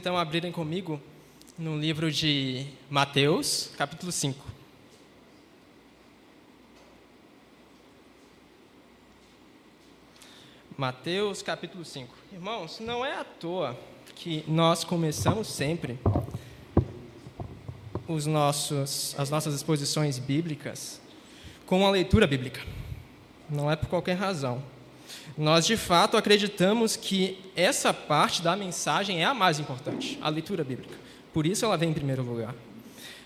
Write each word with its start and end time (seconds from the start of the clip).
então 0.00 0.16
abrirem 0.16 0.50
comigo 0.50 0.98
no 1.58 1.78
livro 1.78 2.10
de 2.10 2.64
Mateus, 2.88 3.70
capítulo 3.76 4.10
5. 4.10 4.46
Mateus 10.74 11.42
capítulo 11.42 11.84
5. 11.84 12.14
Irmãos, 12.32 12.80
não 12.80 13.04
é 13.04 13.12
à 13.12 13.24
toa 13.24 13.78
que 14.14 14.42
nós 14.48 14.84
começamos 14.84 15.48
sempre 15.48 15.98
os 18.08 18.24
nossos, 18.24 19.14
as 19.18 19.28
nossas 19.28 19.54
exposições 19.54 20.18
bíblicas 20.18 20.98
com 21.66 21.86
a 21.86 21.90
leitura 21.90 22.26
bíblica. 22.26 22.62
Não 23.50 23.70
é 23.70 23.76
por 23.76 23.90
qualquer 23.90 24.14
razão. 24.14 24.62
Nós, 25.36 25.66
de 25.66 25.76
fato, 25.76 26.16
acreditamos 26.16 26.96
que 26.96 27.38
essa 27.56 27.94
parte 27.94 28.42
da 28.42 28.56
mensagem 28.56 29.22
é 29.22 29.24
a 29.24 29.34
mais 29.34 29.58
importante, 29.58 30.18
a 30.20 30.28
leitura 30.28 30.64
bíblica. 30.64 30.94
Por 31.32 31.46
isso 31.46 31.64
ela 31.64 31.76
vem 31.76 31.90
em 31.90 31.94
primeiro 31.94 32.22
lugar. 32.22 32.54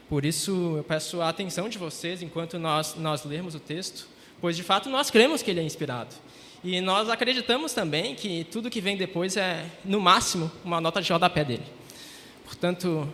Por 0.09 0.25
isso 0.25 0.75
eu 0.77 0.85
peço 0.85 1.21
a 1.21 1.29
atenção 1.29 1.69
de 1.69 1.79
vocês 1.79 2.23
enquanto 2.23 2.59
nós, 2.59 2.95
nós 2.97 3.25
lermos 3.25 3.55
o 3.55 3.61
texto, 3.61 4.07
pois, 4.41 4.57
de 4.57 4.63
fato, 4.63 4.91
nós 4.91 5.11
cremos 5.11 5.43
que 5.43 5.51
ele 5.51 5.61
é 5.61 5.63
inspirado. 5.63 6.15
E 6.63 6.81
nós 6.81 7.09
acreditamos 7.09 7.73
também 7.73 8.15
que 8.15 8.45
tudo 8.45 8.71
que 8.71 8.81
vem 8.81 8.97
depois 8.97 9.37
é, 9.37 9.67
no 9.85 10.01
máximo, 10.01 10.51
uma 10.65 10.81
nota 10.81 11.01
de 11.01 11.13
rodapé 11.13 11.45
dele. 11.45 11.65
Portanto, 12.45 13.09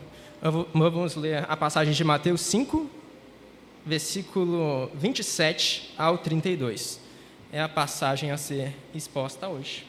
vamos 0.72 1.14
ler 1.14 1.44
a 1.48 1.56
passagem 1.56 1.92
de 1.92 2.05
Mateus 2.05 2.41
5, 2.42 2.91
versículo 3.84 4.91
27 4.94 5.94
ao 5.96 6.18
32. 6.18 7.00
É 7.52 7.60
a 7.60 7.68
passagem 7.68 8.30
a 8.30 8.36
ser 8.36 8.76
exposta 8.94 9.48
hoje. 9.48 9.84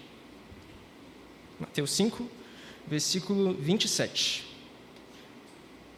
Mateus 1.60 1.92
5, 1.92 2.28
versículo 2.88 3.54
27. 3.54 4.48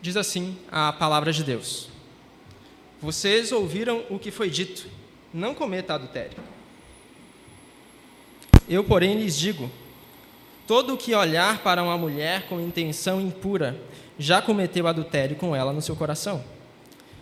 Diz 0.02 0.18
assim 0.18 0.58
a 0.70 0.92
palavra 0.92 1.32
de 1.32 1.42
Deus: 1.42 1.88
Vocês 3.02 3.54
ouviram 3.54 4.04
o 4.10 4.20
que 4.20 4.30
foi 4.30 4.50
dito, 4.50 4.88
não 5.34 5.56
cometa 5.56 5.94
adultério. 5.94 6.38
Eu, 8.68 8.84
porém, 8.84 9.18
lhes 9.18 9.40
digo: 9.40 9.72
todo 10.68 10.98
que 10.98 11.16
olhar 11.16 11.60
para 11.60 11.82
uma 11.82 11.98
mulher 11.98 12.46
com 12.48 12.60
intenção 12.60 13.22
impura 13.22 13.80
já 14.20 14.42
cometeu 14.42 14.86
adultério 14.86 15.38
com 15.38 15.56
ela 15.56 15.72
no 15.72 15.82
seu 15.82 15.96
coração. 15.96 16.44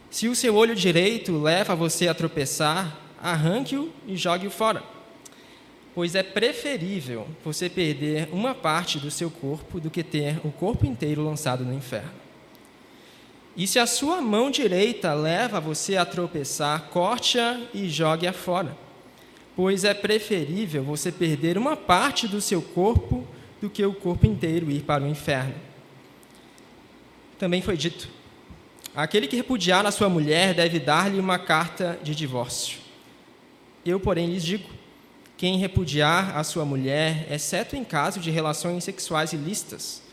Se 0.09 0.27
o 0.27 0.35
seu 0.35 0.55
olho 0.55 0.75
direito 0.75 1.39
leva 1.39 1.75
você 1.75 2.07
a 2.07 2.13
tropeçar, 2.15 2.97
arranque-o 3.21 3.91
e 4.07 4.15
jogue-o 4.15 4.51
fora. 4.51 4.83
Pois 5.93 6.15
é 6.15 6.23
preferível 6.23 7.27
você 7.43 7.69
perder 7.69 8.29
uma 8.31 8.55
parte 8.55 8.97
do 8.97 9.11
seu 9.11 9.29
corpo 9.29 9.79
do 9.79 9.89
que 9.89 10.03
ter 10.03 10.39
o 10.43 10.51
corpo 10.51 10.85
inteiro 10.85 11.23
lançado 11.23 11.65
no 11.65 11.73
inferno. 11.73 12.21
E 13.55 13.67
se 13.67 13.77
a 13.77 13.85
sua 13.85 14.21
mão 14.21 14.49
direita 14.49 15.13
leva 15.13 15.59
você 15.59 15.97
a 15.97 16.05
tropeçar, 16.05 16.89
corte-a 16.89 17.59
e 17.73 17.89
jogue-a 17.89 18.31
fora 18.31 18.75
pois 19.55 19.83
é 19.83 19.93
preferível 19.93 20.83
você 20.83 21.11
perder 21.11 21.57
uma 21.57 21.75
parte 21.75 22.27
do 22.27 22.41
seu 22.41 22.61
corpo 22.61 23.27
do 23.61 23.69
que 23.69 23.85
o 23.85 23.93
corpo 23.93 24.25
inteiro 24.25 24.71
ir 24.71 24.81
para 24.81 25.03
o 25.03 25.07
inferno. 25.07 25.53
Também 27.37 27.61
foi 27.61 27.77
dito: 27.77 28.09
aquele 28.95 29.27
que 29.27 29.35
repudiar 29.35 29.85
a 29.85 29.91
sua 29.91 30.09
mulher 30.09 30.53
deve 30.53 30.79
dar-lhe 30.79 31.19
uma 31.19 31.37
carta 31.37 31.99
de 32.01 32.15
divórcio. 32.15 32.80
Eu, 33.85 33.99
porém, 33.99 34.27
lhes 34.27 34.43
digo: 34.43 34.69
quem 35.37 35.57
repudiar 35.57 36.37
a 36.37 36.43
sua 36.43 36.63
mulher, 36.63 37.27
exceto 37.31 37.75
em 37.75 37.83
caso 37.83 38.19
de 38.19 38.29
relações 38.29 38.83
sexuais 38.83 39.33
ilícitas, 39.33 40.03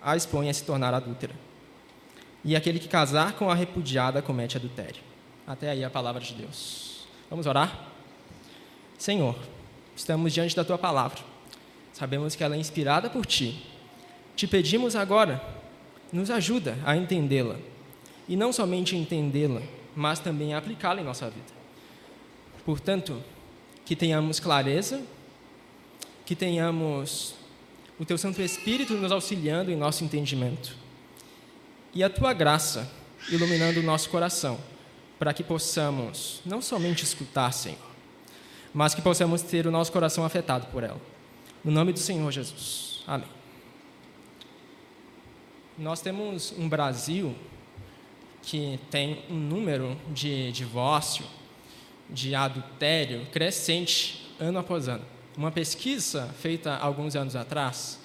a 0.00 0.16
expõe 0.16 0.48
a 0.48 0.54
se 0.54 0.64
tornar 0.64 0.94
adúltera. 0.94 1.34
E 2.44 2.56
aquele 2.56 2.78
que 2.78 2.88
casar 2.88 3.34
com 3.34 3.50
a 3.50 3.54
repudiada 3.54 4.22
comete 4.22 4.56
adultério. 4.56 5.02
Até 5.46 5.70
aí 5.70 5.84
a 5.84 5.90
palavra 5.90 6.22
de 6.22 6.34
Deus. 6.34 7.06
Vamos 7.28 7.46
orar? 7.46 7.88
Senhor, 8.98 9.36
estamos 9.94 10.32
diante 10.32 10.56
da 10.56 10.64
tua 10.64 10.78
palavra. 10.78 11.20
Sabemos 11.92 12.34
que 12.34 12.42
ela 12.42 12.56
é 12.56 12.58
inspirada 12.58 13.10
por 13.10 13.26
ti. 13.26 13.64
Te 14.34 14.46
pedimos 14.46 14.96
agora, 14.96 15.40
nos 16.12 16.30
ajuda 16.30 16.78
a 16.84 16.96
entendê-la. 16.96 17.56
E 18.28 18.36
não 18.36 18.52
somente 18.52 18.96
entendê-la, 18.96 19.60
mas 19.94 20.18
também 20.18 20.54
aplicá-la 20.54 21.00
em 21.00 21.04
nossa 21.04 21.28
vida. 21.28 21.61
Portanto, 22.64 23.22
que 23.84 23.96
tenhamos 23.96 24.38
clareza, 24.38 25.02
que 26.24 26.36
tenhamos 26.36 27.34
o 27.98 28.04
teu 28.04 28.16
Santo 28.16 28.40
Espírito 28.40 28.94
nos 28.94 29.12
auxiliando 29.12 29.70
em 29.70 29.76
nosso 29.76 30.04
entendimento. 30.04 30.74
E 31.94 32.02
a 32.02 32.10
tua 32.10 32.32
graça 32.32 32.90
iluminando 33.30 33.80
o 33.80 33.82
nosso 33.82 34.08
coração, 34.10 34.58
para 35.18 35.32
que 35.32 35.44
possamos 35.44 36.40
não 36.44 36.60
somente 36.60 37.04
escutar, 37.04 37.52
Senhor, 37.52 37.78
mas 38.72 38.94
que 38.94 39.02
possamos 39.02 39.42
ter 39.42 39.66
o 39.66 39.70
nosso 39.70 39.92
coração 39.92 40.24
afetado 40.24 40.66
por 40.68 40.82
ela. 40.82 41.00
No 41.62 41.70
nome 41.70 41.92
do 41.92 41.98
Senhor 41.98 42.30
Jesus. 42.32 43.02
Amém. 43.06 43.28
Nós 45.78 46.00
temos 46.00 46.52
um 46.58 46.68
Brasil 46.68 47.34
que 48.42 48.80
tem 48.90 49.22
um 49.30 49.36
número 49.36 49.96
de 50.12 50.50
divórcio, 50.52 51.24
de 52.12 52.34
adultério 52.34 53.26
crescente 53.32 54.30
ano 54.38 54.58
após 54.58 54.88
ano. 54.88 55.04
Uma 55.36 55.50
pesquisa 55.50 56.28
feita 56.40 56.76
alguns 56.76 57.16
anos 57.16 57.34
atrás 57.34 57.98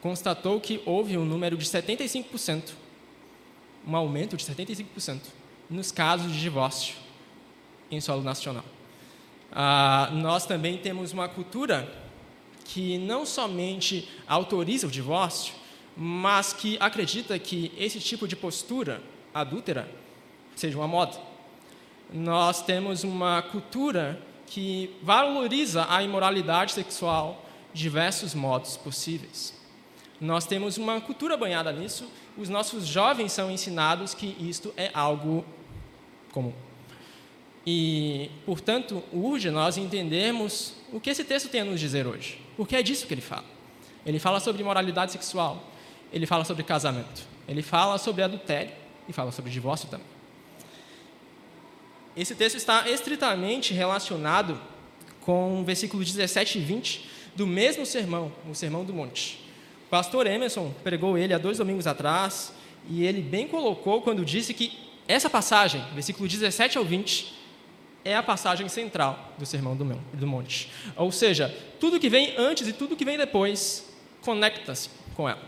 constatou 0.00 0.60
que 0.60 0.82
houve 0.84 1.16
um 1.16 1.24
número 1.24 1.56
de 1.56 1.64
75%, 1.64 2.72
um 3.86 3.94
aumento 3.94 4.36
de 4.36 4.44
75% 4.44 5.20
nos 5.70 5.92
casos 5.92 6.32
de 6.32 6.40
divórcio 6.40 6.96
em 7.90 8.00
solo 8.00 8.22
nacional. 8.22 8.64
Ah, 9.52 10.10
nós 10.12 10.44
também 10.44 10.76
temos 10.78 11.12
uma 11.12 11.28
cultura 11.28 11.90
que 12.64 12.98
não 12.98 13.24
somente 13.24 14.08
autoriza 14.26 14.86
o 14.86 14.90
divórcio, 14.90 15.54
mas 15.96 16.52
que 16.52 16.76
acredita 16.80 17.38
que 17.38 17.70
esse 17.78 18.00
tipo 18.00 18.26
de 18.26 18.34
postura 18.34 19.02
adúltera 19.32 19.88
seja 20.56 20.76
uma 20.76 20.88
moda. 20.88 21.31
Nós 22.12 22.62
temos 22.62 23.04
uma 23.04 23.40
cultura 23.42 24.20
que 24.46 24.94
valoriza 25.02 25.86
a 25.88 26.02
imoralidade 26.02 26.72
sexual 26.72 27.46
de 27.72 27.82
diversos 27.82 28.34
modos 28.34 28.76
possíveis. 28.76 29.54
Nós 30.20 30.46
temos 30.46 30.76
uma 30.76 31.00
cultura 31.00 31.36
banhada 31.36 31.72
nisso, 31.72 32.06
os 32.36 32.48
nossos 32.48 32.86
jovens 32.86 33.32
são 33.32 33.50
ensinados 33.50 34.14
que 34.14 34.36
isto 34.38 34.72
é 34.76 34.90
algo 34.92 35.44
comum. 36.32 36.52
E, 37.66 38.30
portanto, 38.44 39.02
urge 39.12 39.50
nós 39.50 39.76
entendermos 39.76 40.74
o 40.92 41.00
que 41.00 41.10
esse 41.10 41.24
texto 41.24 41.48
tem 41.48 41.62
a 41.62 41.64
nos 41.64 41.80
dizer 41.80 42.06
hoje. 42.06 42.38
Porque 42.56 42.76
é 42.76 42.82
disso 42.82 43.06
que 43.06 43.14
ele 43.14 43.22
fala. 43.22 43.44
Ele 44.04 44.18
fala 44.18 44.38
sobre 44.38 44.62
moralidade 44.62 45.12
sexual, 45.12 45.62
ele 46.12 46.26
fala 46.26 46.44
sobre 46.44 46.62
casamento, 46.62 47.22
ele 47.48 47.62
fala 47.62 47.96
sobre 47.98 48.22
adultério 48.22 48.72
e 49.08 49.12
fala 49.12 49.32
sobre 49.32 49.50
divórcio 49.50 49.88
também. 49.88 50.06
Esse 52.16 52.34
texto 52.34 52.56
está 52.56 52.88
estritamente 52.90 53.72
relacionado 53.72 54.60
com 55.22 55.60
o 55.60 55.64
versículo 55.64 56.04
17 56.04 56.58
e 56.58 56.60
20 56.60 57.08
do 57.34 57.46
mesmo 57.46 57.86
sermão, 57.86 58.30
o 58.48 58.54
Sermão 58.54 58.84
do 58.84 58.92
Monte. 58.92 59.38
O 59.86 59.88
pastor 59.88 60.26
Emerson 60.26 60.74
pregou 60.84 61.16
ele 61.16 61.32
há 61.32 61.38
dois 61.38 61.56
domingos 61.56 61.86
atrás 61.86 62.52
e 62.88 63.04
ele 63.06 63.22
bem 63.22 63.48
colocou 63.48 64.02
quando 64.02 64.24
disse 64.24 64.52
que 64.52 64.78
essa 65.08 65.30
passagem, 65.30 65.82
versículo 65.94 66.28
17 66.28 66.76
ao 66.76 66.84
20, 66.84 67.32
é 68.04 68.14
a 68.14 68.22
passagem 68.22 68.68
central 68.68 69.32
do 69.38 69.46
Sermão 69.46 69.74
do 69.74 70.26
Monte. 70.26 70.70
Ou 70.96 71.10
seja, 71.10 71.54
tudo 71.80 71.98
que 71.98 72.10
vem 72.10 72.34
antes 72.36 72.68
e 72.68 72.72
tudo 72.74 72.96
que 72.96 73.04
vem 73.04 73.16
depois 73.16 73.90
conecta-se 74.20 74.90
com 75.14 75.28
ela. 75.28 75.42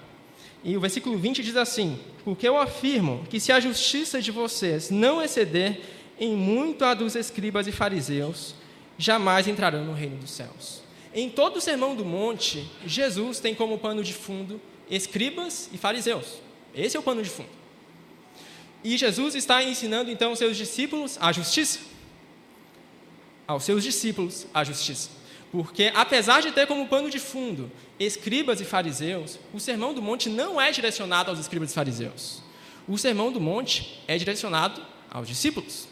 E 0.63 0.77
o 0.77 0.81
versículo 0.81 1.19
20 1.19 1.43
diz 1.43 1.57
assim: 1.57 1.99
Porque 2.25 2.49
eu 2.49 2.57
afirmo 2.57 3.25
que 3.29 3.39
se 3.39 3.53
a 3.53 3.61
justiça 3.61 4.23
de 4.23 4.31
vocês 4.31 4.91
não 4.91 5.23
exceder 5.23 5.81
em 6.19 6.35
muito 6.35 6.85
a 6.85 6.95
dos 6.95 7.15
escribas 7.15 7.67
e 7.67 7.73
fariseus, 7.73 8.55
jamais 8.99 9.49
entrarão 9.49 9.85
no 9.85 9.93
reino 9.93 10.17
dos 10.17 10.31
céus. 10.31 10.83
Em 11.13 11.31
todo 11.31 11.57
o 11.57 11.61
Sermão 11.61 11.95
do 11.95 12.05
Monte, 12.05 12.69
Jesus 12.87 13.41
tem 13.41 13.55
como 13.55 13.79
pano 13.79 14.03
de 14.03 14.13
fundo 14.13 14.61
escribas 14.91 15.69
e 15.73 15.79
fariseus. 15.79 16.41
Esse 16.75 16.97
é 16.97 17.01
o 17.01 17.03
pano 17.03 17.23
de 17.23 17.31
fundo. 17.31 17.49
E 18.83 18.97
Jesus 18.97 19.35
está 19.35 19.63
ensinando 19.63 20.11
então 20.11 20.33
os 20.33 20.39
seus 20.39 20.57
discípulos 20.57 21.17
a 21.21 21.33
justiça 21.33 21.95
aos 23.47 23.65
seus 23.65 23.83
discípulos 23.83 24.47
a 24.53 24.65
justiça. 24.65 25.11
Porque, 25.53 25.93
apesar 25.95 26.43
de 26.43 26.51
ter 26.51 26.67
como 26.67 26.89
pano 26.89 27.09
de 27.09 27.19
fundo 27.19 27.71
escribas 27.99 28.61
e 28.61 28.65
fariseus, 28.65 29.39
o 29.53 29.61
Sermão 29.61 29.95
do 29.95 30.03
Monte 30.03 30.29
não 30.29 30.61
é 30.61 30.73
direcionado 30.73 31.31
aos 31.31 31.39
escribas 31.39 31.71
e 31.71 31.75
fariseus. 31.75 32.43
O 32.89 32.99
Sermão 32.99 33.31
do 33.31 33.41
Monte 33.41 34.03
é 34.09 34.19
direcionado 34.19 34.83
aos 35.11 35.29
discípulos, 35.29 35.87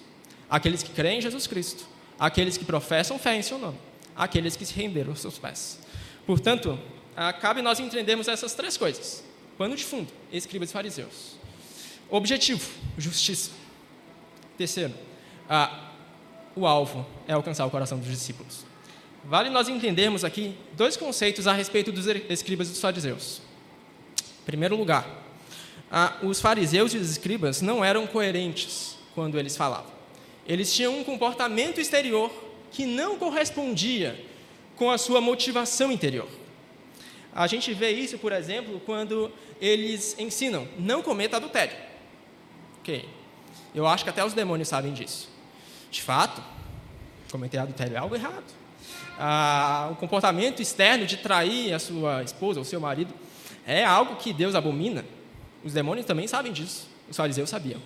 aqueles 0.52 0.82
que 0.82 0.90
creem 0.90 1.16
em 1.16 1.20
Jesus 1.22 1.46
Cristo, 1.46 1.86
aqueles 2.20 2.58
que 2.58 2.64
professam 2.66 3.18
fé 3.18 3.34
em 3.34 3.40
seu 3.40 3.56
nome, 3.58 3.78
aqueles 4.14 4.54
que 4.54 4.66
se 4.66 4.74
renderam 4.74 5.08
aos 5.08 5.20
seus 5.20 5.38
pés. 5.38 5.78
Portanto, 6.26 6.78
cabe 7.40 7.62
nós 7.62 7.80
entendermos 7.80 8.28
essas 8.28 8.52
três 8.52 8.76
coisas: 8.76 9.24
pano 9.56 9.74
de 9.74 9.82
fundo, 9.82 10.12
escribas 10.30 10.68
e 10.68 10.72
fariseus. 10.74 11.36
Objetivo, 12.10 12.70
justiça. 12.98 13.50
Terceiro, 14.58 14.92
ah, 15.48 15.88
o 16.54 16.66
alvo 16.66 17.06
é 17.26 17.32
alcançar 17.32 17.64
o 17.64 17.70
coração 17.70 17.98
dos 17.98 18.08
discípulos. 18.08 18.66
Vale 19.24 19.48
nós 19.48 19.70
entendermos 19.70 20.22
aqui 20.22 20.54
dois 20.74 20.98
conceitos 20.98 21.46
a 21.46 21.54
respeito 21.54 21.90
dos 21.90 22.06
escribas 22.28 22.68
e 22.68 22.72
dos 22.72 22.80
fariseus. 22.80 23.40
Em 24.42 24.44
primeiro 24.44 24.76
lugar, 24.76 25.06
os 26.22 26.42
fariseus 26.42 26.92
e 26.92 26.98
os 26.98 27.10
escribas 27.10 27.62
não 27.62 27.82
eram 27.82 28.06
coerentes 28.06 28.98
quando 29.14 29.38
eles 29.38 29.56
falavam. 29.56 30.01
Eles 30.46 30.74
tinham 30.74 30.98
um 30.98 31.04
comportamento 31.04 31.80
exterior 31.80 32.30
que 32.70 32.84
não 32.86 33.18
correspondia 33.18 34.18
com 34.76 34.90
a 34.90 34.98
sua 34.98 35.20
motivação 35.20 35.92
interior. 35.92 36.28
A 37.34 37.46
gente 37.46 37.72
vê 37.72 37.90
isso, 37.90 38.18
por 38.18 38.32
exemplo, 38.32 38.80
quando 38.84 39.30
eles 39.60 40.16
ensinam: 40.18 40.66
não 40.78 41.02
cometa 41.02 41.36
adultério. 41.36 41.76
Ok. 42.80 43.08
Eu 43.74 43.86
acho 43.86 44.04
que 44.04 44.10
até 44.10 44.24
os 44.24 44.34
demônios 44.34 44.68
sabem 44.68 44.92
disso. 44.92 45.30
De 45.90 46.02
fato, 46.02 46.42
cometer 47.30 47.58
adultério 47.58 47.94
é 47.94 47.98
algo 47.98 48.14
errado 48.14 48.62
ah, 49.18 49.88
o 49.92 49.96
comportamento 49.96 50.60
externo 50.60 51.06
de 51.06 51.16
trair 51.16 51.72
a 51.72 51.78
sua 51.78 52.22
esposa 52.22 52.58
ou 52.58 52.64
seu 52.64 52.80
marido 52.80 53.12
é 53.66 53.84
algo 53.84 54.16
que 54.16 54.32
Deus 54.32 54.54
abomina. 54.54 55.04
Os 55.62 55.72
demônios 55.72 56.06
também 56.06 56.26
sabem 56.26 56.52
disso. 56.52 56.88
Os 57.08 57.16
fariseus 57.16 57.48
sabiam. 57.48 57.80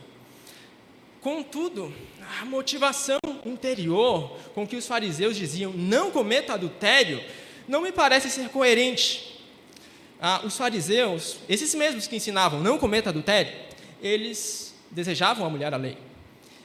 Contudo, 1.26 1.92
a 2.40 2.44
motivação 2.44 3.18
interior 3.44 4.38
com 4.54 4.64
que 4.64 4.76
os 4.76 4.86
fariseus 4.86 5.36
diziam 5.36 5.72
não 5.72 6.08
cometa 6.12 6.54
adultério 6.54 7.20
não 7.66 7.80
me 7.82 7.90
parece 7.90 8.30
ser 8.30 8.48
coerente. 8.48 9.42
Ah, 10.20 10.42
os 10.44 10.56
fariseus, 10.56 11.38
esses 11.48 11.74
mesmos 11.74 12.06
que 12.06 12.14
ensinavam 12.14 12.60
não 12.60 12.78
cometa 12.78 13.10
adultério, 13.10 13.52
eles 14.00 14.72
desejavam 14.88 15.44
a 15.44 15.50
mulher 15.50 15.74
à 15.74 15.76
lei. 15.76 15.98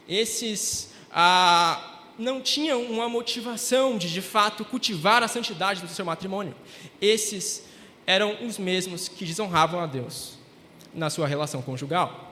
Esses 0.08 0.92
ah, 1.12 2.04
não 2.16 2.40
tinham 2.40 2.84
uma 2.84 3.10
motivação 3.10 3.98
de, 3.98 4.14
de 4.14 4.22
fato, 4.22 4.64
cultivar 4.64 5.24
a 5.24 5.28
santidade 5.28 5.82
do 5.82 5.88
seu 5.88 6.06
matrimônio. 6.06 6.54
Esses 7.02 7.64
eram 8.06 8.46
os 8.46 8.60
mesmos 8.60 9.08
que 9.08 9.26
desonravam 9.26 9.80
a 9.80 9.88
Deus 9.88 10.38
na 10.94 11.10
sua 11.10 11.26
relação 11.26 11.64
conjugal. 11.64 12.31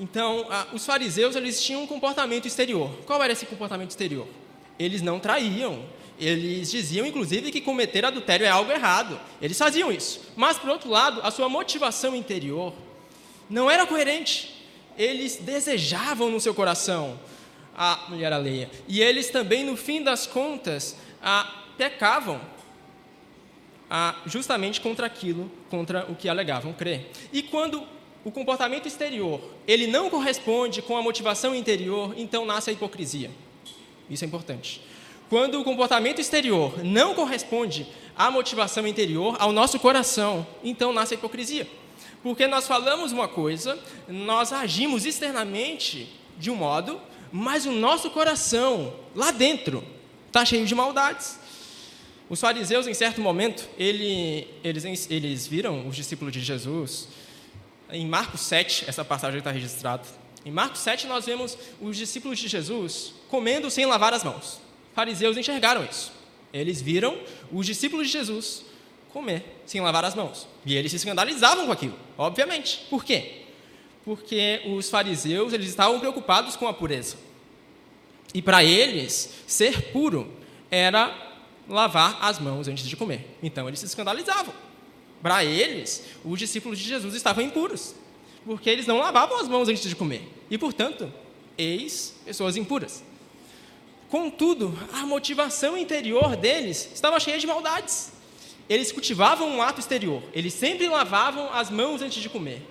Então, 0.00 0.46
os 0.72 0.86
fariseus 0.86 1.36
eles 1.36 1.62
tinham 1.62 1.82
um 1.82 1.86
comportamento 1.86 2.46
exterior. 2.46 2.90
Qual 3.04 3.22
era 3.22 3.34
esse 3.34 3.44
comportamento 3.44 3.90
exterior? 3.90 4.26
Eles 4.78 5.02
não 5.02 5.20
traíam. 5.20 5.84
Eles 6.18 6.70
diziam, 6.70 7.06
inclusive, 7.06 7.52
que 7.52 7.60
cometer 7.60 8.02
adultério 8.06 8.46
é 8.46 8.48
algo 8.48 8.72
errado. 8.72 9.20
Eles 9.42 9.58
faziam 9.58 9.92
isso. 9.92 10.32
Mas, 10.34 10.58
por 10.58 10.70
outro 10.70 10.88
lado, 10.88 11.20
a 11.22 11.30
sua 11.30 11.50
motivação 11.50 12.16
interior 12.16 12.72
não 13.50 13.70
era 13.70 13.86
coerente. 13.86 14.64
Eles 14.96 15.36
desejavam 15.36 16.30
no 16.30 16.40
seu 16.40 16.54
coração 16.54 17.20
a 17.76 18.06
mulher 18.08 18.32
alheia. 18.32 18.70
E 18.88 19.02
eles 19.02 19.28
também, 19.28 19.64
no 19.64 19.76
fim 19.76 20.02
das 20.02 20.26
contas, 20.26 20.96
a, 21.22 21.62
pecavam 21.76 22.40
a, 23.90 24.14
justamente 24.24 24.80
contra 24.80 25.06
aquilo, 25.06 25.52
contra 25.68 26.06
o 26.10 26.14
que 26.14 26.26
alegavam 26.26 26.72
crer. 26.72 27.10
E 27.34 27.42
quando 27.42 27.86
o 28.24 28.30
comportamento 28.30 28.86
exterior 28.86 29.40
ele 29.66 29.86
não 29.86 30.10
corresponde 30.10 30.82
com 30.82 30.96
a 30.96 31.02
motivação 31.02 31.54
interior, 31.54 32.14
então 32.16 32.44
nasce 32.44 32.70
a 32.70 32.72
hipocrisia. 32.72 33.30
Isso 34.08 34.24
é 34.24 34.26
importante. 34.26 34.82
Quando 35.28 35.60
o 35.60 35.64
comportamento 35.64 36.20
exterior 36.20 36.84
não 36.84 37.14
corresponde 37.14 37.86
à 38.16 38.30
motivação 38.30 38.86
interior, 38.86 39.36
ao 39.38 39.52
nosso 39.52 39.78
coração, 39.78 40.46
então 40.62 40.92
nasce 40.92 41.14
a 41.14 41.16
hipocrisia. 41.16 41.66
Porque 42.22 42.46
nós 42.46 42.66
falamos 42.66 43.12
uma 43.12 43.28
coisa, 43.28 43.78
nós 44.08 44.52
agimos 44.52 45.06
externamente 45.06 46.08
de 46.36 46.50
um 46.50 46.56
modo, 46.56 47.00
mas 47.32 47.64
o 47.64 47.72
nosso 47.72 48.10
coração, 48.10 48.92
lá 49.14 49.30
dentro, 49.30 49.84
está 50.26 50.44
cheio 50.44 50.66
de 50.66 50.74
maldades. 50.74 51.38
Os 52.28 52.40
fariseus, 52.40 52.86
em 52.86 52.94
certo 52.94 53.20
momento, 53.20 53.68
ele, 53.78 54.46
eles, 54.62 55.08
eles 55.10 55.46
viram 55.46 55.86
os 55.88 55.96
discípulos 55.96 56.32
de 56.32 56.40
Jesus. 56.40 57.08
Em 57.92 58.06
Marcos 58.06 58.40
7, 58.42 58.84
essa 58.88 59.04
passagem 59.04 59.38
está 59.38 59.50
registrada. 59.50 60.02
Em 60.44 60.50
Marcos 60.50 60.80
7, 60.80 61.06
nós 61.06 61.26
vemos 61.26 61.56
os 61.80 61.96
discípulos 61.96 62.38
de 62.38 62.48
Jesus 62.48 63.14
comendo 63.28 63.70
sem 63.70 63.86
lavar 63.86 64.14
as 64.14 64.24
mãos. 64.24 64.60
Fariseus 64.94 65.36
enxergaram 65.36 65.84
isso. 65.84 66.12
Eles 66.52 66.80
viram 66.80 67.18
os 67.52 67.66
discípulos 67.66 68.06
de 68.06 68.12
Jesus 68.12 68.64
comer 69.12 69.62
sem 69.66 69.80
lavar 69.80 70.04
as 70.04 70.14
mãos. 70.14 70.48
E 70.64 70.76
eles 70.76 70.90
se 70.90 70.96
escandalizavam 70.96 71.66
com 71.66 71.72
aquilo, 71.72 71.98
obviamente. 72.16 72.86
Por 72.88 73.04
quê? 73.04 73.40
porque 74.04 74.62
os 74.66 74.88
fariseus 74.88 75.52
eles 75.52 75.68
estavam 75.68 76.00
preocupados 76.00 76.56
com 76.56 76.66
a 76.66 76.72
pureza. 76.72 77.16
E 78.32 78.40
para 78.40 78.62
eles, 78.64 79.42
ser 79.46 79.92
puro 79.92 80.32
era 80.70 81.16
lavar 81.68 82.18
as 82.20 82.38
mãos 82.38 82.68
antes 82.68 82.86
de 82.86 82.96
comer. 82.96 83.36
Então 83.42 83.68
eles 83.68 83.80
se 83.80 83.86
escandalizavam. 83.86 84.54
Para 85.22 85.44
eles, 85.44 86.04
os 86.24 86.38
discípulos 86.38 86.78
de 86.78 86.84
Jesus 86.84 87.14
estavam 87.14 87.44
impuros, 87.44 87.94
porque 88.44 88.70
eles 88.70 88.86
não 88.86 88.98
lavavam 88.98 89.38
as 89.38 89.48
mãos 89.48 89.68
antes 89.68 89.88
de 89.88 89.94
comer. 89.96 90.28
E, 90.50 90.56
portanto, 90.56 91.12
eis 91.56 92.14
pessoas 92.24 92.56
impuras. 92.56 93.02
Contudo, 94.08 94.76
a 94.92 95.06
motivação 95.06 95.76
interior 95.76 96.36
deles 96.36 96.90
estava 96.94 97.20
cheia 97.20 97.38
de 97.38 97.46
maldades. 97.46 98.12
Eles 98.68 98.92
cultivavam 98.92 99.48
um 99.48 99.62
ato 99.62 99.80
exterior, 99.80 100.22
eles 100.32 100.54
sempre 100.54 100.88
lavavam 100.88 101.52
as 101.52 101.70
mãos 101.70 102.02
antes 102.02 102.22
de 102.22 102.28
comer 102.28 102.62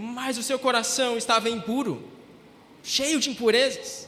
mas 0.00 0.38
o 0.38 0.44
seu 0.44 0.60
coração 0.60 1.16
estava 1.16 1.50
impuro, 1.50 2.00
cheio 2.84 3.18
de 3.18 3.30
impurezas. 3.30 4.06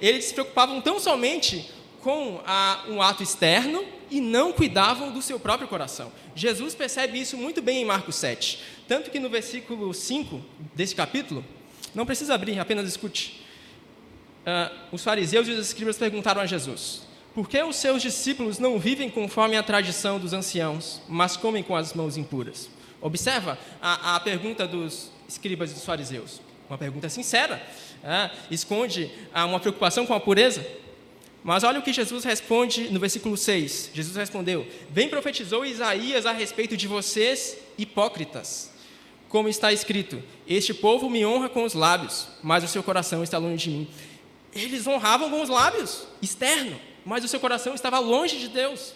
Eles 0.00 0.24
se 0.24 0.34
preocupavam 0.34 0.80
tão 0.80 0.98
somente 0.98 1.70
com 2.02 2.40
a, 2.44 2.84
um 2.88 3.00
ato 3.00 3.22
externo 3.22 3.84
e 4.10 4.20
não 4.20 4.52
cuidavam 4.52 5.10
do 5.10 5.22
seu 5.22 5.40
próprio 5.40 5.68
coração. 5.68 6.12
Jesus 6.34 6.74
percebe 6.74 7.18
isso 7.18 7.36
muito 7.36 7.62
bem 7.62 7.82
em 7.82 7.84
Marcos 7.84 8.16
7. 8.16 8.62
Tanto 8.86 9.10
que 9.10 9.18
no 9.18 9.30
versículo 9.30 9.94
5 9.94 10.40
desse 10.74 10.94
capítulo, 10.94 11.42
não 11.94 12.04
precisa 12.04 12.34
abrir, 12.34 12.58
apenas 12.58 12.86
escute. 12.88 13.42
Uh, 14.42 14.74
os 14.90 15.04
fariseus 15.04 15.46
e 15.46 15.52
os 15.52 15.66
escribas 15.66 15.96
perguntaram 15.96 16.40
a 16.40 16.46
Jesus: 16.46 17.02
Por 17.34 17.48
que 17.48 17.62
os 17.62 17.76
seus 17.76 18.02
discípulos 18.02 18.58
não 18.58 18.78
vivem 18.78 19.08
conforme 19.08 19.56
a 19.56 19.62
tradição 19.62 20.18
dos 20.18 20.32
anciãos, 20.32 21.00
mas 21.08 21.36
comem 21.36 21.62
com 21.62 21.76
as 21.76 21.94
mãos 21.94 22.16
impuras? 22.16 22.68
Observa 23.00 23.58
a, 23.80 24.16
a 24.16 24.20
pergunta 24.20 24.66
dos 24.66 25.10
escribas 25.28 25.70
e 25.70 25.74
dos 25.74 25.84
fariseus. 25.84 26.40
Uma 26.68 26.78
pergunta 26.78 27.08
sincera, 27.08 27.62
é, 28.02 28.30
esconde 28.50 29.10
uma 29.34 29.60
preocupação 29.60 30.04
com 30.04 30.14
a 30.14 30.20
pureza. 30.20 30.66
Mas 31.44 31.64
olha 31.64 31.80
o 31.80 31.82
que 31.82 31.92
Jesus 31.92 32.24
responde 32.24 32.90
no 32.90 33.00
versículo 33.00 33.36
6. 33.36 33.90
Jesus 33.92 34.16
respondeu: 34.16 34.66
Bem 34.90 35.08
profetizou 35.08 35.64
Isaías 35.64 36.26
a 36.26 36.32
respeito 36.32 36.76
de 36.76 36.86
vocês, 36.86 37.56
hipócritas. 37.76 38.70
Como 39.28 39.48
está 39.48 39.72
escrito: 39.72 40.22
Este 40.46 40.72
povo 40.72 41.10
me 41.10 41.24
honra 41.26 41.48
com 41.48 41.64
os 41.64 41.74
lábios, 41.74 42.28
mas 42.42 42.62
o 42.62 42.68
seu 42.68 42.82
coração 42.82 43.22
está 43.22 43.38
longe 43.38 43.70
de 43.70 43.70
mim. 43.70 43.88
Eles 44.54 44.86
honravam 44.86 45.30
com 45.30 45.42
os 45.42 45.48
lábios, 45.48 46.06
externo, 46.20 46.78
mas 47.04 47.24
o 47.24 47.28
seu 47.28 47.40
coração 47.40 47.74
estava 47.74 47.98
longe 47.98 48.38
de 48.38 48.48
Deus 48.48 48.94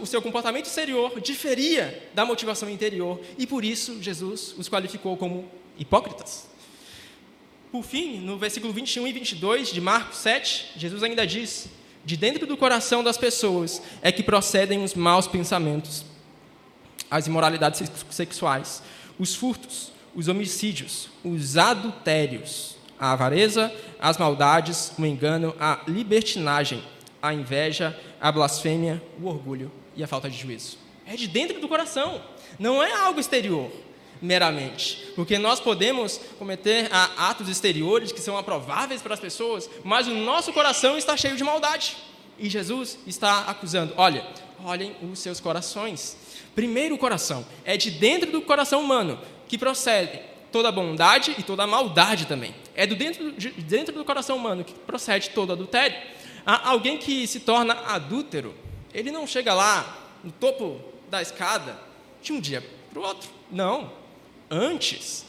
o 0.00 0.06
seu 0.06 0.22
comportamento 0.22 0.66
exterior 0.66 1.20
diferia 1.20 2.08
da 2.14 2.24
motivação 2.24 2.70
interior 2.70 3.20
e 3.36 3.46
por 3.46 3.64
isso 3.64 4.00
Jesus 4.00 4.54
os 4.56 4.68
qualificou 4.68 5.16
como 5.16 5.50
hipócritas. 5.76 6.48
Por 7.70 7.84
fim, 7.84 8.18
no 8.18 8.36
versículo 8.36 8.72
21 8.72 9.06
e 9.06 9.12
22 9.12 9.72
de 9.72 9.80
Marcos 9.80 10.18
7, 10.18 10.72
Jesus 10.76 11.02
ainda 11.02 11.26
diz: 11.26 11.68
De 12.04 12.16
dentro 12.16 12.46
do 12.46 12.56
coração 12.56 13.02
das 13.02 13.16
pessoas 13.16 13.82
é 14.02 14.10
que 14.10 14.22
procedem 14.22 14.82
os 14.82 14.94
maus 14.94 15.26
pensamentos, 15.26 16.04
as 17.10 17.26
imoralidades 17.26 17.82
sexuais, 18.10 18.82
os 19.18 19.34
furtos, 19.34 19.92
os 20.14 20.28
homicídios, 20.28 21.08
os 21.24 21.56
adultérios, 21.56 22.76
a 22.98 23.12
avareza, 23.12 23.72
as 24.00 24.18
maldades, 24.18 24.92
o 24.98 25.06
engano, 25.06 25.54
a 25.58 25.80
libertinagem 25.86 26.82
a 27.22 27.34
inveja, 27.34 27.98
a 28.20 28.32
blasfêmia, 28.32 29.02
o 29.20 29.26
orgulho 29.26 29.70
e 29.94 30.02
a 30.02 30.06
falta 30.06 30.30
de 30.30 30.38
juízo. 30.38 30.78
É 31.06 31.16
de 31.16 31.28
dentro 31.28 31.60
do 31.60 31.68
coração, 31.68 32.22
não 32.58 32.82
é 32.82 32.92
algo 32.92 33.20
exterior 33.20 33.70
meramente, 34.20 35.12
porque 35.14 35.38
nós 35.38 35.60
podemos 35.60 36.20
cometer 36.38 36.88
atos 37.16 37.48
exteriores 37.48 38.12
que 38.12 38.20
são 38.20 38.36
aprováveis 38.36 39.00
para 39.00 39.14
as 39.14 39.20
pessoas, 39.20 39.68
mas 39.82 40.06
o 40.06 40.14
nosso 40.14 40.52
coração 40.52 40.98
está 40.98 41.16
cheio 41.16 41.36
de 41.36 41.44
maldade. 41.44 41.96
E 42.38 42.48
Jesus 42.48 42.98
está 43.06 43.40
acusando: 43.40 43.94
olha, 43.96 44.26
olhem 44.64 44.94
os 45.02 45.18
seus 45.18 45.40
corações. 45.40 46.16
Primeiro 46.54 46.94
o 46.94 46.98
coração. 46.98 47.46
É 47.64 47.76
de 47.76 47.90
dentro 47.90 48.30
do 48.30 48.42
coração 48.42 48.80
humano 48.80 49.18
que 49.46 49.56
procede 49.56 50.20
toda 50.50 50.72
bondade 50.72 51.34
e 51.38 51.42
toda 51.42 51.66
maldade 51.66 52.26
também. 52.26 52.54
É 52.74 52.86
do 52.86 52.96
dentro, 52.96 53.32
de 53.32 53.50
dentro 53.50 53.94
do 53.94 54.04
coração 54.04 54.36
humano 54.36 54.64
que 54.64 54.72
procede 54.72 55.30
todo 55.30 55.52
adultério. 55.52 55.96
Há 56.44 56.70
alguém 56.70 56.96
que 56.96 57.26
se 57.26 57.40
torna 57.40 57.74
adúltero, 57.86 58.54
ele 58.92 59.10
não 59.10 59.26
chega 59.26 59.52
lá 59.54 60.08
no 60.24 60.32
topo 60.32 60.80
da 61.08 61.20
escada 61.20 61.78
de 62.22 62.32
um 62.32 62.40
dia 62.40 62.66
para 62.90 62.98
o 62.98 63.02
outro. 63.02 63.30
Não. 63.50 63.92
Antes, 64.50 65.24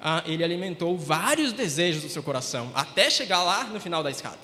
ah, 0.00 0.22
ele 0.26 0.42
alimentou 0.42 0.98
vários 0.98 1.52
desejos 1.52 2.02
do 2.02 2.08
seu 2.08 2.22
coração, 2.22 2.72
até 2.74 3.08
chegar 3.08 3.42
lá 3.44 3.64
no 3.64 3.78
final 3.78 4.02
da 4.02 4.10
escada. 4.10 4.38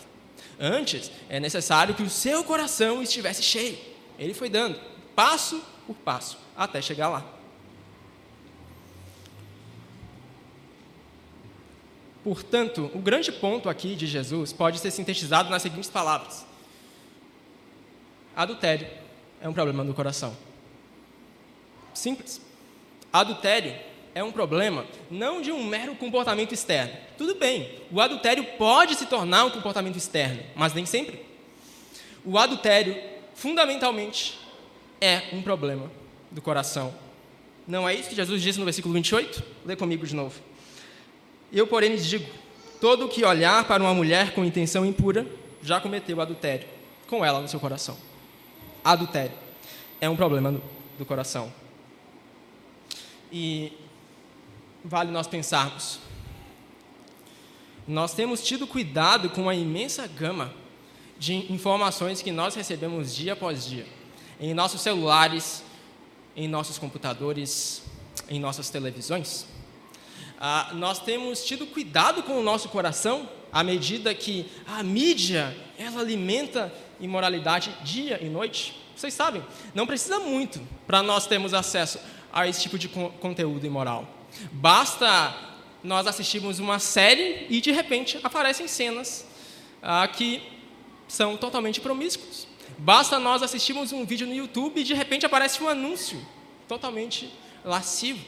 Antes, 0.58 1.10
é 1.28 1.40
necessário 1.40 1.94
que 1.94 2.02
o 2.02 2.08
seu 2.08 2.44
coração 2.44 3.02
estivesse 3.02 3.42
cheio. 3.42 3.76
Ele 4.18 4.32
foi 4.32 4.48
dando, 4.48 4.78
passo 5.16 5.60
por 5.86 5.96
passo, 5.96 6.38
até 6.56 6.80
chegar 6.80 7.08
lá. 7.08 7.24
Portanto, 12.22 12.90
o 12.94 12.98
grande 12.98 13.32
ponto 13.32 13.68
aqui 13.68 13.96
de 13.96 14.06
Jesus 14.06 14.52
pode 14.52 14.78
ser 14.78 14.90
sintetizado 14.90 15.48
nas 15.48 15.62
seguintes 15.62 15.90
palavras: 15.90 16.46
Adultério 18.36 18.86
é 19.40 19.48
um 19.48 19.52
problema 19.52 19.84
do 19.84 19.94
coração. 19.94 20.36
Simples. 21.94 22.40
Adultério 23.12 23.89
é 24.14 24.22
um 24.22 24.32
problema 24.32 24.84
não 25.10 25.40
de 25.40 25.52
um 25.52 25.64
mero 25.64 25.94
comportamento 25.94 26.52
externo. 26.52 26.92
Tudo 27.16 27.34
bem, 27.34 27.78
o 27.90 28.00
adultério 28.00 28.44
pode 28.58 28.94
se 28.94 29.06
tornar 29.06 29.44
um 29.44 29.50
comportamento 29.50 29.96
externo, 29.96 30.42
mas 30.54 30.74
nem 30.74 30.84
sempre. 30.84 31.24
O 32.24 32.38
adultério, 32.38 32.96
fundamentalmente, 33.34 34.38
é 35.00 35.22
um 35.32 35.42
problema 35.42 35.90
do 36.30 36.42
coração. 36.42 36.94
Não 37.66 37.88
é 37.88 37.94
isso 37.94 38.08
que 38.08 38.16
Jesus 38.16 38.42
disse 38.42 38.58
no 38.58 38.64
versículo 38.64 38.94
28? 38.94 39.42
Lê 39.64 39.76
comigo 39.76 40.06
de 40.06 40.14
novo. 40.14 40.40
Eu, 41.52 41.66
porém, 41.66 41.90
lhes 41.90 42.06
digo: 42.06 42.28
todo 42.80 43.08
que 43.08 43.24
olhar 43.24 43.64
para 43.64 43.82
uma 43.82 43.94
mulher 43.94 44.32
com 44.34 44.44
intenção 44.44 44.84
impura 44.84 45.26
já 45.62 45.80
cometeu 45.80 46.20
adultério 46.20 46.66
com 47.06 47.24
ela 47.24 47.40
no 47.40 47.48
seu 47.48 47.60
coração. 47.60 47.96
Adultério 48.84 49.32
é 50.00 50.08
um 50.08 50.16
problema 50.16 50.60
do 50.98 51.04
coração. 51.04 51.52
E 53.32 53.72
vale 54.84 55.10
nós 55.10 55.26
pensarmos. 55.26 55.98
Nós 57.86 58.14
temos 58.14 58.42
tido 58.42 58.66
cuidado 58.66 59.30
com 59.30 59.48
a 59.48 59.54
imensa 59.54 60.06
gama 60.06 60.52
de 61.18 61.52
informações 61.52 62.22
que 62.22 62.30
nós 62.30 62.54
recebemos 62.54 63.14
dia 63.14 63.34
após 63.34 63.66
dia, 63.66 63.86
em 64.38 64.54
nossos 64.54 64.80
celulares, 64.80 65.62
em 66.36 66.48
nossos 66.48 66.78
computadores, 66.78 67.82
em 68.28 68.38
nossas 68.40 68.70
televisões. 68.70 69.46
Ah, 70.38 70.70
nós 70.72 70.98
temos 70.98 71.44
tido 71.44 71.66
cuidado 71.66 72.22
com 72.22 72.38
o 72.38 72.42
nosso 72.42 72.68
coração 72.68 73.28
à 73.52 73.62
medida 73.62 74.14
que 74.14 74.50
a 74.66 74.82
mídia 74.82 75.54
ela 75.76 76.00
alimenta 76.00 76.72
imoralidade 77.00 77.74
dia 77.82 78.18
e 78.22 78.28
noite. 78.28 78.80
Vocês 78.96 79.12
sabem, 79.12 79.42
não 79.74 79.86
precisa 79.86 80.18
muito 80.20 80.60
para 80.86 81.02
nós 81.02 81.26
termos 81.26 81.52
acesso 81.52 81.98
a 82.32 82.46
esse 82.46 82.62
tipo 82.62 82.78
de 82.78 82.88
conteúdo 82.88 83.66
imoral. 83.66 84.19
Basta 84.52 85.34
nós 85.82 86.06
assistirmos 86.06 86.58
uma 86.58 86.78
série 86.78 87.46
e 87.48 87.60
de 87.60 87.70
repente 87.70 88.18
aparecem 88.22 88.68
cenas 88.68 89.26
ah, 89.82 90.06
que 90.06 90.42
são 91.08 91.36
totalmente 91.36 91.80
promíscuos. 91.80 92.46
Basta 92.78 93.18
nós 93.18 93.42
assistirmos 93.42 93.92
um 93.92 94.04
vídeo 94.04 94.26
no 94.26 94.34
YouTube 94.34 94.80
e 94.80 94.84
de 94.84 94.94
repente 94.94 95.26
aparece 95.26 95.62
um 95.62 95.68
anúncio 95.68 96.24
totalmente 96.68 97.32
lascivo. 97.64 98.24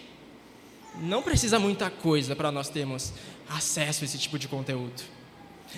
Não 0.97 1.23
precisa 1.23 1.59
muita 1.59 1.91
coisa 1.91 2.37
para 2.37 2.51
nós 2.51 2.69
termos 2.69 3.13
acesso 3.49 4.03
a 4.03 4.05
esse 4.05 4.19
tipo 4.19 4.39
de 4.39 4.49
conteúdo. 4.49 5.03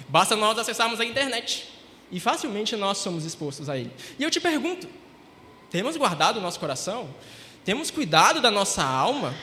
Basta 0.09 0.35
nós 0.35 0.59
acessarmos 0.59 1.01
a 1.01 1.05
internet 1.05 1.69
e 2.11 2.19
facilmente 2.19 2.75
nós 2.75 2.99
somos 2.99 3.25
expostos 3.25 3.69
a 3.69 3.77
ele. 3.77 3.93
E 4.19 4.23
eu 4.23 4.31
te 4.31 4.41
pergunto: 4.41 4.89
temos 5.71 5.97
guardado 5.97 6.39
o 6.39 6.41
nosso 6.41 6.59
coração? 6.59 7.09
Temos 7.65 7.91
cuidado 7.91 8.41
da 8.41 8.51
nossa 8.51 8.83
alma? 8.83 9.35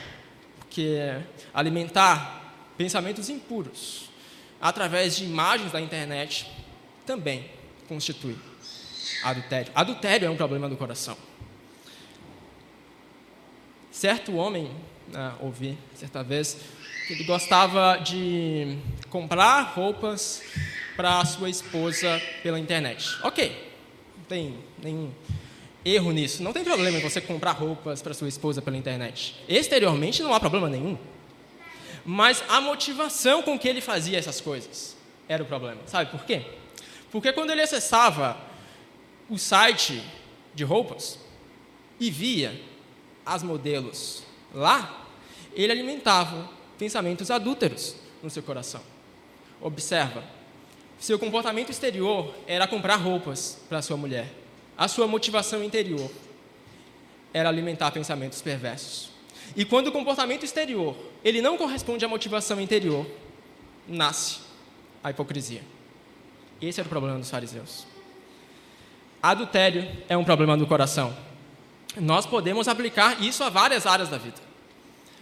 Porque 0.72 1.22
alimentar 1.54 2.56
pensamentos 2.78 3.30
impuros 3.30 4.10
através 4.62 5.18
de 5.18 5.26
imagens 5.26 5.70
da 5.70 5.82
internet 5.82 6.50
também 7.06 7.52
constitui 7.90 8.38
adultério. 9.22 9.70
Adultério 9.76 10.28
é 10.28 10.30
um 10.30 10.38
problema 10.38 10.70
do 10.70 10.78
coração. 10.78 11.18
Certo 13.92 14.34
homem 14.38 14.72
né, 15.10 15.34
ouvi 15.42 15.78
certa 15.94 16.24
vez 16.24 16.58
que 17.06 17.12
ele 17.16 17.26
gostava 17.26 17.98
de 17.98 18.78
comprar 19.10 19.74
roupas 19.74 20.42
para 20.96 21.26
sua 21.26 21.50
esposa 21.50 22.22
pela 22.42 22.58
internet. 22.58 23.10
Ok, 23.24 23.74
não 24.18 24.24
tem 24.24 24.58
nenhum 24.82 25.12
erro 25.84 26.12
nisso. 26.12 26.44
Não 26.44 26.54
tem 26.54 26.64
problema 26.64 26.98
em 26.98 27.02
você 27.02 27.20
comprar 27.20 27.52
roupas 27.52 28.02
para 28.02 28.14
sua 28.14 28.28
esposa 28.28 28.62
pela 28.62 28.78
internet. 28.78 29.36
Exteriormente 29.48 30.22
não 30.22 30.34
há 30.34 30.40
problema 30.40 30.70
nenhum. 30.70 30.98
Mas 32.06 32.44
a 32.48 32.60
motivação 32.60 33.42
com 33.42 33.58
que 33.58 33.68
ele 33.68 33.82
fazia 33.82 34.18
essas 34.18 34.42
coisas 34.42 34.96
era 35.28 35.44
o 35.44 35.46
problema. 35.46 35.82
Sabe 35.86 36.12
por 36.12 36.26
quê? 36.26 36.44
Porque 37.12 37.32
quando 37.34 37.52
ele 37.52 37.62
acessava 37.62 38.38
o 39.30 39.38
site 39.38 40.02
de 40.54 40.64
roupas 40.64 41.20
e 42.00 42.10
via 42.10 42.60
as 43.26 43.44
modelos 43.44 44.24
lá, 44.54 45.08
ele 45.54 45.72
alimentava 45.72 46.50
pensamentos 46.78 47.30
adúlteros 47.30 47.96
no 48.24 48.30
seu 48.30 48.42
coração. 48.42 48.82
Observa, 49.62 50.24
seu 50.98 51.20
comportamento 51.20 51.70
exterior 51.70 52.34
era 52.48 52.68
comprar 52.68 52.96
roupas 52.96 53.60
para 53.70 53.82
sua 53.82 53.98
mulher. 53.98 54.41
A 54.82 54.88
sua 54.88 55.06
motivação 55.08 55.64
interior 55.64 56.10
era 57.32 57.48
alimentar 57.48 57.92
pensamentos 57.92 58.42
perversos. 58.42 59.12
E 59.56 59.64
quando 59.64 59.90
o 59.90 59.92
comportamento 59.92 60.44
exterior 60.44 60.98
ele 61.24 61.40
não 61.40 61.56
corresponde 61.56 62.04
à 62.04 62.08
motivação 62.08 62.60
interior, 62.60 63.06
nasce 63.88 64.40
a 65.04 65.12
hipocrisia. 65.12 65.62
Esse 66.60 66.80
era 66.80 66.88
o 66.88 66.90
problema 66.90 67.20
dos 67.20 67.30
fariseus. 67.30 67.86
Adultério 69.22 69.88
é 70.10 70.18
um 70.18 70.24
problema 70.24 70.58
do 70.58 70.66
coração. 70.66 71.16
Nós 71.96 72.26
podemos 72.26 72.68
aplicar 72.68 73.22
isso 73.22 73.44
a 73.44 73.50
várias 73.50 73.86
áreas 73.86 74.10
da 74.10 74.18
vida. 74.18 74.42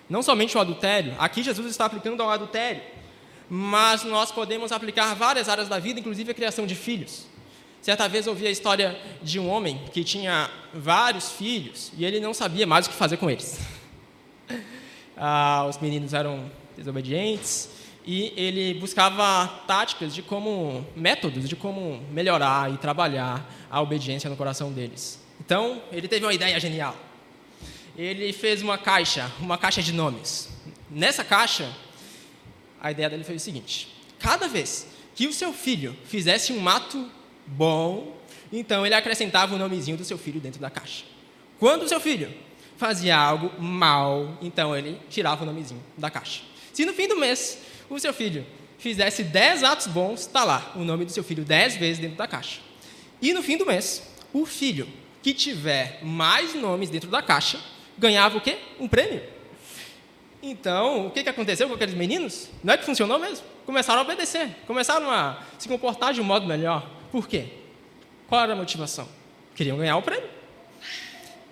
Não 0.09 0.23
somente 0.23 0.55
o 0.55 0.61
adultério, 0.61 1.17
aqui 1.19 1.43
Jesus 1.43 1.67
está 1.69 1.83
aplicando 1.83 2.23
ao 2.23 2.29
adultério, 2.29 2.81
mas 3.49 4.05
nós 4.05 4.31
podemos 4.31 4.71
aplicar 4.71 5.13
várias 5.15 5.49
áreas 5.49 5.67
da 5.67 5.79
vida, 5.79 5.99
inclusive 5.99 6.31
a 6.31 6.33
criação 6.33 6.65
de 6.65 6.75
filhos. 6.75 7.27
Certa 7.81 8.07
vez 8.07 8.27
ouvi 8.27 8.45
a 8.45 8.51
história 8.51 8.99
de 9.21 9.39
um 9.39 9.49
homem 9.49 9.81
que 9.93 10.03
tinha 10.03 10.49
vários 10.73 11.31
filhos 11.31 11.91
e 11.97 12.05
ele 12.05 12.19
não 12.19 12.33
sabia 12.33 12.67
mais 12.67 12.85
o 12.85 12.89
que 12.89 12.95
fazer 12.95 13.17
com 13.17 13.29
eles. 13.29 13.59
Ah, 15.21 15.65
os 15.69 15.77
meninos 15.79 16.13
eram 16.13 16.49
desobedientes 16.77 17.67
e 18.05 18.31
ele 18.37 18.75
buscava 18.75 19.49
táticas 19.67 20.15
de 20.15 20.21
como, 20.21 20.87
métodos 20.95 21.49
de 21.49 21.57
como 21.57 22.01
melhorar 22.09 22.73
e 22.73 22.77
trabalhar 22.77 23.45
a 23.69 23.81
obediência 23.81 24.29
no 24.29 24.37
coração 24.37 24.71
deles. 24.71 25.21
Então, 25.41 25.81
ele 25.91 26.07
teve 26.07 26.25
uma 26.25 26.33
ideia 26.33 26.57
genial 26.57 26.95
ele 27.99 28.31
fez 28.31 28.61
uma 28.61 28.77
caixa, 28.77 29.29
uma 29.41 29.57
caixa 29.57 29.83
de 29.83 29.91
nomes. 29.91 30.47
Nessa 30.89 31.21
caixa, 31.21 31.69
a 32.79 32.91
ideia 32.91 33.09
dele 33.09 33.25
foi 33.25 33.35
o 33.35 33.39
seguinte: 33.39 33.93
cada 34.17 34.47
vez 34.47 34.87
que 35.13 35.27
o 35.27 35.33
seu 35.33 35.51
filho 35.51 35.95
fizesse 36.05 36.53
um 36.53 36.69
ato 36.69 37.11
bom, 37.49 38.15
então 38.51 38.85
ele 38.85 38.95
acrescentava 38.95 39.55
o 39.55 39.57
nomezinho 39.57 39.97
do 39.97 40.03
seu 40.03 40.17
filho 40.17 40.39
dentro 40.39 40.59
da 40.59 40.69
caixa. 40.69 41.03
Quando 41.59 41.83
o 41.83 41.87
seu 41.87 41.99
filho 41.99 42.33
fazia 42.77 43.17
algo 43.17 43.51
mal, 43.61 44.37
então 44.41 44.75
ele 44.75 44.97
tirava 45.09 45.43
o 45.43 45.45
nomezinho 45.45 45.83
da 45.97 46.09
caixa. 46.09 46.41
Se 46.73 46.85
no 46.85 46.93
fim 46.93 47.07
do 47.07 47.17
mês 47.17 47.59
o 47.89 47.99
seu 47.99 48.13
filho 48.13 48.45
fizesse 48.77 49.23
10 49.23 49.63
atos 49.63 49.87
bons, 49.87 50.21
está 50.21 50.43
lá 50.43 50.71
o 50.75 50.79
nome 50.79 51.03
do 51.05 51.11
seu 51.11 51.23
filho 51.23 51.43
10 51.43 51.77
vezes 51.77 51.99
dentro 51.99 52.17
da 52.17 52.27
caixa. 52.27 52.61
E 53.21 53.33
no 53.33 53.43
fim 53.43 53.57
do 53.57 53.65
mês, 53.65 54.01
o 54.31 54.45
filho 54.45 54.87
que 55.21 55.33
tiver 55.33 55.99
mais 56.01 56.55
nomes 56.55 56.89
dentro 56.89 57.09
da 57.09 57.21
caixa, 57.21 57.59
ganhava 57.97 58.37
o 58.37 58.41
quê? 58.41 58.57
Um 58.79 58.87
prêmio. 58.87 59.21
Então, 60.41 61.07
o 61.07 61.11
que, 61.11 61.23
que 61.23 61.29
aconteceu 61.29 61.67
com 61.67 61.75
aqueles 61.75 61.93
meninos? 61.93 62.47
Não 62.63 62.73
é 62.73 62.77
que 62.77 62.85
funcionou 62.85 63.19
mesmo? 63.19 63.45
Começaram 63.65 63.99
a 63.99 64.03
obedecer, 64.03 64.49
começaram 64.65 65.11
a 65.11 65.43
se 65.57 65.67
comportar 65.67 66.13
de 66.13 66.21
um 66.21 66.23
modo 66.23 66.47
melhor. 66.47 66.89
Por 67.11 67.27
quê? 67.27 67.45
Qual 68.27 68.41
era 68.41 68.53
a 68.53 68.55
motivação? 68.55 69.07
Queriam 69.55 69.77
ganhar 69.77 69.97
o 69.97 70.01
prêmio. 70.01 70.29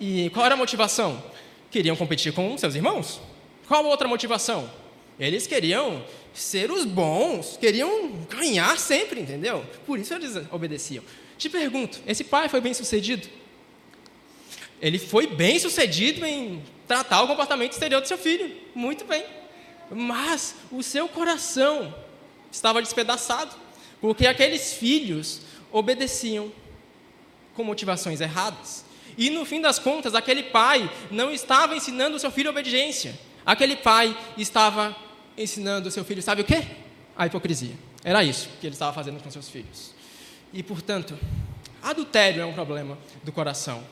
E 0.00 0.30
qual 0.30 0.46
era 0.46 0.54
a 0.54 0.56
motivação? 0.56 1.22
Queriam 1.70 1.96
competir 1.96 2.32
com 2.32 2.56
seus 2.56 2.74
irmãos. 2.74 3.20
Qual 3.66 3.84
outra 3.84 4.08
motivação? 4.08 4.70
Eles 5.18 5.46
queriam 5.46 6.04
ser 6.32 6.70
os 6.70 6.84
bons, 6.84 7.56
queriam 7.56 8.12
ganhar 8.30 8.78
sempre, 8.78 9.20
entendeu? 9.20 9.64
Por 9.84 9.98
isso 9.98 10.14
eles 10.14 10.36
obedeciam. 10.50 11.02
Te 11.36 11.48
pergunto, 11.48 12.00
esse 12.06 12.22
pai 12.22 12.48
foi 12.48 12.60
bem 12.60 12.72
sucedido? 12.72 13.28
Ele 14.80 14.98
foi 14.98 15.26
bem 15.26 15.58
sucedido 15.58 16.24
em 16.24 16.62
tratar 16.86 17.22
o 17.22 17.26
comportamento 17.26 17.72
exterior 17.72 18.00
do 18.00 18.06
seu 18.06 18.16
filho, 18.16 18.54
muito 18.74 19.04
bem. 19.04 19.24
Mas 19.90 20.54
o 20.70 20.82
seu 20.82 21.08
coração 21.08 21.92
estava 22.50 22.80
despedaçado, 22.80 23.54
porque 24.00 24.26
aqueles 24.26 24.72
filhos 24.72 25.40
obedeciam 25.72 26.52
com 27.54 27.64
motivações 27.64 28.20
erradas. 28.20 28.84
E 29.16 29.30
no 29.30 29.44
fim 29.44 29.60
das 29.60 29.78
contas, 29.78 30.14
aquele 30.14 30.44
pai 30.44 30.88
não 31.10 31.30
estava 31.32 31.76
ensinando 31.76 32.16
o 32.16 32.20
seu 32.20 32.30
filho 32.30 32.50
obediência. 32.50 33.18
Aquele 33.44 33.76
pai 33.76 34.16
estava 34.36 34.96
ensinando 35.36 35.88
o 35.88 35.90
seu 35.90 36.04
filho, 36.04 36.22
sabe 36.22 36.42
o 36.42 36.44
quê? 36.44 36.64
A 37.16 37.26
hipocrisia. 37.26 37.74
Era 38.04 38.22
isso 38.22 38.48
que 38.60 38.66
ele 38.66 38.74
estava 38.74 38.92
fazendo 38.92 39.22
com 39.22 39.30
seus 39.30 39.48
filhos. 39.48 39.92
E, 40.52 40.62
portanto, 40.62 41.18
adultério 41.82 42.42
é 42.42 42.46
um 42.46 42.52
problema 42.52 42.96
do 43.24 43.32
coração. 43.32 43.82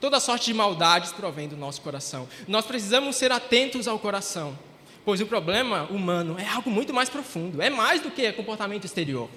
Toda 0.00 0.20
sorte 0.20 0.46
de 0.46 0.54
maldades 0.54 1.12
provém 1.12 1.48
do 1.48 1.56
nosso 1.56 1.80
coração. 1.80 2.28
Nós 2.46 2.66
precisamos 2.66 3.16
ser 3.16 3.32
atentos 3.32 3.88
ao 3.88 3.98
coração, 3.98 4.58
pois 5.02 5.20
o 5.20 5.26
problema 5.26 5.84
humano 5.84 6.36
é 6.38 6.46
algo 6.46 6.70
muito 6.70 6.92
mais 6.92 7.08
profundo. 7.08 7.62
É 7.62 7.70
mais 7.70 8.02
do 8.02 8.10
que 8.10 8.30
comportamento 8.32 8.84
exterior. 8.84 9.30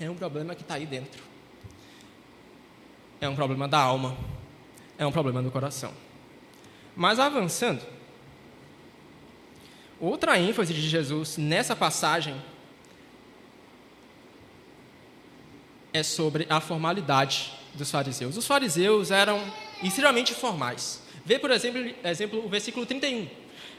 É 0.00 0.08
um 0.08 0.14
problema 0.14 0.54
que 0.54 0.62
está 0.62 0.74
aí 0.74 0.86
dentro. 0.86 1.22
É 3.20 3.28
um 3.28 3.34
problema 3.34 3.66
da 3.66 3.78
alma. 3.78 4.16
É 4.96 5.06
um 5.06 5.12
problema 5.12 5.42
do 5.42 5.50
coração. 5.50 5.92
Mas 6.94 7.18
avançando, 7.18 7.82
outra 10.00 10.38
ênfase 10.38 10.72
de 10.72 10.88
Jesus 10.88 11.36
nessa 11.36 11.74
passagem 11.74 12.40
é 15.92 16.02
sobre 16.02 16.46
a 16.48 16.60
formalidade 16.60 17.52
dos 17.74 17.90
fariseus. 17.90 18.36
Os 18.36 18.46
fariseus 18.46 19.10
eram 19.10 19.42
extremamente 19.82 20.34
formais. 20.34 21.02
Vê, 21.24 21.38
por 21.38 21.50
exemplo, 21.50 21.94
exemplo 22.04 22.44
o 22.44 22.48
versículo 22.48 22.86
31. 22.86 23.28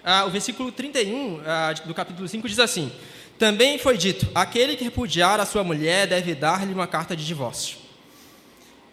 Ah, 0.03 0.25
o 0.25 0.29
versículo 0.29 0.71
31 0.71 1.41
ah, 1.45 1.73
do 1.85 1.93
capítulo 1.93 2.27
5 2.27 2.47
diz 2.47 2.59
assim: 2.59 2.91
Também 3.39 3.79
foi 3.79 3.97
dito: 3.97 4.27
aquele 4.35 4.75
que 4.75 4.83
repudiar 4.83 5.39
a 5.39 5.45
sua 5.45 5.63
mulher 5.63 6.05
deve 6.05 6.35
dar-lhe 6.35 6.73
uma 6.73 6.85
carta 6.85 7.15
de 7.15 7.25
divórcio. 7.25 7.77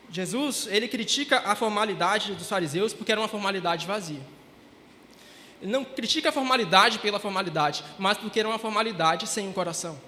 Jesus, 0.08 0.68
ele 0.70 0.86
critica 0.86 1.42
a 1.44 1.56
formalidade 1.56 2.32
dos 2.32 2.48
fariseus 2.48 2.94
porque 2.94 3.10
era 3.10 3.20
uma 3.20 3.26
formalidade 3.28 3.84
vazia. 3.86 4.20
Ele 5.60 5.72
não 5.72 5.84
critica 5.84 6.28
a 6.28 6.32
formalidade 6.32 7.00
pela 7.00 7.18
formalidade, 7.18 7.82
mas 7.98 8.16
porque 8.16 8.38
era 8.38 8.48
uma 8.48 8.58
formalidade 8.58 9.26
sem 9.26 9.48
um 9.48 9.52
coração. 9.52 9.98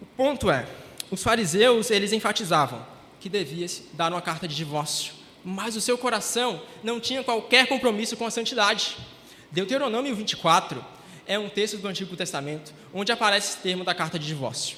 O 0.00 0.06
ponto 0.16 0.50
é, 0.50 0.66
os 1.10 1.22
fariseus, 1.22 1.90
eles 1.90 2.12
enfatizavam 2.12 2.86
que 3.20 3.28
devia 3.28 3.66
dar 3.92 4.10
uma 4.10 4.22
carta 4.22 4.48
de 4.48 4.56
divórcio, 4.56 5.12
mas 5.44 5.76
o 5.76 5.80
seu 5.80 5.98
coração 5.98 6.62
não 6.82 6.98
tinha 6.98 7.22
qualquer 7.22 7.66
compromisso 7.66 8.16
com 8.16 8.24
a 8.24 8.30
santidade. 8.30 8.96
Deuteronômio 9.52 10.14
24 10.14 10.82
é 11.30 11.38
um 11.38 11.48
texto 11.48 11.78
do 11.78 11.86
Antigo 11.86 12.16
Testamento 12.16 12.74
onde 12.92 13.12
aparece 13.12 13.50
esse 13.50 13.58
termo 13.58 13.84
da 13.84 13.94
carta 13.94 14.18
de 14.18 14.26
divórcio. 14.26 14.76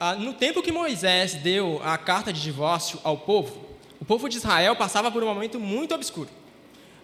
Ah, 0.00 0.14
no 0.14 0.32
tempo 0.32 0.62
que 0.62 0.72
Moisés 0.72 1.34
deu 1.34 1.78
a 1.84 1.98
carta 1.98 2.32
de 2.32 2.40
divórcio 2.40 2.98
ao 3.04 3.18
povo, 3.18 3.68
o 4.00 4.04
povo 4.04 4.30
de 4.30 4.38
Israel 4.38 4.74
passava 4.74 5.12
por 5.12 5.22
um 5.22 5.26
momento 5.26 5.60
muito 5.60 5.94
obscuro. 5.94 6.30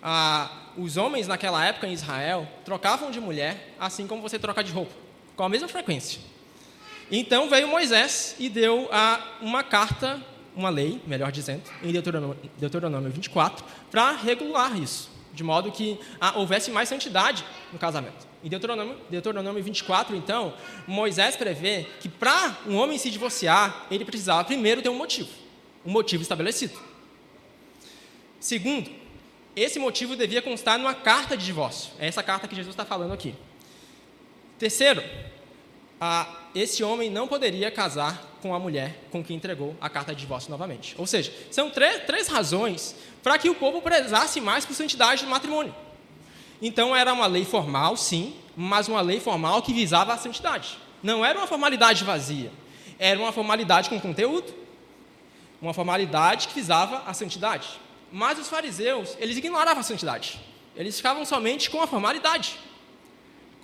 Ah, 0.02 0.50
os 0.78 0.96
homens 0.96 1.28
naquela 1.28 1.62
época 1.62 1.86
em 1.86 1.92
Israel 1.92 2.48
trocavam 2.64 3.10
de 3.10 3.20
mulher 3.20 3.74
assim 3.78 4.06
como 4.06 4.22
você 4.22 4.38
troca 4.38 4.64
de 4.64 4.72
roupa, 4.72 4.94
com 5.36 5.44
a 5.44 5.48
mesma 5.50 5.68
frequência. 5.68 6.22
Então 7.10 7.50
veio 7.50 7.68
Moisés 7.68 8.34
e 8.38 8.48
deu 8.48 8.88
a, 8.90 9.20
uma 9.42 9.62
carta, 9.62 10.18
uma 10.56 10.70
lei, 10.70 11.02
melhor 11.06 11.30
dizendo, 11.30 11.64
em 11.82 11.92
Deuteronômio, 11.92 12.38
Deuteronômio 12.56 13.10
24, 13.10 13.62
para 13.90 14.12
regular 14.12 14.74
isso, 14.80 15.10
de 15.32 15.42
modo 15.42 15.70
que 15.70 15.98
ah, 16.20 16.38
houvesse 16.38 16.70
mais 16.70 16.88
santidade 16.88 17.44
no 17.72 17.78
casamento. 17.78 18.28
Em 18.42 18.48
Deuteronômio, 18.48 18.96
Deuteronômio 19.10 19.62
24, 19.62 20.16
então, 20.16 20.54
Moisés 20.86 21.36
prevê 21.36 21.86
que 22.00 22.08
para 22.08 22.56
um 22.66 22.76
homem 22.76 22.96
se 22.98 23.10
divorciar, 23.10 23.86
ele 23.90 24.04
precisava 24.04 24.44
primeiro 24.44 24.80
ter 24.80 24.88
um 24.88 24.96
motivo, 24.96 25.30
um 25.84 25.90
motivo 25.90 26.22
estabelecido. 26.22 26.78
Segundo, 28.38 28.90
esse 29.54 29.78
motivo 29.78 30.16
devia 30.16 30.40
constar 30.40 30.78
numa 30.78 30.94
carta 30.94 31.36
de 31.36 31.44
divórcio. 31.44 31.92
É 31.98 32.06
essa 32.06 32.22
carta 32.22 32.48
que 32.48 32.54
Jesus 32.54 32.72
está 32.72 32.84
falando 32.84 33.12
aqui. 33.12 33.34
Terceiro, 34.58 35.02
esse 36.54 36.82
homem 36.82 37.10
não 37.10 37.28
poderia 37.28 37.70
casar 37.70 38.29
com 38.40 38.54
a 38.54 38.58
mulher 38.58 39.04
com 39.10 39.22
quem 39.22 39.36
entregou 39.36 39.76
a 39.80 39.88
carta 39.88 40.14
de 40.14 40.20
divórcio 40.20 40.50
novamente. 40.50 40.94
Ou 40.98 41.06
seja, 41.06 41.32
são 41.50 41.70
três, 41.70 42.28
razões 42.28 42.94
para 43.22 43.38
que 43.38 43.48
o 43.48 43.54
povo 43.54 43.80
prezasse 43.80 44.40
mais 44.40 44.64
por 44.64 44.74
santidade 44.74 45.24
do 45.24 45.30
matrimônio. 45.30 45.74
Então 46.60 46.94
era 46.94 47.12
uma 47.12 47.26
lei 47.26 47.44
formal, 47.44 47.96
sim, 47.96 48.34
mas 48.56 48.88
uma 48.88 49.00
lei 49.00 49.20
formal 49.20 49.62
que 49.62 49.72
visava 49.72 50.12
a 50.12 50.18
santidade. 50.18 50.78
Não 51.02 51.24
era 51.24 51.38
uma 51.38 51.46
formalidade 51.46 52.04
vazia, 52.04 52.50
era 52.98 53.18
uma 53.18 53.32
formalidade 53.32 53.88
com 53.88 53.98
conteúdo, 53.98 54.52
uma 55.60 55.72
formalidade 55.72 56.48
que 56.48 56.54
visava 56.54 57.02
a 57.06 57.14
santidade. 57.14 57.68
Mas 58.12 58.38
os 58.38 58.48
fariseus, 58.48 59.16
eles 59.18 59.36
ignoravam 59.36 59.80
a 59.80 59.84
santidade. 59.84 60.40
Eles 60.76 60.96
ficavam 60.96 61.24
somente 61.24 61.70
com 61.70 61.80
a 61.80 61.86
formalidade. 61.86 62.58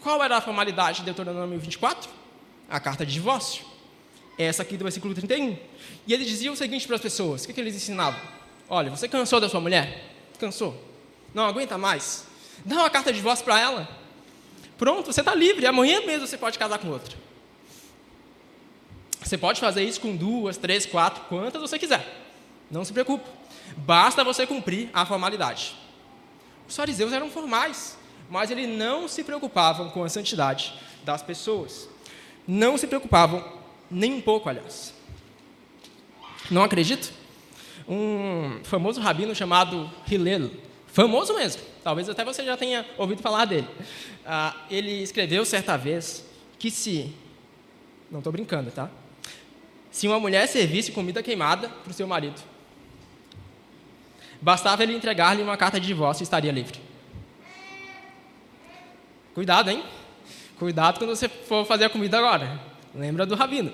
Qual 0.00 0.22
era 0.22 0.36
a 0.36 0.40
formalidade 0.40 0.98
de 0.98 1.04
Deuteronômio 1.06 1.58
24? 1.58 2.08
A 2.68 2.78
carta 2.78 3.04
de 3.04 3.12
divórcio. 3.12 3.64
Essa 4.38 4.62
aqui 4.62 4.76
do 4.76 4.84
versículo 4.84 5.14
31. 5.14 5.56
E 6.06 6.12
ele 6.12 6.24
dizia 6.24 6.52
o 6.52 6.56
seguinte 6.56 6.86
para 6.86 6.96
as 6.96 7.02
pessoas: 7.02 7.44
o 7.44 7.46
que, 7.46 7.52
que 7.52 7.60
eles 7.60 7.74
ensinavam? 7.74 8.20
Olha, 8.68 8.90
você 8.90 9.08
cansou 9.08 9.40
da 9.40 9.48
sua 9.48 9.60
mulher? 9.60 10.12
Cansou? 10.38 10.80
Não 11.32 11.44
aguenta 11.44 11.78
mais? 11.78 12.26
Dá 12.64 12.76
uma 12.76 12.90
carta 12.90 13.12
de 13.12 13.18
divórcio 13.18 13.44
para 13.44 13.60
ela. 13.60 13.88
Pronto, 14.76 15.12
você 15.12 15.20
está 15.20 15.34
livre. 15.34 15.66
Amanhã 15.66 16.00
mesmo 16.04 16.26
você 16.26 16.36
pode 16.36 16.58
casar 16.58 16.78
com 16.78 16.88
outra. 16.88 17.16
Você 19.22 19.36
pode 19.36 19.60
fazer 19.60 19.82
isso 19.82 20.00
com 20.00 20.14
duas, 20.14 20.56
três, 20.56 20.86
quatro, 20.86 21.24
quantas 21.28 21.60
você 21.60 21.78
quiser. 21.78 22.24
Não 22.70 22.84
se 22.84 22.92
preocupe. 22.92 23.28
Basta 23.76 24.22
você 24.22 24.46
cumprir 24.46 24.88
a 24.92 25.04
formalidade. 25.04 25.74
Os 26.68 26.76
fariseus 26.76 27.12
eram 27.12 27.30
formais, 27.30 27.96
mas 28.30 28.50
eles 28.50 28.68
não 28.68 29.08
se 29.08 29.24
preocupavam 29.24 29.90
com 29.90 30.04
a 30.04 30.08
santidade 30.08 30.74
das 31.04 31.22
pessoas. 31.22 31.88
Não 32.46 32.76
se 32.76 32.86
preocupavam, 32.86 33.44
nem 33.90 34.14
um 34.14 34.20
pouco, 34.20 34.48
aliás. 34.48 34.94
Não 36.50 36.62
acredito? 36.62 37.12
Um 37.88 38.60
famoso 38.64 39.00
rabino 39.00 39.34
chamado 39.34 39.90
Hillel, 40.10 40.50
famoso 40.86 41.34
mesmo, 41.34 41.62
talvez 41.84 42.08
até 42.08 42.24
você 42.24 42.44
já 42.44 42.56
tenha 42.56 42.84
ouvido 42.98 43.22
falar 43.22 43.44
dele. 43.44 43.68
Ah, 44.24 44.56
ele 44.70 45.02
escreveu 45.02 45.44
certa 45.44 45.76
vez 45.76 46.24
que 46.58 46.70
se, 46.70 47.12
não 48.10 48.18
estou 48.18 48.32
brincando, 48.32 48.70
tá? 48.70 48.90
Se 49.90 50.06
uma 50.08 50.18
mulher 50.18 50.46
servisse 50.48 50.92
comida 50.92 51.22
queimada 51.22 51.68
para 51.68 51.90
o 51.90 51.94
seu 51.94 52.06
marido, 52.06 52.40
bastava 54.40 54.82
ele 54.82 54.94
entregar-lhe 54.94 55.42
uma 55.42 55.56
carta 55.56 55.80
de 55.80 55.86
divórcio 55.86 56.22
e 56.22 56.24
estaria 56.24 56.52
livre. 56.52 56.80
Cuidado, 59.34 59.70
hein? 59.70 59.84
Cuidado 60.58 60.98
quando 60.98 61.14
você 61.14 61.28
for 61.28 61.64
fazer 61.66 61.84
a 61.84 61.90
comida 61.90 62.18
agora. 62.18 62.60
Lembra 62.96 63.26
do 63.26 63.34
rabino. 63.34 63.72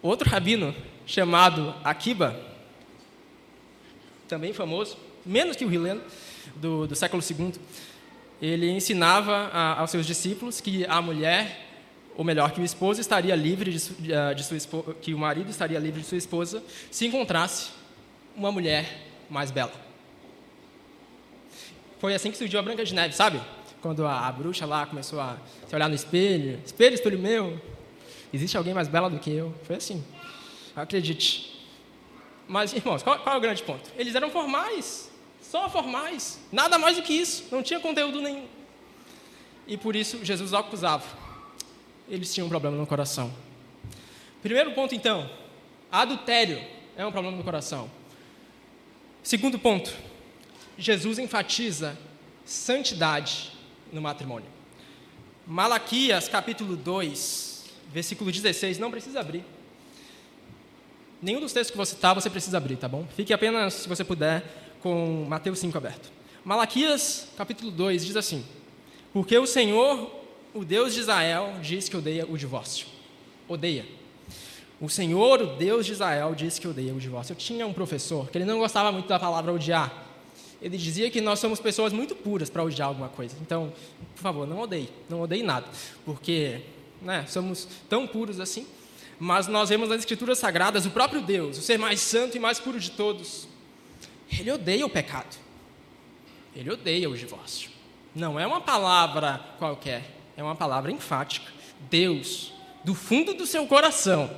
Outro 0.00 0.28
rabino 0.28 0.74
chamado 1.04 1.74
Akiba, 1.84 2.34
também 4.26 4.54
famoso, 4.54 4.96
menos 5.24 5.54
que 5.54 5.64
o 5.64 5.72
Hillel, 5.72 6.00
do, 6.56 6.86
do 6.86 6.96
século 6.96 7.22
II, 7.22 7.52
ele 8.40 8.70
ensinava 8.70 9.50
a, 9.52 9.80
aos 9.80 9.90
seus 9.90 10.06
discípulos 10.06 10.62
que 10.62 10.86
a 10.86 11.02
mulher, 11.02 11.66
ou 12.16 12.24
melhor, 12.24 12.52
que 12.52 12.60
o 12.60 12.64
esposo 12.64 13.02
estaria 13.02 13.36
livre 13.36 13.70
de, 13.70 13.92
de, 13.92 14.14
ah, 14.14 14.32
de 14.32 14.42
sua 14.42 14.56
esposa, 14.56 14.94
que 14.94 15.12
o 15.12 15.18
marido 15.18 15.50
estaria 15.50 15.78
livre 15.78 16.00
de 16.00 16.06
sua 16.06 16.18
esposa 16.18 16.62
se 16.90 17.06
encontrasse 17.06 17.70
uma 18.34 18.50
mulher 18.50 18.98
mais 19.28 19.50
bela. 19.50 19.72
Foi 21.98 22.14
assim 22.14 22.30
que 22.30 22.38
surgiu 22.38 22.58
a 22.58 22.62
Branca 22.62 22.84
de 22.84 22.94
Neve, 22.94 23.14
sabe? 23.14 23.40
Quando 23.80 24.06
a, 24.06 24.26
a 24.26 24.32
bruxa 24.32 24.66
lá 24.66 24.86
começou 24.86 25.20
a 25.20 25.36
se 25.68 25.74
olhar 25.74 25.88
no 25.88 25.94
espelho, 25.94 26.60
espelho, 26.64 26.94
espelho 26.94 27.18
meu, 27.18 27.60
existe 28.32 28.56
alguém 28.56 28.74
mais 28.74 28.88
bela 28.88 29.08
do 29.08 29.18
que 29.18 29.30
eu. 29.30 29.54
Foi 29.64 29.76
assim. 29.76 30.04
Acredite. 30.74 31.56
Mas, 32.48 32.72
irmãos, 32.72 33.02
qual, 33.02 33.18
qual 33.18 33.34
é 33.34 33.38
o 33.38 33.40
grande 33.40 33.62
ponto? 33.62 33.90
Eles 33.96 34.14
eram 34.14 34.30
formais, 34.30 35.10
só 35.40 35.68
formais, 35.68 36.38
nada 36.52 36.78
mais 36.78 36.96
do 36.96 37.02
que 37.02 37.12
isso, 37.12 37.44
não 37.50 37.62
tinha 37.62 37.80
conteúdo 37.80 38.20
nenhum. 38.20 38.46
E 39.66 39.76
por 39.76 39.96
isso 39.96 40.24
Jesus 40.24 40.54
acusava. 40.54 41.04
Eles 42.08 42.32
tinham 42.32 42.46
um 42.46 42.50
problema 42.50 42.76
no 42.76 42.86
coração. 42.86 43.32
Primeiro 44.42 44.72
ponto, 44.72 44.94
então, 44.94 45.28
adultério 45.90 46.62
é 46.96 47.04
um 47.04 47.10
problema 47.10 47.36
no 47.36 47.42
coração. 47.42 47.90
Segundo 49.22 49.58
ponto, 49.58 49.92
Jesus 50.78 51.18
enfatiza 51.18 51.98
santidade 52.44 53.50
no 53.96 54.02
matrimônio. 54.02 54.48
Malaquias, 55.46 56.28
capítulo 56.28 56.76
2, 56.76 57.64
versículo 57.92 58.30
16, 58.30 58.78
não 58.78 58.90
precisa 58.90 59.20
abrir. 59.20 59.42
Nenhum 61.20 61.40
dos 61.40 61.52
textos 61.52 61.70
que 61.70 61.76
você 61.76 61.94
está, 61.94 62.12
você 62.12 62.28
precisa 62.28 62.58
abrir, 62.58 62.76
tá 62.76 62.86
bom? 62.86 63.06
Fique 63.16 63.32
apenas, 63.32 63.72
se 63.74 63.88
você 63.88 64.04
puder, 64.04 64.44
com 64.82 65.24
Mateus 65.28 65.58
5 65.58 65.76
aberto. 65.76 66.12
Malaquias, 66.44 67.28
capítulo 67.36 67.70
2, 67.70 68.04
diz 68.04 68.16
assim: 68.16 68.44
Porque 69.12 69.36
o 69.38 69.46
Senhor, 69.46 70.12
o 70.52 70.64
Deus 70.64 70.92
de 70.92 71.00
Israel, 71.00 71.54
diz 71.62 71.88
que 71.88 71.96
odeia 71.96 72.26
o 72.28 72.36
divórcio. 72.36 72.86
Odeia. 73.48 73.86
O 74.78 74.90
Senhor, 74.90 75.40
o 75.40 75.46
Deus 75.56 75.86
de 75.86 75.92
Israel, 75.92 76.34
diz 76.34 76.58
que 76.58 76.68
odeia 76.68 76.92
o 76.92 77.00
divórcio. 77.00 77.32
Eu 77.32 77.36
tinha 77.36 77.66
um 77.66 77.72
professor 77.72 78.28
que 78.28 78.36
ele 78.36 78.44
não 78.44 78.58
gostava 78.58 78.92
muito 78.92 79.08
da 79.08 79.18
palavra 79.18 79.52
odiar. 79.52 80.05
Ele 80.60 80.76
dizia 80.78 81.10
que 81.10 81.20
nós 81.20 81.38
somos 81.38 81.60
pessoas 81.60 81.92
muito 81.92 82.14
puras 82.14 82.48
para 82.48 82.62
odiar 82.62 82.88
alguma 82.88 83.08
coisa. 83.08 83.36
Então, 83.40 83.72
por 84.14 84.22
favor, 84.22 84.46
não 84.46 84.60
odeie, 84.60 84.88
não 85.08 85.20
odeie 85.20 85.42
nada, 85.42 85.66
porque 86.04 86.62
né, 87.02 87.26
somos 87.28 87.68
tão 87.88 88.06
puros 88.06 88.40
assim. 88.40 88.66
Mas 89.18 89.46
nós 89.46 89.68
vemos 89.68 89.88
nas 89.88 90.00
Escrituras 90.00 90.38
Sagradas 90.38 90.84
o 90.84 90.90
próprio 90.90 91.22
Deus, 91.22 91.58
o 91.58 91.62
ser 91.62 91.78
mais 91.78 92.00
santo 92.00 92.36
e 92.36 92.40
mais 92.40 92.58
puro 92.58 92.78
de 92.78 92.90
todos. 92.90 93.48
Ele 94.30 94.50
odeia 94.50 94.84
o 94.84 94.90
pecado. 94.90 95.36
Ele 96.54 96.70
odeia 96.70 97.08
o 97.08 97.16
divórcio. 97.16 97.70
Não 98.14 98.40
é 98.40 98.46
uma 98.46 98.60
palavra 98.60 99.40
qualquer, 99.58 100.10
é 100.36 100.42
uma 100.42 100.54
palavra 100.54 100.90
enfática. 100.90 101.52
Deus, 101.90 102.52
do 102.82 102.94
fundo 102.94 103.34
do 103.34 103.46
seu 103.46 103.66
coração, 103.66 104.30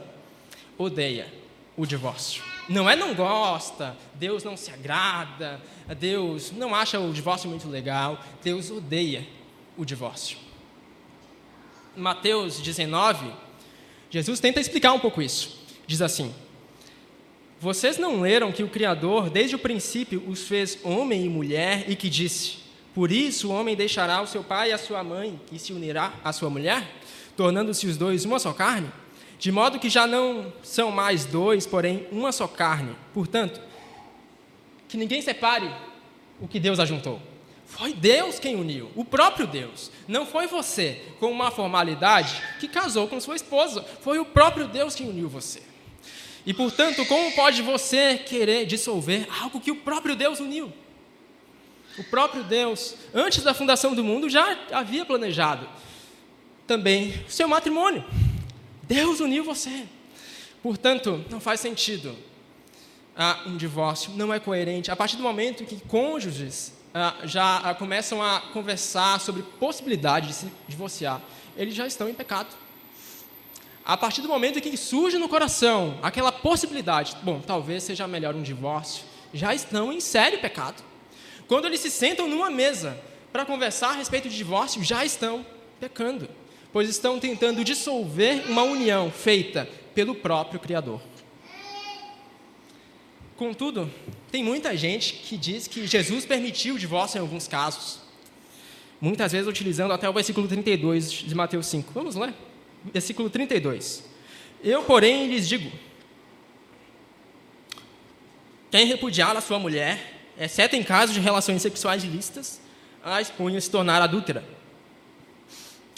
odeia 0.76 1.32
o 1.76 1.86
divórcio. 1.86 2.47
Não 2.68 2.88
é 2.88 2.94
não 2.94 3.14
gosta, 3.14 3.96
Deus 4.14 4.44
não 4.44 4.56
se 4.56 4.70
agrada, 4.70 5.60
Deus 5.98 6.52
não 6.52 6.74
acha 6.74 7.00
o 7.00 7.12
divórcio 7.12 7.48
muito 7.48 7.66
legal, 7.68 8.22
Deus 8.42 8.70
odeia 8.70 9.26
o 9.76 9.84
divórcio. 9.84 10.36
Mateus 11.96 12.60
19, 12.60 13.32
Jesus 14.10 14.38
tenta 14.38 14.60
explicar 14.60 14.92
um 14.92 14.98
pouco 14.98 15.22
isso. 15.22 15.58
Diz 15.86 16.02
assim: 16.02 16.34
Vocês 17.58 17.96
não 17.96 18.20
leram 18.20 18.52
que 18.52 18.62
o 18.62 18.68
Criador, 18.68 19.30
desde 19.30 19.56
o 19.56 19.58
princípio, 19.58 20.22
os 20.28 20.46
fez 20.46 20.78
homem 20.84 21.24
e 21.24 21.28
mulher 21.28 21.84
e 21.88 21.96
que 21.96 22.10
disse: 22.10 22.58
Por 22.94 23.10
isso 23.10 23.48
o 23.48 23.52
homem 23.52 23.74
deixará 23.74 24.20
o 24.20 24.26
seu 24.26 24.44
pai 24.44 24.70
e 24.70 24.72
a 24.72 24.78
sua 24.78 25.02
mãe 25.02 25.40
e 25.50 25.58
se 25.58 25.72
unirá 25.72 26.12
à 26.22 26.32
sua 26.34 26.50
mulher, 26.50 26.86
tornando-se 27.34 27.86
os 27.86 27.96
dois 27.96 28.26
uma 28.26 28.38
só 28.38 28.52
carne? 28.52 28.90
De 29.38 29.52
modo 29.52 29.78
que 29.78 29.88
já 29.88 30.06
não 30.06 30.52
são 30.62 30.90
mais 30.90 31.24
dois, 31.24 31.66
porém 31.66 32.06
uma 32.10 32.32
só 32.32 32.48
carne. 32.48 32.96
Portanto, 33.14 33.60
que 34.88 34.96
ninguém 34.96 35.22
separe 35.22 35.70
o 36.40 36.48
que 36.48 36.58
Deus 36.58 36.80
ajuntou. 36.80 37.20
Foi 37.66 37.92
Deus 37.92 38.38
quem 38.38 38.56
uniu, 38.56 38.90
o 38.96 39.04
próprio 39.04 39.46
Deus. 39.46 39.92
Não 40.08 40.24
foi 40.24 40.46
você, 40.46 41.02
com 41.20 41.30
uma 41.30 41.50
formalidade, 41.50 42.42
que 42.58 42.66
casou 42.66 43.06
com 43.06 43.20
sua 43.20 43.36
esposa. 43.36 43.84
Foi 44.00 44.18
o 44.18 44.24
próprio 44.24 44.66
Deus 44.66 44.94
quem 44.94 45.08
uniu 45.08 45.28
você. 45.28 45.62
E, 46.46 46.54
portanto, 46.54 47.04
como 47.04 47.30
pode 47.32 47.60
você 47.60 48.16
querer 48.16 48.64
dissolver 48.64 49.28
algo 49.42 49.60
que 49.60 49.70
o 49.70 49.76
próprio 49.76 50.16
Deus 50.16 50.40
uniu? 50.40 50.72
O 51.98 52.04
próprio 52.04 52.42
Deus, 52.42 52.94
antes 53.12 53.42
da 53.42 53.52
fundação 53.52 53.94
do 53.94 54.02
mundo, 54.02 54.30
já 54.30 54.56
havia 54.72 55.04
planejado 55.04 55.68
também 56.66 57.22
o 57.28 57.30
seu 57.30 57.46
matrimônio. 57.46 58.04
Deus 58.88 59.20
uniu 59.20 59.44
você. 59.44 59.86
Portanto, 60.62 61.24
não 61.30 61.38
faz 61.38 61.60
sentido 61.60 62.16
ah, 63.14 63.42
um 63.46 63.56
divórcio, 63.56 64.12
não 64.12 64.32
é 64.32 64.40
coerente. 64.40 64.90
A 64.90 64.96
partir 64.96 65.16
do 65.16 65.22
momento 65.22 65.64
que 65.64 65.78
cônjuges 65.86 66.72
ah, 66.94 67.14
já 67.24 67.58
ah, 67.58 67.74
começam 67.74 68.22
a 68.22 68.40
conversar 68.40 69.20
sobre 69.20 69.42
possibilidade 69.42 70.28
de 70.28 70.32
se 70.32 70.52
divorciar, 70.66 71.20
eles 71.56 71.74
já 71.74 71.86
estão 71.86 72.08
em 72.08 72.14
pecado. 72.14 72.48
A 73.84 73.96
partir 73.96 74.22
do 74.22 74.28
momento 74.28 74.60
que 74.60 74.76
surge 74.76 75.18
no 75.18 75.28
coração 75.28 75.98
aquela 76.02 76.32
possibilidade, 76.32 77.16
bom, 77.22 77.40
talvez 77.40 77.82
seja 77.82 78.06
melhor 78.08 78.34
um 78.34 78.42
divórcio, 78.42 79.04
já 79.32 79.54
estão 79.54 79.92
em 79.92 80.00
sério 80.00 80.40
pecado. 80.40 80.82
Quando 81.46 81.66
eles 81.66 81.80
se 81.80 81.90
sentam 81.90 82.28
numa 82.28 82.50
mesa 82.50 82.98
para 83.32 83.44
conversar 83.44 83.90
a 83.90 83.92
respeito 83.92 84.28
de 84.28 84.36
divórcio, 84.36 84.82
já 84.82 85.04
estão 85.04 85.44
pecando, 85.80 86.28
pois 86.72 86.88
estão 86.88 87.18
tentando 87.18 87.64
dissolver 87.64 88.50
uma 88.50 88.62
união 88.62 89.10
feita 89.10 89.68
pelo 89.94 90.14
próprio 90.14 90.60
Criador. 90.60 91.00
Contudo, 93.36 93.90
tem 94.32 94.42
muita 94.42 94.76
gente 94.76 95.14
que 95.14 95.36
diz 95.36 95.68
que 95.68 95.86
Jesus 95.86 96.26
permitiu 96.26 96.74
o 96.74 96.78
divórcio 96.78 97.18
em 97.18 97.20
alguns 97.20 97.46
casos. 97.46 98.00
Muitas 99.00 99.30
vezes 99.30 99.46
utilizando 99.46 99.92
até 99.92 100.08
o 100.08 100.12
versículo 100.12 100.48
32 100.48 101.10
de 101.10 101.34
Mateus 101.34 101.66
5. 101.66 101.92
Vamos 101.92 102.16
lá? 102.16 102.34
Versículo 102.92 103.30
32. 103.30 104.02
Eu, 104.62 104.82
porém, 104.82 105.28
lhes 105.28 105.48
digo: 105.48 105.70
quem 108.70 108.86
repudiar 108.86 109.36
a 109.36 109.40
sua 109.40 109.58
mulher, 109.58 110.32
exceto 110.38 110.74
em 110.74 110.82
casos 110.82 111.14
de 111.14 111.20
relações 111.20 111.62
sexuais 111.62 112.02
ilícitas, 112.02 112.60
a 113.04 113.20
expunha 113.20 113.60
se 113.60 113.70
tornar 113.70 114.02
adúltera. 114.02 114.44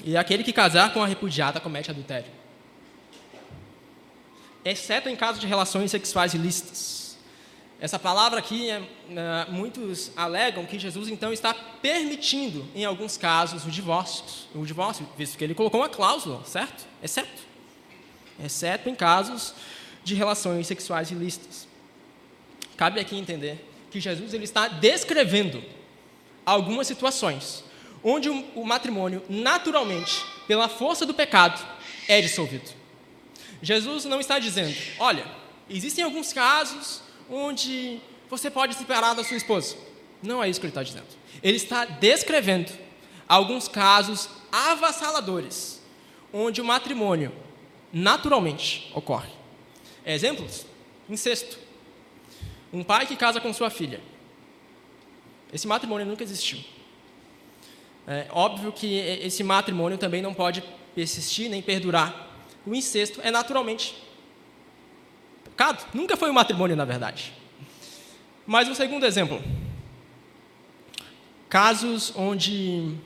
E 0.05 0.17
aquele 0.17 0.43
que 0.43 0.53
casar 0.53 0.93
com 0.93 1.03
a 1.03 1.07
repudiada 1.07 1.61
comete 1.61 1.91
adultério. 1.91 2.31
Exceto 4.65 5.09
em 5.09 5.17
casos 5.17 5.41
de 5.41 5.47
relações 5.47 5.91
sexuais 5.91 6.35
ilícitas. 6.35 7.19
Essa 7.81 7.99
palavra 7.99 8.39
aqui, 8.39 8.71
é, 8.71 8.75
é, 8.77 9.51
muitos 9.51 10.11
alegam 10.15 10.67
que 10.67 10.79
Jesus 10.79 11.09
então 11.09 11.33
está 11.33 11.55
permitindo, 11.55 12.67
em 12.75 12.85
alguns 12.85 13.17
casos, 13.17 13.65
o 13.65 13.71
divórcio, 13.71 14.23
o 14.55 14.67
divórcio, 14.67 15.09
visto 15.17 15.39
que 15.39 15.45
ele 15.45 15.55
colocou 15.55 15.81
uma 15.81 15.89
cláusula, 15.89 16.45
certo? 16.45 16.87
Exceto, 17.03 17.43
exceto 18.45 18.91
em 18.91 18.95
casos 18.95 19.55
de 20.05 20.15
relações 20.15 20.67
sexuais 20.67 21.11
ilícitas. 21.11 21.67
Cabe 22.77 23.01
aqui 23.01 23.17
entender 23.17 23.67
que 23.91 23.99
Jesus 23.99 24.35
ele 24.35 24.45
está 24.45 24.69
descrevendo 24.69 25.65
algumas 26.45 26.87
situações 26.87 27.65
onde 28.03 28.29
o 28.29 28.65
matrimônio, 28.65 29.23
naturalmente, 29.29 30.25
pela 30.47 30.69
força 30.69 31.05
do 31.05 31.15
pecado, 31.15 31.65
é 32.09 32.21
dissolvido. 32.21 32.71
Jesus 33.63 34.05
não 34.05 34.21
está 34.21 34.39
dizendo, 34.39 34.75
olha, 34.99 35.25
existem 35.69 36.03
alguns 36.03 36.33
casos 36.33 37.03
onde 37.29 38.01
você 38.29 38.51
pode 38.51 38.75
se 38.75 38.81
separar 38.81 39.15
da 39.15 39.23
sua 39.23 39.37
esposa. 39.37 39.77
Não 40.23 40.43
é 40.43 40.49
isso 40.49 40.61
que 40.61 40.67
ele 40.67 40.71
está 40.71 40.83
dizendo. 40.83 41.07
Ele 41.43 41.57
está 41.57 41.85
descrevendo 41.85 42.73
alguns 43.29 43.69
casos 43.69 44.29
avassaladores, 44.51 45.81
onde 46.33 46.61
o 46.61 46.65
matrimônio 46.65 47.33
naturalmente 47.93 48.91
ocorre. 48.95 49.31
Exemplos? 50.05 50.67
Incesto. 51.09 51.59
Um 52.73 52.83
pai 52.83 53.07
que 53.07 53.17
casa 53.17 53.41
com 53.41 53.53
sua 53.53 53.71
filha. 53.71 54.01
Esse 55.53 55.67
matrimônio 55.67 56.07
nunca 56.07 56.23
existiu. 56.23 56.61
É 58.13 58.27
óbvio 58.33 58.73
que 58.73 58.97
esse 58.97 59.45
matrimônio 59.45 59.97
também 59.97 60.21
não 60.21 60.35
pode 60.35 60.65
persistir 60.97 61.49
nem 61.49 61.63
perdurar. 61.63 62.29
O 62.67 62.75
incesto 62.75 63.21
é 63.23 63.31
naturalmente 63.31 63.95
pecado. 65.45 65.87
Nunca 65.95 66.17
foi 66.17 66.29
um 66.29 66.33
matrimônio, 66.33 66.75
na 66.75 66.85
verdade. 66.85 67.33
Mais 68.45 68.69
um 68.69 68.75
segundo 68.75 69.07
exemplo. 69.07 69.41
Casos 71.49 72.13
onde 72.17 72.97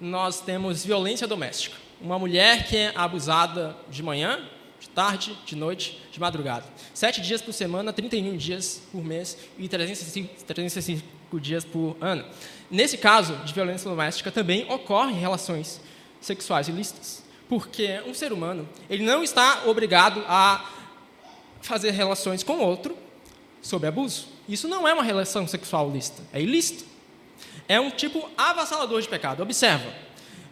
nós 0.00 0.40
temos 0.40 0.84
violência 0.84 1.28
doméstica. 1.28 1.76
Uma 2.00 2.18
mulher 2.18 2.66
que 2.66 2.76
é 2.76 2.92
abusada 2.96 3.76
de 3.88 4.02
manhã, 4.02 4.40
de 4.80 4.88
tarde, 4.88 5.38
de 5.46 5.54
noite, 5.54 6.02
de 6.10 6.18
madrugada. 6.18 6.66
Sete 6.92 7.20
dias 7.20 7.40
por 7.40 7.52
semana, 7.52 7.92
31 7.92 8.36
dias 8.36 8.82
por 8.90 9.04
mês 9.04 9.38
e 9.56 9.68
365, 9.68 10.44
365 10.46 11.19
dias 11.38 11.64
por 11.64 11.96
ano. 12.00 12.24
Nesse 12.70 12.96
caso 12.96 13.36
de 13.44 13.52
violência 13.52 13.90
doméstica 13.90 14.32
também 14.32 14.64
ocorrem 14.72 15.16
relações 15.16 15.80
sexuais 16.20 16.68
ilícitas 16.68 17.20
porque 17.50 18.00
um 18.06 18.14
ser 18.14 18.32
humano 18.32 18.66
ele 18.88 19.02
não 19.02 19.24
está 19.24 19.64
obrigado 19.66 20.24
a 20.28 20.64
fazer 21.60 21.90
relações 21.90 22.44
com 22.44 22.60
outro 22.60 22.96
sob 23.60 23.84
abuso. 23.88 24.28
Isso 24.48 24.68
não 24.68 24.86
é 24.86 24.94
uma 24.94 25.02
relação 25.02 25.48
sexual 25.48 25.90
lícita, 25.90 26.22
é 26.32 26.40
ilícito. 26.40 26.84
É 27.66 27.80
um 27.80 27.90
tipo 27.90 28.28
avassalador 28.38 29.02
de 29.02 29.08
pecado. 29.08 29.42
Observa. 29.42 29.92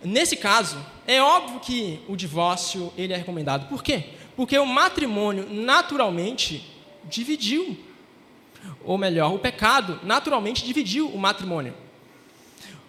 Nesse 0.02 0.36
caso, 0.36 0.84
é 1.06 1.22
óbvio 1.22 1.60
que 1.60 2.00
o 2.08 2.16
divórcio 2.16 2.92
ele 2.96 3.12
é 3.12 3.16
recomendado. 3.16 3.68
Por 3.68 3.82
quê? 3.82 4.10
Porque 4.36 4.58
o 4.58 4.66
matrimônio 4.66 5.48
naturalmente 5.48 6.68
dividiu. 7.04 7.78
Ou 8.84 8.98
melhor, 8.98 9.34
o 9.34 9.38
pecado 9.38 10.00
naturalmente 10.02 10.64
dividiu 10.64 11.08
o 11.08 11.18
matrimônio. 11.18 11.74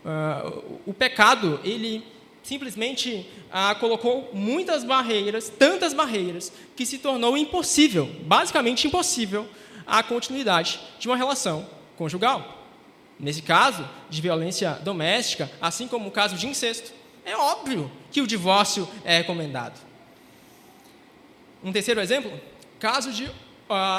Uh, 0.03 0.79
o 0.85 0.93
pecado, 0.93 1.59
ele 1.63 2.03
simplesmente 2.43 3.29
ah, 3.51 3.75
colocou 3.75 4.31
muitas 4.33 4.83
barreiras, 4.83 5.49
tantas 5.49 5.93
barreiras, 5.93 6.51
que 6.75 6.85
se 6.85 6.97
tornou 6.97 7.37
impossível, 7.37 8.09
basicamente 8.23 8.87
impossível, 8.87 9.47
a 9.85 10.01
continuidade 10.01 10.79
de 10.99 11.07
uma 11.07 11.17
relação 11.17 11.67
conjugal. 11.97 12.65
Nesse 13.19 13.41
caso 13.41 13.87
de 14.09 14.21
violência 14.21 14.71
doméstica, 14.83 15.51
assim 15.61 15.87
como 15.87 16.07
o 16.07 16.11
caso 16.11 16.35
de 16.37 16.47
incesto, 16.47 16.91
é 17.25 17.35
óbvio 17.35 17.91
que 18.11 18.21
o 18.21 18.27
divórcio 18.27 18.87
é 19.03 19.17
recomendado. 19.17 19.79
Um 21.63 21.71
terceiro 21.71 21.99
exemplo, 21.99 22.31
caso 22.79 23.11
de 23.11 23.25
uh, 23.25 23.33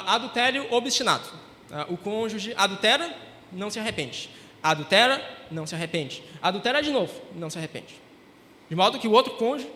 adultério 0.07 0.67
obstinado. 0.73 1.29
Uh, 1.71 1.95
o 1.95 1.97
cônjuge 1.97 2.53
adultera, 2.57 3.15
não 3.53 3.71
se 3.71 3.79
arrepende. 3.79 4.29
Adultera, 4.63 5.23
não 5.51 5.67
se 5.67 5.75
arrepende. 5.75 6.23
Adultera 6.43 6.83
de 6.83 6.91
novo, 6.91 7.13
não 7.35 7.49
se 7.49 7.59
arrepende. 7.59 7.95
De 8.69 8.77
modo 8.77 8.99
que 8.99 9.09
o 9.09 9.13
outro 9.13 9.35
cônjuge 9.35 9.69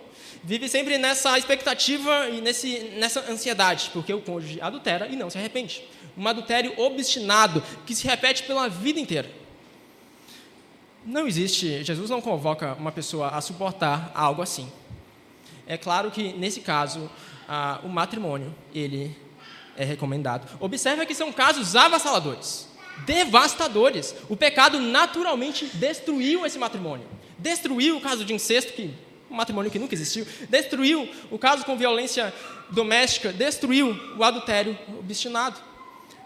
vive 0.42 0.68
sempre 0.68 0.98
nessa 0.98 1.38
expectativa 1.38 2.28
e 2.28 2.40
nesse, 2.40 2.78
nessa 2.96 3.20
ansiedade, 3.30 3.90
porque 3.92 4.12
o 4.12 4.20
cônjuge 4.20 4.60
adultera 4.60 5.08
e 5.08 5.16
não 5.16 5.30
se 5.30 5.38
arrepende. 5.38 5.82
Um 6.16 6.28
adultério 6.28 6.78
obstinado 6.78 7.62
que 7.86 7.94
se 7.94 8.06
repete 8.06 8.42
pela 8.42 8.68
vida 8.68 9.00
inteira. 9.00 9.30
Não 11.04 11.26
existe, 11.26 11.82
Jesus 11.82 12.08
não 12.10 12.20
convoca 12.20 12.74
uma 12.74 12.92
pessoa 12.92 13.28
a 13.28 13.40
suportar 13.40 14.10
algo 14.14 14.42
assim. 14.42 14.70
É 15.66 15.76
claro 15.76 16.10
que, 16.10 16.32
nesse 16.34 16.60
caso, 16.60 17.10
ah, 17.48 17.80
o 17.82 17.88
matrimônio, 17.88 18.54
ele 18.74 19.16
é 19.76 19.84
recomendado. 19.84 20.48
Observe 20.60 21.06
que 21.06 21.14
são 21.14 21.32
casos 21.32 21.74
avassaladores, 21.76 22.68
devastadores. 23.06 24.14
O 24.28 24.36
pecado 24.36 24.78
naturalmente 24.80 25.66
destruiu 25.74 26.44
esse 26.46 26.58
matrimônio. 26.58 27.06
Destruiu 27.38 27.96
o 27.96 28.00
caso 28.00 28.24
de 28.24 28.32
incesto, 28.32 28.72
que 28.72 28.94
um 29.30 29.34
matrimônio 29.34 29.70
que 29.70 29.78
nunca 29.78 29.94
existiu. 29.94 30.26
Destruiu 30.48 31.08
o 31.30 31.38
caso 31.38 31.64
com 31.64 31.76
violência 31.76 32.32
doméstica. 32.70 33.32
Destruiu 33.32 33.98
o 34.16 34.22
adultério 34.22 34.78
obstinado. 34.98 35.60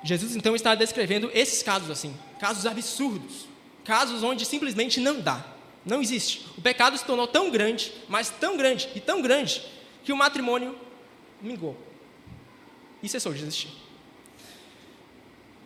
Jesus, 0.02 0.36
então, 0.36 0.54
está 0.54 0.74
descrevendo 0.74 1.30
esses 1.34 1.62
casos 1.62 1.90
assim. 1.90 2.14
Casos 2.38 2.66
absurdos. 2.66 3.46
Casos 3.84 4.22
onde 4.22 4.44
simplesmente 4.44 5.00
não 5.00 5.20
dá. 5.20 5.44
Não 5.84 6.02
existe. 6.02 6.44
O 6.56 6.60
pecado 6.60 6.98
se 6.98 7.04
tornou 7.04 7.26
tão 7.26 7.50
grande, 7.50 7.92
mas 8.08 8.28
tão 8.28 8.56
grande 8.56 8.88
e 8.94 9.00
tão 9.00 9.22
grande, 9.22 9.62
que 10.04 10.12
o 10.12 10.16
matrimônio 10.16 10.76
mingou. 11.40 11.76
E 13.02 13.08
cessou 13.08 13.32
de 13.32 13.42
existir. 13.42 13.70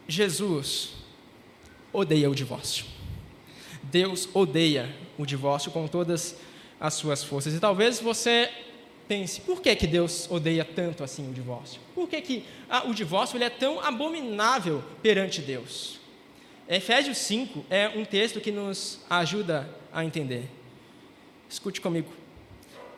Jesus 0.07 0.91
odeia 1.93 2.31
o 2.31 2.35
divórcio. 2.35 2.85
Deus 3.83 4.29
odeia 4.35 4.95
o 5.19 5.27
divórcio 5.27 5.71
com 5.71 5.87
todas 5.87 6.37
as 6.81 6.95
suas 6.95 7.23
forças. 7.23 7.55
E 7.55 7.61
talvez 7.61 8.01
você 8.01 8.51
pense, 9.07 9.41
por 9.41 9.61
que, 9.61 9.75
que 9.77 9.87
Deus 9.87 10.31
odeia 10.31 10.65
tanto 10.65 11.05
assim 11.05 11.29
o 11.29 11.33
divórcio? 11.33 11.81
Por 11.95 12.09
que, 12.09 12.21
que 12.21 12.45
ah, 12.69 12.85
o 12.87 12.95
divórcio 12.95 13.37
ele 13.37 13.45
é 13.45 13.51
tão 13.51 13.81
abominável 13.81 14.83
perante 15.03 15.41
Deus? 15.41 16.01
Efésios 16.69 17.19
5 17.19 17.67
é 17.69 17.89
um 17.89 18.05
texto 18.05 18.41
que 18.41 18.51
nos 18.51 19.01
ajuda 19.11 19.69
a 19.93 20.05
entender. 20.05 20.49
Escute 21.49 21.81
comigo. 21.81 22.22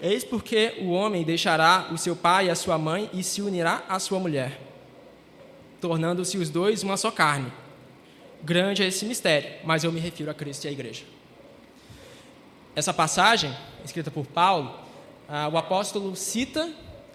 Eis 0.00 0.24
porque 0.24 0.74
o 0.80 0.90
homem 0.90 1.22
deixará 1.22 1.88
o 1.92 1.98
seu 1.98 2.14
pai 2.14 2.46
e 2.46 2.50
a 2.50 2.54
sua 2.54 2.76
mãe 2.76 3.08
e 3.12 3.22
se 3.22 3.40
unirá 3.40 3.84
à 3.88 3.98
sua 3.98 4.18
mulher, 4.18 4.60
tornando-se 5.80 6.36
os 6.36 6.50
dois 6.50 6.82
uma 6.82 6.96
só 6.96 7.10
carne. 7.10 7.52
Grande 8.42 8.82
é 8.82 8.86
esse 8.86 9.04
mistério, 9.06 9.50
mas 9.64 9.84
eu 9.84 9.92
me 9.92 10.00
refiro 10.00 10.30
a 10.30 10.34
Cristo 10.34 10.64
e 10.64 10.68
à 10.68 10.72
igreja. 10.72 11.04
Essa 12.76 12.92
passagem, 12.92 13.54
escrita 13.84 14.10
por 14.10 14.26
Paulo, 14.26 14.78
ah, 15.28 15.48
o 15.48 15.56
apóstolo 15.56 16.14
cita, 16.14 16.70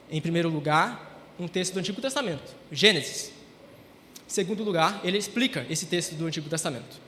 em 0.10 0.22
primeiro 0.22 0.50
lugar, 0.50 1.34
um 1.40 1.48
texto 1.48 1.74
do 1.74 1.80
Antigo 1.80 2.02
Testamento, 2.02 2.56
Gênesis. 2.72 3.32
Em 4.26 4.30
segundo 4.30 4.64
lugar, 4.64 5.02
ele 5.04 5.18
explica 5.18 5.66
esse 5.70 5.86
texto 5.86 6.16
do 6.16 6.26
Antigo 6.26 6.50
Testamento. 6.50 7.00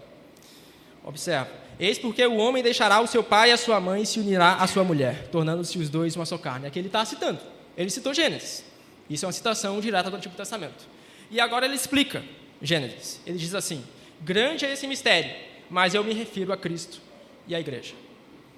Observa. 1.04 1.50
Eis 1.82 1.98
porque 1.98 2.24
o 2.24 2.38
homem 2.38 2.62
deixará 2.62 3.02
o 3.02 3.08
seu 3.08 3.24
pai 3.24 3.50
e 3.50 3.54
a 3.54 3.58
sua 3.58 3.80
mãe 3.80 4.04
e 4.04 4.06
se 4.06 4.20
unirá 4.20 4.54
à 4.54 4.68
sua 4.68 4.84
mulher, 4.84 5.30
tornando-se 5.30 5.80
os 5.80 5.90
dois 5.90 6.16
uma 6.16 6.28
só 6.28 6.38
carne. 6.38 6.68
Aqui 6.68 6.78
ele 6.78 6.90
está 6.90 7.04
citando. 7.04 7.40
Ele 7.76 7.90
citou 7.90 8.14
Gênesis. 8.14 8.64
Isso 9.10 9.26
é 9.26 9.28
uma 9.28 9.34
citação 9.34 9.82
direta 9.82 10.08
do 10.08 10.16
Antigo 10.16 10.36
Testamento. 10.36 10.88
E 11.32 11.40
agora 11.40 11.66
ele 11.66 11.74
explica 11.74 12.24
Gênesis. 12.62 13.20
Ele 13.26 13.40
diz 13.40 13.56
assim: 13.56 13.84
Grande 14.22 14.64
é 14.64 14.74
esse 14.74 14.86
mistério, 14.86 15.34
mas 15.72 15.96
eu 15.96 16.04
me 16.04 16.14
refiro 16.14 16.54
a 16.54 16.58
Cristo 16.58 17.02
e 17.48 17.56
à 17.56 17.60
igreja. 17.60 17.96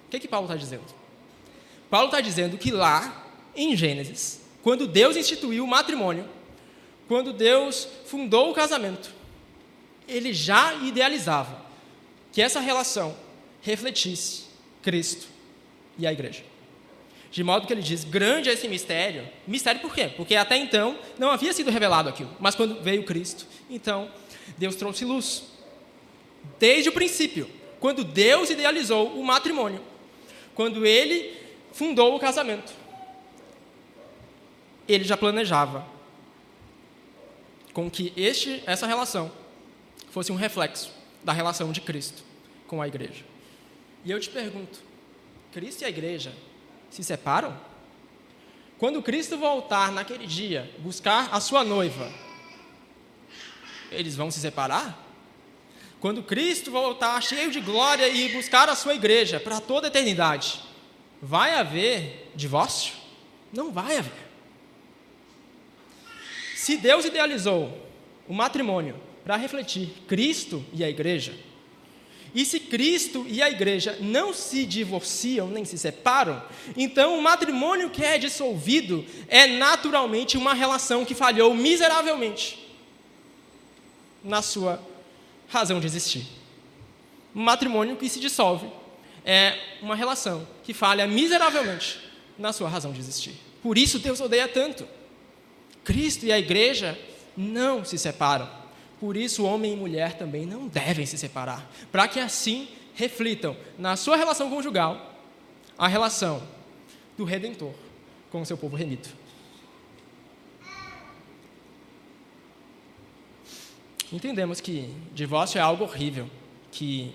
O 0.08 0.10
que, 0.12 0.20
que 0.20 0.28
Paulo 0.28 0.46
está 0.46 0.58
dizendo? 0.58 0.84
Paulo 1.90 2.08
está 2.08 2.20
dizendo 2.20 2.58
que 2.58 2.72
lá, 2.72 3.26
em 3.56 3.74
Gênesis, 3.74 4.42
quando 4.62 4.86
Deus 4.86 5.16
instituiu 5.16 5.64
o 5.64 5.68
matrimônio, 5.68 6.28
quando 7.08 7.32
Deus 7.32 7.88
fundou 8.04 8.52
o 8.52 8.54
casamento, 8.54 9.14
ele 10.10 10.34
já 10.34 10.74
idealizava 10.74 11.64
que 12.34 12.42
essa 12.42 12.60
relação 12.60 13.16
refletisse 13.62 14.46
Cristo 14.82 15.28
e 15.98 16.06
a 16.06 16.12
igreja. 16.12 16.44
De 17.32 17.44
modo 17.44 17.66
que 17.66 17.74
ele 17.74 17.82
diz: 17.82 18.04
grande 18.04 18.50
é 18.50 18.54
esse 18.54 18.68
mistério. 18.68 19.30
Mistério 19.48 19.80
por 19.80 19.94
quê? 19.94 20.12
Porque 20.18 20.36
até 20.36 20.58
então 20.58 20.98
não 21.18 21.32
havia 21.32 21.54
sido 21.54 21.72
revelado 21.72 22.10
aquilo. 22.10 22.30
Mas 22.40 22.56
quando 22.56 22.82
veio 22.82 23.04
Cristo, 23.04 23.46
então 23.70 24.12
Deus 24.58 24.76
trouxe 24.76 25.06
luz. 25.06 25.44
Desde 26.60 26.90
o 26.90 26.92
princípio, 26.92 27.50
quando 27.80 28.04
Deus 28.04 28.50
idealizou 28.50 29.08
o 29.18 29.24
matrimônio, 29.24 29.82
quando 30.56 30.86
ele 30.86 31.38
fundou 31.72 32.16
o 32.16 32.20
casamento, 32.20 32.74
ele 34.88 35.04
já 35.04 35.16
planejava 35.16 35.88
com 37.74 37.90
que 37.90 38.12
este, 38.16 38.62
essa 38.66 38.86
relação 38.86 39.32
fosse 40.12 40.32
um 40.32 40.36
reflexo 40.36 41.03
da 41.24 41.32
relação 41.32 41.72
de 41.72 41.82
Cristo 41.82 42.24
com 42.68 42.82
a 42.82 42.88
igreja. 42.88 43.24
E 44.04 44.12
eu 44.12 44.20
te 44.20 44.30
pergunto: 44.30 44.80
Cristo 45.52 45.82
e 45.82 45.86
a 45.86 45.90
igreja 45.90 46.34
se 46.90 47.04
separam? 47.04 47.58
Quando 48.78 49.02
Cristo 49.02 49.38
voltar 49.38 49.92
naquele 49.92 50.28
dia 50.28 50.70
buscar 50.80 51.30
a 51.32 51.40
sua 51.40 51.64
noiva, 51.64 52.12
eles 53.92 54.16
vão 54.16 54.30
se 54.30 54.40
separar? 54.40 55.00
Quando 56.00 56.22
Cristo 56.22 56.70
voltar 56.70 57.22
cheio 57.24 57.50
de 57.50 57.62
glória 57.62 58.10
e 58.10 58.34
buscar 58.34 58.68
a 58.68 58.76
sua 58.76 58.94
igreja 58.94 59.40
para 59.40 59.62
toda 59.62 59.88
a 59.88 59.90
eternidade, 59.90 60.60
vai 61.22 61.54
haver 61.54 62.30
divórcio? 62.36 62.94
Não 63.54 63.72
vai 63.72 63.98
haver. 63.98 64.28
Se 66.58 66.76
Deus 66.76 67.06
idealizou 67.06 67.88
o 68.28 68.34
matrimônio 68.34 69.00
para 69.24 69.38
refletir 69.38 69.90
Cristo 70.08 70.64
e 70.74 70.84
a 70.84 70.90
igreja. 70.90 71.34
E 72.36 72.44
se 72.46 72.60
Cristo 72.60 73.26
e 73.30 73.44
a 73.44 73.50
igreja 73.50 73.96
não 74.02 74.34
se 74.34 74.66
divorciam 74.66 75.48
nem 75.48 75.64
se 75.64 75.78
separam, 75.78 76.42
então 76.76 77.18
o 77.18 77.22
matrimônio 77.22 77.92
que 77.92 78.04
é 78.04 78.18
dissolvido 78.18 79.06
é 79.28 79.46
naturalmente 79.46 80.36
uma 80.36 80.54
relação 80.54 81.06
que 81.06 81.14
falhou 81.14 81.54
miseravelmente 81.54 82.60
na 84.24 84.42
sua 84.42 84.82
razão 85.48 85.80
de 85.80 85.86
existir. 85.86 86.26
Um 87.36 87.44
matrimônio 87.44 87.96
que 87.96 88.10
se 88.10 88.20
dissolve 88.20 88.68
é 89.24 89.58
uma 89.82 89.96
relação 89.96 90.48
que 90.64 90.74
falha 90.74 91.06
miseravelmente 91.06 92.00
na 92.38 92.52
sua 92.52 92.68
razão 92.68 92.92
de 92.92 93.00
existir. 93.00 93.34
Por 93.62 93.78
isso 93.78 94.00
Deus 94.00 94.20
odeia 94.20 94.48
tanto. 94.48 94.88
Cristo 95.84 96.26
e 96.26 96.32
a 96.32 96.40
igreja 96.40 96.98
não 97.38 97.86
se 97.86 97.98
separam. 97.98 98.63
Por 99.04 99.18
isso, 99.18 99.44
homem 99.44 99.74
e 99.74 99.76
mulher 99.76 100.18
também 100.18 100.46
não 100.46 100.66
devem 100.66 101.06
se 101.06 101.18
separar, 101.18 101.70
para 101.92 102.08
que 102.08 102.22
assim 102.22 102.70
reflitam 102.96 103.54
na 103.78 103.98
sua 103.98 104.16
relação 104.16 104.50
conjugal 104.50 105.20
a 105.78 105.90
relação 105.90 106.42
do 107.18 107.26
Redentor 107.26 107.74
com 108.32 108.42
o 108.42 108.46
seu 108.46 108.58
povo 108.58 108.78
remido. 108.78 109.10
Entendemos 114.10 114.62
que 114.62 114.96
divórcio 115.14 115.60
é 115.60 115.62
algo 115.62 115.84
horrível, 115.84 116.30
que 116.72 117.14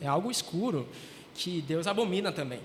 é 0.00 0.06
algo 0.06 0.30
escuro, 0.30 0.88
que 1.34 1.60
Deus 1.60 1.86
abomina 1.86 2.32
também. 2.32 2.60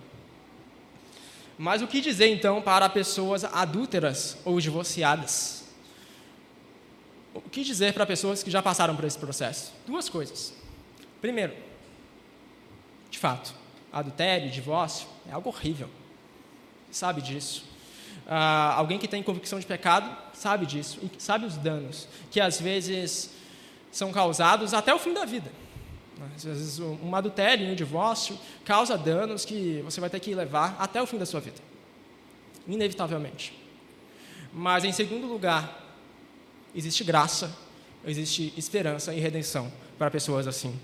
Mas 1.58 1.82
o 1.82 1.88
que 1.88 2.00
dizer 2.00 2.28
então 2.28 2.62
para 2.62 2.88
pessoas 2.88 3.44
adúlteras 3.44 4.38
ou 4.46 4.58
divorciadas? 4.58 5.61
O 7.34 7.41
que 7.41 7.63
dizer 7.63 7.94
para 7.94 8.06
pessoas 8.06 8.44
que 8.44 8.52
já 8.52 8.62
passaram 8.62 8.96
por 8.96 9.06
esse 9.06 9.17
processo? 9.17 9.72
Duas 9.88 10.10
coisas. 10.10 10.54
Primeiro, 11.22 11.54
de 13.10 13.17
fato, 13.17 13.54
adultério, 13.91 14.50
divórcio 14.50 15.08
é 15.30 15.32
algo 15.32 15.50
horrível. 15.50 15.89
Sabe 16.91 17.22
disso. 17.22 17.63
Ah, 18.28 18.74
alguém 18.76 19.00
que 19.00 19.08
tem 19.08 19.24
convicção 19.24 19.60
de 19.60 19.65
pecado 19.65 20.15
sabe 20.34 20.65
disso 20.65 21.00
e 21.02 21.22
sabe 21.22 21.46
os 21.46 21.58
danos 21.58 22.08
que 22.30 22.39
às 22.39 22.60
vezes 22.60 23.30
são 23.91 24.12
causados 24.12 24.74
até 24.74 24.94
o 24.94 25.00
fim 25.00 25.13
da 25.13 25.26
vida. 25.26 25.52
Às 26.36 26.44
vezes, 26.44 26.80
um 26.80 27.15
adultério, 27.15 27.67
um 27.67 27.76
divórcio 27.76 28.38
causa 28.63 28.98
danos 28.98 29.44
que 29.44 29.82
você 29.84 30.00
vai 30.00 30.10
ter 30.10 30.20
que 30.20 30.36
levar 30.36 30.76
até 30.80 31.02
o 31.02 31.08
fim 31.08 31.17
da 31.17 31.26
sua 31.26 31.39
vida, 31.39 31.58
inevitavelmente. 32.67 33.58
Mas, 34.54 34.84
em 34.84 34.91
segundo 34.91 35.26
lugar, 35.26 35.81
existe 36.76 37.04
graça, 37.04 37.56
existe 38.06 38.54
esperança 38.58 39.14
e 39.14 39.20
redenção 39.20 39.72
para 39.98 40.10
pessoas 40.10 40.48
assim. 40.48 40.80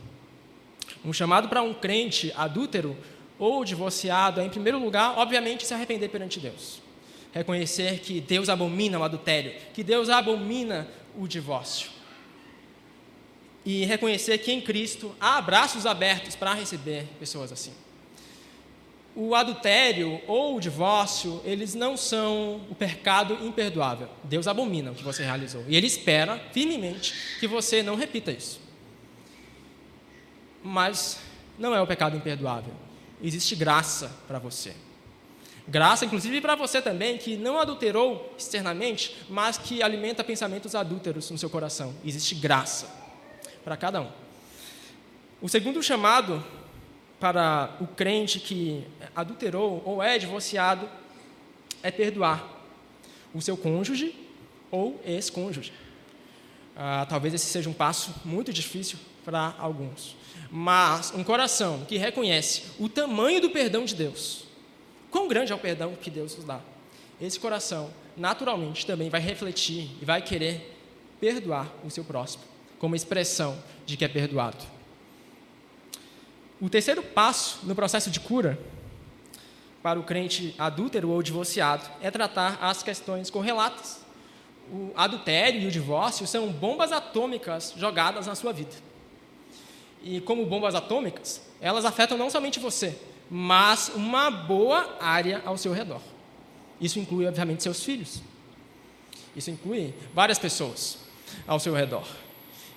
Um 1.03 1.13
chamado 1.13 1.49
para 1.49 1.61
um 1.61 1.73
crente 1.73 2.33
adúltero 2.35 2.95
ou 3.39 3.63
divorciado 3.63 4.41
é, 4.41 4.45
em 4.45 4.49
primeiro 4.49 4.79
lugar, 4.79 5.17
obviamente, 5.17 5.65
se 5.65 5.73
arrepender 5.73 6.09
perante 6.09 6.39
Deus. 6.39 6.81
Reconhecer 7.31 7.99
que 7.99 8.19
Deus 8.19 8.49
abomina 8.49 8.97
o 8.99 9.03
adultério, 9.03 9.53
que 9.73 9.83
Deus 9.83 10.09
abomina 10.09 10.87
o 11.17 11.27
divórcio. 11.27 11.91
E 13.65 13.85
reconhecer 13.85 14.37
que 14.39 14.51
em 14.51 14.61
Cristo 14.61 15.13
há 15.19 15.41
braços 15.41 15.85
abertos 15.85 16.35
para 16.35 16.53
receber 16.53 17.05
pessoas 17.19 17.51
assim. 17.51 17.73
O 19.19 19.33
adultério 19.33 20.21
ou 20.27 20.55
o 20.55 20.59
divórcio, 20.59 21.41
eles 21.43 21.73
não 21.73 21.97
são 21.97 22.61
o 22.69 22.75
pecado 22.75 23.33
imperdoável. 23.43 24.07
Deus 24.23 24.47
abomina 24.47 24.91
o 24.91 24.95
que 24.95 25.03
você 25.03 25.23
realizou. 25.23 25.65
E 25.67 25.75
Ele 25.75 25.87
espera 25.87 26.39
firmemente 26.51 27.13
que 27.39 27.47
você 27.47 27.81
não 27.81 27.95
repita 27.95 28.31
isso. 28.31 28.61
Mas 30.63 31.17
não 31.57 31.73
é 31.73 31.81
o 31.81 31.87
pecado 31.87 32.15
imperdoável 32.15 32.73
existe 33.21 33.55
graça 33.55 34.11
para 34.27 34.39
você. 34.39 34.73
Graça, 35.67 36.05
inclusive, 36.05 36.39
para 36.39 36.55
você 36.55 36.81
também, 36.81 37.17
que 37.17 37.35
não 37.35 37.59
adulterou 37.59 38.33
externamente, 38.37 39.17
mas 39.29 39.57
que 39.57 39.83
alimenta 39.83 40.23
pensamentos 40.23 40.75
adúlteros 40.75 41.29
no 41.29 41.37
seu 41.37 41.49
coração. 41.49 41.93
Existe 42.05 42.35
graça 42.35 42.87
para 43.65 43.75
cada 43.75 44.01
um. 44.01 44.09
O 45.41 45.49
segundo 45.49 45.83
chamado 45.83 46.43
para 47.19 47.75
o 47.79 47.87
crente 47.87 48.39
que 48.39 48.85
adulterou 49.15 49.81
ou 49.85 50.01
é 50.01 50.17
divorciado 50.17 50.89
é 51.81 51.91
perdoar 51.91 52.47
o 53.33 53.41
seu 53.41 53.57
cônjuge 53.57 54.15
ou 54.69 55.01
ex-cônjuge. 55.05 55.73
Ah, 56.75 57.05
talvez 57.09 57.33
esse 57.33 57.45
seja 57.45 57.69
um 57.69 57.73
passo 57.73 58.13
muito 58.23 58.53
difícil 58.53 58.99
para 59.25 59.55
alguns 59.57 60.15
mas 60.51 61.11
um 61.13 61.23
coração 61.23 61.85
que 61.85 61.97
reconhece 61.97 62.63
o 62.79 62.87
tamanho 62.87 63.41
do 63.41 63.49
perdão 63.49 63.85
de 63.85 63.95
Deus, 63.95 64.45
quão 65.11 65.27
grande 65.27 65.51
é 65.51 65.55
o 65.55 65.59
perdão 65.59 65.95
que 65.95 66.09
Deus 66.09 66.35
nos 66.35 66.45
dá, 66.45 66.61
esse 67.19 67.39
coração 67.39 67.91
naturalmente 68.15 68.85
também 68.85 69.09
vai 69.09 69.21
refletir 69.21 69.89
e 70.01 70.05
vai 70.05 70.21
querer 70.21 70.75
perdoar 71.19 71.71
o 71.83 71.89
seu 71.89 72.03
próximo, 72.03 72.43
como 72.79 72.95
expressão 72.95 73.57
de 73.85 73.97
que 73.97 74.05
é 74.05 74.07
perdoado. 74.07 74.76
O 76.59 76.69
terceiro 76.69 77.03
passo 77.03 77.59
no 77.63 77.75
processo 77.75 78.09
de 78.09 78.19
cura 78.19 78.57
para 79.81 79.99
o 79.99 80.03
crente 80.03 80.55
adúltero 80.57 81.09
ou 81.09 81.21
divorciado 81.21 81.87
é 82.01 82.09
tratar 82.09 82.57
as 82.61 82.81
questões 82.81 83.29
correlatas. 83.29 83.99
O 84.71 84.91
adultério 84.95 85.61
e 85.61 85.67
o 85.67 85.71
divórcio 85.71 86.27
são 86.27 86.51
bombas 86.51 86.91
atômicas 86.91 87.73
jogadas 87.77 88.27
na 88.27 88.35
sua 88.35 88.51
vida 88.51 88.87
e 90.03 90.21
como 90.21 90.45
bombas 90.45 90.75
atômicas, 90.75 91.41
elas 91.59 91.85
afetam 91.85 92.17
não 92.17 92.29
somente 92.29 92.59
você, 92.59 92.97
mas 93.29 93.91
uma 93.93 94.29
boa 94.29 94.97
área 95.01 95.41
ao 95.45 95.57
seu 95.57 95.73
redor. 95.73 96.01
Isso 96.79 96.99
inclui, 96.99 97.27
obviamente, 97.27 97.63
seus 97.63 97.83
filhos. 97.83 98.21
Isso 99.35 99.51
inclui 99.51 99.93
várias 100.13 100.39
pessoas 100.39 100.99
ao 101.45 101.59
seu 101.59 101.73
redor. 101.73 102.07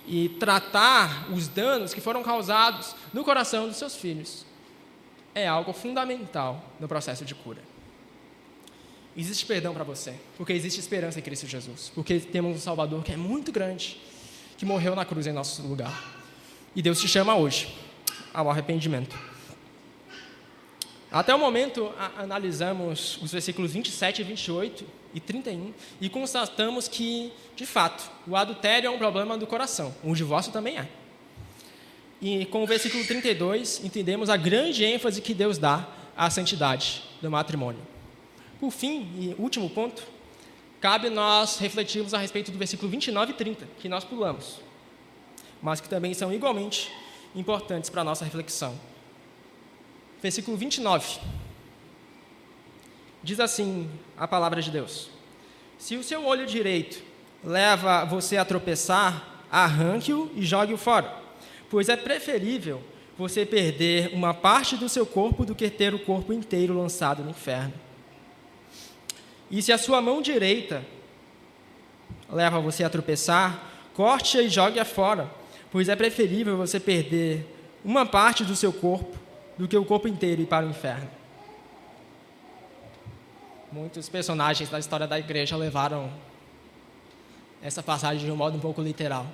E 0.07 0.29
tratar 0.29 1.31
os 1.31 1.47
danos 1.47 1.93
que 1.93 2.01
foram 2.01 2.23
causados 2.23 2.95
no 3.13 3.23
coração 3.23 3.67
dos 3.67 3.77
seus 3.77 3.95
filhos 3.95 4.45
é 5.33 5.47
algo 5.47 5.73
fundamental 5.73 6.63
no 6.79 6.87
processo 6.87 7.23
de 7.23 7.35
cura. 7.35 7.61
Existe 9.15 9.45
perdão 9.45 9.73
para 9.73 9.83
você, 9.83 10.15
porque 10.37 10.53
existe 10.53 10.79
esperança 10.79 11.19
em 11.19 11.21
Cristo 11.21 11.45
Jesus, 11.45 11.91
porque 11.93 12.19
temos 12.19 12.55
um 12.55 12.59
Salvador 12.59 13.03
que 13.03 13.11
é 13.11 13.17
muito 13.17 13.51
grande, 13.51 14.01
que 14.57 14.65
morreu 14.65 14.95
na 14.95 15.03
cruz 15.03 15.27
em 15.27 15.33
nosso 15.33 15.61
lugar. 15.63 16.21
E 16.75 16.81
Deus 16.81 16.99
te 16.99 17.07
chama 17.07 17.35
hoje 17.35 17.75
ao 18.33 18.49
arrependimento. 18.49 19.30
Até 21.11 21.35
o 21.35 21.39
momento, 21.39 21.91
analisamos 22.17 23.19
os 23.21 23.31
versículos 23.31 23.73
27, 23.73 24.23
28 24.23 24.85
e 25.13 25.19
31 25.19 25.73
e 25.99 26.09
constatamos 26.09 26.87
que, 26.87 27.33
de 27.55 27.65
fato, 27.65 28.09
o 28.25 28.35
adultério 28.35 28.87
é 28.87 28.89
um 28.89 28.97
problema 28.97 29.37
do 29.37 29.45
coração, 29.45 29.93
o 30.03 30.15
divórcio 30.15 30.53
também 30.53 30.77
é. 30.77 30.87
E 32.21 32.45
com 32.45 32.63
o 32.63 32.67
versículo 32.67 33.05
32, 33.05 33.83
entendemos 33.83 34.29
a 34.29 34.37
grande 34.37 34.85
ênfase 34.85 35.21
que 35.21 35.33
Deus 35.33 35.57
dá 35.57 35.87
à 36.15 36.29
santidade 36.29 37.03
do 37.21 37.29
matrimônio. 37.29 37.81
Por 38.59 38.71
fim, 38.71 39.09
e 39.17 39.35
último 39.37 39.69
ponto, 39.69 40.03
cabe 40.79 41.09
nós 41.09 41.57
refletirmos 41.57 42.13
a 42.13 42.19
respeito 42.19 42.51
do 42.51 42.57
versículo 42.57 42.89
29 42.89 43.31
e 43.31 43.35
30, 43.35 43.67
que 43.79 43.89
nós 43.89 44.03
pulamos 44.03 44.61
mas 45.61 45.79
que 45.79 45.87
também 45.87 46.13
são 46.13 46.33
igualmente 46.33 46.91
importantes 47.35 47.89
para 47.89 48.01
a 48.01 48.03
nossa 48.03 48.25
reflexão. 48.25 48.77
Versículo 50.21 50.55
29. 50.55 51.19
Diz 53.23 53.39
assim 53.39 53.89
a 54.15 54.27
palavra 54.27 54.61
de 54.61 54.69
Deus: 54.69 55.09
Se 55.77 55.95
o 55.95 56.03
seu 56.03 56.25
olho 56.25 56.45
direito 56.45 57.01
leva 57.43 58.05
você 58.05 58.37
a 58.37 58.45
tropeçar, 58.45 59.45
arranque-o 59.51 60.31
e 60.35 60.43
jogue-o 60.43 60.77
fora, 60.77 61.11
pois 61.69 61.89
é 61.89 61.95
preferível 61.95 62.83
você 63.17 63.45
perder 63.45 64.13
uma 64.13 64.33
parte 64.33 64.77
do 64.77 64.87
seu 64.87 65.05
corpo 65.05 65.45
do 65.45 65.55
que 65.55 65.69
ter 65.69 65.93
o 65.93 65.99
corpo 65.99 66.31
inteiro 66.31 66.77
lançado 66.77 67.23
no 67.23 67.31
inferno. 67.31 67.73
E 69.49 69.61
se 69.61 69.71
a 69.71 69.77
sua 69.77 70.01
mão 70.01 70.21
direita 70.21 70.85
leva 72.29 72.59
você 72.59 72.83
a 72.83 72.89
tropeçar, 72.89 73.71
corte-a 73.93 74.41
e 74.41 74.49
jogue-a 74.49 74.85
fora, 74.85 75.29
pois 75.71 75.89
é 75.89 75.95
preferível 75.95 76.57
você 76.57 76.79
perder 76.79 77.45
uma 77.83 78.05
parte 78.05 78.43
do 78.43 78.55
seu 78.55 78.71
corpo 78.71 79.20
do 79.61 79.67
que 79.67 79.77
o 79.77 79.85
corpo 79.85 80.07
inteiro 80.07 80.41
ir 80.41 80.47
para 80.47 80.65
o 80.65 80.69
inferno. 80.71 81.07
Muitos 83.71 84.09
personagens 84.09 84.69
da 84.69 84.79
história 84.79 85.05
da 85.05 85.19
igreja 85.19 85.55
levaram 85.55 86.11
essa 87.61 87.83
passagem 87.83 88.25
de 88.25 88.31
um 88.31 88.35
modo 88.35 88.57
um 88.57 88.59
pouco 88.59 88.81
literal. 88.81 89.27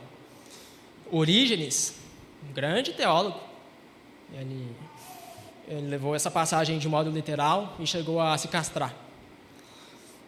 Orígenes, 1.09 1.95
um 2.47 2.51
grande 2.51 2.91
teólogo, 2.91 3.39
ele, 4.33 4.75
ele 5.65 5.87
levou 5.87 6.13
essa 6.13 6.29
passagem 6.29 6.77
de 6.77 6.89
modo 6.89 7.09
literal 7.09 7.77
e 7.79 7.87
chegou 7.87 8.19
a 8.19 8.37
se 8.37 8.49
castrar. 8.49 8.93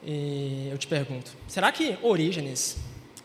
E 0.02 0.70
eu 0.72 0.78
te 0.78 0.88
pergunto, 0.88 1.30
será 1.46 1.74
que 1.74 1.98
Orígenes, 2.02 2.78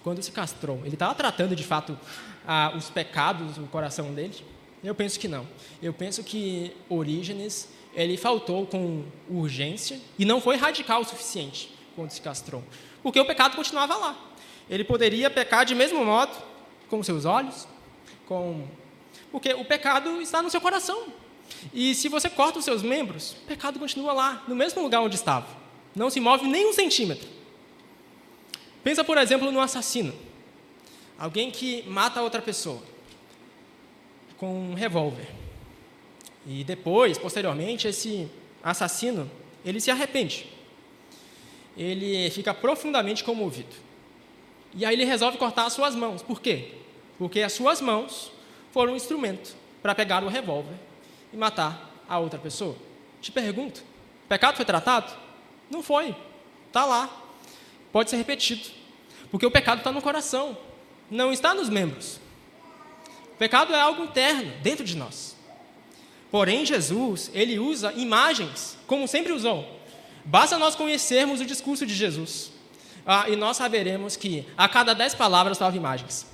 quando 0.03 0.21
se 0.25 0.33
castrou, 0.33 0.81
ele 0.85 0.95
estava 0.95 1.15
tratando 1.15 1.55
de 1.55 1.63
fato 1.63 1.97
ah, 2.45 2.73
os 2.77 2.91
pecados 2.91 3.59
do 3.59 3.67
coração 3.69 4.13
dele? 4.13 4.54
Eu 4.85 4.95
penso 4.95 5.19
que 5.19 5.27
não. 5.27 5.49
Eu 5.83 5.95
penso 5.95 6.23
que 6.23 6.77
Orígenes 6.91 7.69
ele 7.95 8.19
faltou 8.19 8.67
com 8.67 9.05
urgência 9.31 9.99
e 10.19 10.27
não 10.27 10.43
foi 10.43 10.57
radical 10.57 11.01
o 11.01 11.05
suficiente 11.05 11.75
quando 11.97 12.11
se 12.11 12.21
castrou, 12.21 12.63
porque 13.03 13.19
o 13.19 13.25
pecado 13.25 13.57
continuava 13.57 13.97
lá. 13.97 14.19
Ele 14.69 14.85
poderia 14.85 15.31
pecar 15.31 15.65
de 15.65 15.75
mesmo 15.75 16.05
modo 16.05 16.33
com 16.91 17.03
seus 17.03 17.25
olhos, 17.25 17.67
com 18.27 18.67
porque 19.31 19.55
o 19.55 19.65
pecado 19.65 20.21
está 20.21 20.43
no 20.43 20.51
seu 20.51 20.61
coração. 20.61 21.07
E 21.73 21.95
se 21.95 22.09
você 22.09 22.29
corta 22.29 22.59
os 22.59 22.65
seus 22.65 22.83
membros, 22.83 23.33
o 23.45 23.47
pecado 23.47 23.79
continua 23.79 24.13
lá, 24.13 24.45
no 24.47 24.55
mesmo 24.55 24.83
lugar 24.83 25.01
onde 25.01 25.15
estava. 25.15 25.47
Não 25.95 26.11
se 26.11 26.21
move 26.21 26.47
nem 26.47 26.69
um 26.69 26.73
centímetro. 26.73 27.29
Pensa, 28.83 29.03
por 29.03 29.17
exemplo, 29.17 29.51
no 29.51 29.61
assassino. 29.61 30.15
Alguém 31.19 31.51
que 31.51 31.83
mata 31.89 32.23
outra 32.23 32.43
pessoa 32.43 32.83
com 34.45 34.73
um 34.73 34.75
revólver. 34.75 35.27
E 36.47 36.63
depois, 36.65 37.17
posteriormente, 37.17 37.89
esse 37.89 38.29
assassino, 38.63 39.31
ele 39.65 39.81
se 39.81 39.91
arrepende. 39.91 40.47
Ele 41.75 42.29
fica 42.31 42.53
profundamente 42.53 43.25
comovido. 43.25 43.75
E 44.75 44.85
aí 44.85 44.95
ele 44.95 45.07
resolve 45.07 45.39
cortar 45.39 45.65
as 45.65 45.73
suas 45.73 45.95
mãos. 45.95 46.21
Por 46.23 46.43
quê? 46.43 46.73
Porque 47.17 47.41
as 47.41 47.55
suas 47.55 47.81
mãos 47.81 48.31
foram 48.71 48.93
um 48.93 48.97
instrumento 48.97 49.57
para 49.81 49.95
pegar 49.95 50.23
o 50.23 50.29
revólver 50.29 50.75
e 51.33 51.37
matar 51.37 51.91
a 52.07 52.19
outra 52.19 52.39
pessoa. 52.39 52.77
Te 53.23 53.33
pergunto, 53.33 53.81
o 54.27 54.29
pecado 54.29 54.57
foi 54.57 54.65
tratado? 54.67 55.11
Não 55.71 55.83
foi. 55.83 56.15
Está 56.67 56.85
lá. 56.85 57.09
Pode 57.91 58.11
ser 58.11 58.17
repetido. 58.17 58.69
Porque 59.31 59.47
o 59.47 59.51
pecado 59.51 59.79
está 59.79 59.91
no 59.91 60.03
coração 60.03 60.57
não 61.11 61.33
está 61.33 61.55
nos 61.55 61.69
membros. 61.69 62.19
O 63.35 63.37
pecado 63.37 63.75
é 63.75 63.81
algo 63.81 64.05
interno, 64.05 64.53
dentro 64.63 64.85
de 64.85 64.97
nós. 64.97 65.37
Porém, 66.31 66.65
Jesus, 66.65 67.31
ele 67.33 67.59
usa 67.59 67.93
imagens, 67.93 68.77
como 68.87 69.07
sempre 69.07 69.33
usou. 69.33 69.69
Basta 70.25 70.59
nós 70.59 70.75
conhecermos 70.75 71.41
o 71.41 71.45
discurso 71.45 71.85
de 71.87 71.95
Jesus. 71.95 72.51
Ah, 73.07 73.29
e 73.29 73.37
nós 73.37 73.57
saberemos 73.57 74.17
que 74.17 74.47
a 74.57 74.69
cada 74.69 74.95
dez 74.95 75.15
palavras 75.15 75.57
estavam 75.57 75.77
imagens. 75.77 76.27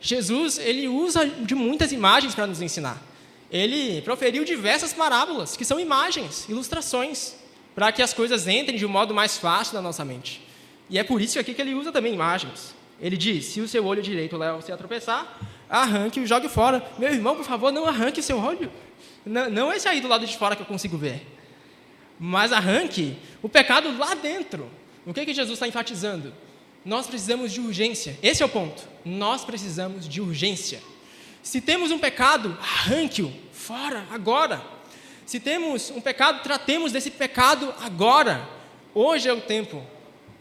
Jesus, 0.00 0.58
ele 0.58 0.88
usa 0.88 1.26
de 1.26 1.54
muitas 1.54 1.92
imagens 1.92 2.34
para 2.34 2.46
nos 2.46 2.60
ensinar. 2.60 3.02
Ele 3.50 4.02
proferiu 4.02 4.44
diversas 4.44 4.92
parábolas, 4.92 5.56
que 5.56 5.64
são 5.64 5.78
imagens, 5.78 6.48
ilustrações, 6.48 7.34
para 7.74 7.92
que 7.92 8.02
as 8.02 8.12
coisas 8.12 8.46
entrem 8.46 8.76
de 8.76 8.84
um 8.84 8.88
modo 8.88 9.14
mais 9.14 9.38
fácil 9.38 9.74
na 9.74 9.82
nossa 9.82 10.04
mente. 10.04 10.42
E 10.90 10.98
é 10.98 11.04
por 11.04 11.20
isso 11.20 11.38
aqui 11.38 11.54
que 11.54 11.62
ele 11.62 11.74
usa 11.74 11.92
também 11.92 12.14
imagens. 12.14 12.74
Ele 13.00 13.16
diz: 13.16 13.46
se 13.46 13.60
o 13.60 13.68
seu 13.68 13.84
olho 13.84 14.02
direito 14.02 14.36
leva 14.36 14.56
você 14.56 14.72
a 14.72 14.76
tropeçar, 14.76 15.38
arranque 15.68 16.20
e 16.20 16.26
jogue 16.26 16.48
fora. 16.48 16.84
Meu 16.98 17.12
irmão, 17.12 17.36
por 17.36 17.44
favor, 17.44 17.72
não 17.72 17.86
arranque 17.86 18.22
seu 18.22 18.38
olho. 18.38 18.70
Não, 19.24 19.50
não 19.50 19.72
esse 19.72 19.88
aí 19.88 20.00
do 20.00 20.08
lado 20.08 20.26
de 20.26 20.36
fora 20.36 20.56
que 20.56 20.62
eu 20.62 20.66
consigo 20.66 20.96
ver. 20.96 21.26
Mas 22.18 22.52
arranque 22.52 23.16
o 23.42 23.48
pecado 23.48 23.96
lá 23.98 24.14
dentro. 24.14 24.70
O 25.04 25.12
que, 25.12 25.24
que 25.24 25.34
Jesus 25.34 25.56
está 25.56 25.68
enfatizando? 25.68 26.32
Nós 26.84 27.06
precisamos 27.06 27.52
de 27.52 27.60
urgência. 27.60 28.16
Esse 28.22 28.42
é 28.42 28.46
o 28.46 28.48
ponto. 28.48 28.82
Nós 29.04 29.44
precisamos 29.44 30.08
de 30.08 30.20
urgência. 30.20 30.80
Se 31.42 31.60
temos 31.60 31.90
um 31.90 31.98
pecado, 31.98 32.56
arranque-o 32.60 33.32
fora, 33.52 34.06
agora. 34.10 34.62
Se 35.26 35.40
temos 35.40 35.90
um 35.90 36.00
pecado, 36.00 36.42
tratemos 36.42 36.92
desse 36.92 37.10
pecado 37.10 37.74
agora. 37.80 38.48
Hoje 38.94 39.28
é 39.28 39.32
o 39.32 39.40
tempo 39.40 39.82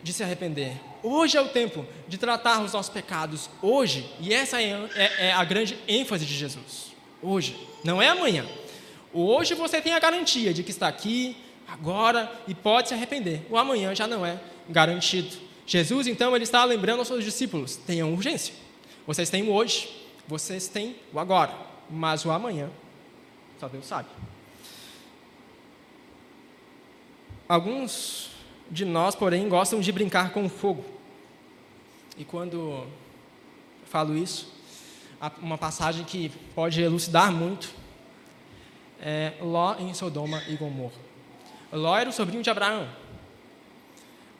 de 0.01 0.13
se 0.13 0.23
arrepender. 0.23 0.79
Hoje 1.07 1.37
é 1.37 1.41
o 1.41 1.47
tempo 1.47 1.85
de 2.07 2.17
tratar 2.17 2.63
os 2.63 2.73
nossos 2.73 2.91
pecados. 2.91 3.47
Hoje. 3.61 4.09
E 4.19 4.33
essa 4.33 4.59
é, 4.59 4.71
é, 4.95 5.27
é 5.27 5.31
a 5.33 5.43
grande 5.43 5.77
ênfase 5.87 6.25
de 6.25 6.33
Jesus. 6.33 6.95
Hoje. 7.21 7.55
Não 7.83 8.01
é 8.01 8.07
amanhã. 8.07 8.43
Hoje 9.13 9.53
você 9.53 9.79
tem 9.79 9.93
a 9.93 9.99
garantia 9.99 10.51
de 10.51 10.63
que 10.63 10.71
está 10.71 10.87
aqui, 10.87 11.37
agora, 11.67 12.31
e 12.47 12.55
pode 12.55 12.87
se 12.87 12.95
arrepender. 12.95 13.45
O 13.51 13.55
amanhã 13.55 13.93
já 13.93 14.07
não 14.07 14.25
é 14.25 14.39
garantido. 14.67 15.37
Jesus, 15.67 16.07
então, 16.07 16.33
ele 16.33 16.43
está 16.43 16.65
lembrando 16.65 16.99
aos 16.99 17.07
seus 17.07 17.23
discípulos: 17.23 17.75
tenham 17.75 18.11
urgência. 18.11 18.55
Vocês 19.05 19.29
têm 19.29 19.43
o 19.43 19.53
hoje, 19.53 19.87
vocês 20.27 20.67
têm 20.67 20.95
o 21.13 21.19
agora, 21.19 21.55
mas 21.87 22.25
o 22.25 22.31
amanhã, 22.31 22.67
só 23.59 23.67
Deus 23.67 23.85
sabe. 23.85 24.09
Alguns 27.47 28.31
de 28.71 28.85
nós, 28.85 29.13
porém, 29.13 29.47
gostam 29.47 29.79
de 29.79 29.91
brincar 29.91 30.31
com 30.31 30.45
o 30.45 30.49
fogo. 30.49 30.94
E 32.17 32.23
quando 32.23 32.87
falo 33.85 34.17
isso, 34.17 34.53
uma 35.41 35.57
passagem 35.57 36.05
que 36.05 36.29
pode 36.53 36.81
elucidar 36.81 37.31
muito 37.31 37.69
é 39.01 39.33
Ló 39.41 39.75
em 39.77 39.93
Sodoma 39.93 40.41
e 40.47 40.55
Gomorra. 40.55 40.95
Ló 41.71 41.97
era 41.97 42.09
o 42.09 42.13
sobrinho 42.13 42.41
de 42.41 42.49
Abraão. 42.49 42.87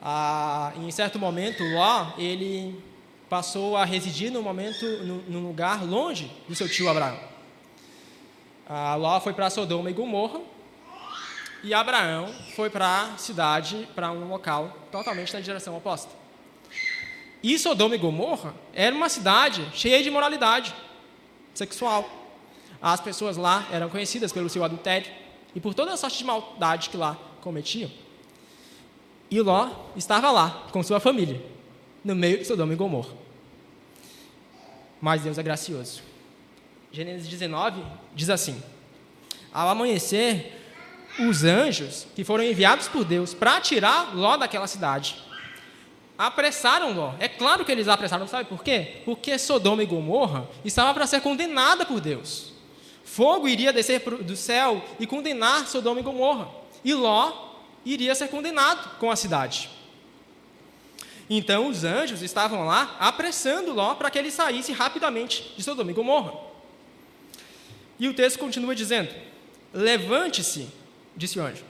Ah, 0.02 0.72
em 0.78 0.90
certo 0.92 1.20
momento, 1.20 1.64
Ló 1.64 2.14
ele 2.18 2.82
passou 3.30 3.76
a 3.76 3.84
residir 3.84 4.32
no 4.32 4.42
momento 4.42 4.86
num 5.28 5.46
lugar 5.46 5.84
longe 5.84 6.32
do 6.48 6.56
seu 6.56 6.70
tio 6.70 6.90
Abraão. 6.90 7.20
Ah, 8.68 8.96
Ló 8.96 9.20
foi 9.20 9.34
para 9.34 9.50
Sodoma 9.50 9.90
e 9.90 9.94
Gomorra 9.94 10.40
e 11.62 11.74
Abraão 11.74 12.34
foi 12.56 12.70
para 12.70 13.14
a 13.14 13.18
cidade, 13.18 13.88
para 13.94 14.12
um 14.12 14.28
local 14.30 14.78
totalmente 14.92 15.34
na 15.34 15.42
direção 15.42 15.76
oposta. 15.76 16.25
E 17.46 17.60
Sodoma 17.60 17.94
e 17.94 18.00
Gomorra 18.00 18.56
era 18.74 18.96
uma 18.96 19.08
cidade 19.08 19.64
cheia 19.72 20.02
de 20.02 20.10
moralidade 20.10 20.74
sexual. 21.54 22.10
As 22.82 23.00
pessoas 23.00 23.38
lá 23.38 23.68
eram 23.72 23.88
conhecidas 23.88 24.34
pelo 24.34 24.50
seu 24.50 24.64
adultério 24.64 25.12
e 25.54 25.60
por 25.60 25.76
toda 25.76 25.94
a 25.94 25.98
sorte 25.98 26.18
de 26.18 26.24
maldade 26.24 26.90
que 26.90 26.98
lá 26.98 27.16
cometiam. 27.42 27.92
E 29.30 29.40
Ló 29.42 29.70
estava 29.96 30.32
lá 30.32 30.66
com 30.72 30.82
sua 30.82 31.00
família, 31.00 31.40
no 32.04 32.16
meio 32.16 32.40
de 32.40 32.46
Sodoma 32.46 32.74
e 32.74 32.76
Gomorra. 32.76 33.14
Mas 35.00 35.22
Deus 35.22 35.38
é 35.38 35.44
gracioso. 35.44 36.02
Gênesis 36.92 37.28
19 37.28 37.80
diz 38.16 38.32
assim: 38.32 38.60
Ao 39.54 39.70
amanhecer, 39.70 40.52
os 41.20 41.44
anjos 41.44 42.08
que 42.16 42.24
foram 42.24 42.44
enviados 42.44 42.88
por 42.88 43.06
Deus 43.06 43.36
para 43.36 43.62
tirar 43.62 44.16
Ló 44.16 44.36
daquela 44.36 44.66
cidade 44.66 45.24
apressaram 46.18 46.94
Ló. 46.94 47.14
É 47.20 47.28
claro 47.28 47.66
que 47.66 47.72
eles 47.72 47.88
apressaram, 47.88 48.28
sabe 48.28 48.50
por 48.50 48.64
quê? 48.64 49.02
Porque 49.06 49.38
Sodoma 49.38 49.84
e 49.84 49.86
Gomorra 49.86 50.48
estava 50.64 50.94
para 50.94 51.08
ser 51.08 51.22
condenada 51.22 51.86
por 51.86 52.00
Deus. 52.00 52.54
Fogo 53.04 53.48
iria 53.48 53.72
descer 53.72 54.02
do 54.02 54.36
céu 54.36 54.84
e 55.00 55.06
condenar 55.06 55.68
Sodoma 55.68 56.00
e 56.00 56.04
Gomorra. 56.04 56.50
E 56.84 56.94
Ló 56.94 57.54
iria 57.86 58.16
ser 58.16 58.30
condenado 58.30 58.98
com 58.98 59.12
a 59.12 59.16
cidade. 59.16 59.70
Então 61.30 61.68
os 61.68 61.84
anjos 61.84 62.22
estavam 62.22 62.66
lá 62.66 62.96
apressando 63.00 63.74
Ló 63.74 63.96
para 63.96 64.10
que 64.10 64.18
ele 64.18 64.32
saísse 64.32 64.72
rapidamente 64.72 65.54
de 65.56 65.64
Sodoma 65.64 65.92
e 65.92 65.94
Gomorra. 65.94 66.34
E 68.00 68.08
o 68.08 68.14
texto 68.14 68.40
continua 68.40 68.76
dizendo: 68.76 69.14
Levante-se, 69.74 70.68
disse 71.16 71.40
o 71.40 71.44
anjo, 71.44 71.64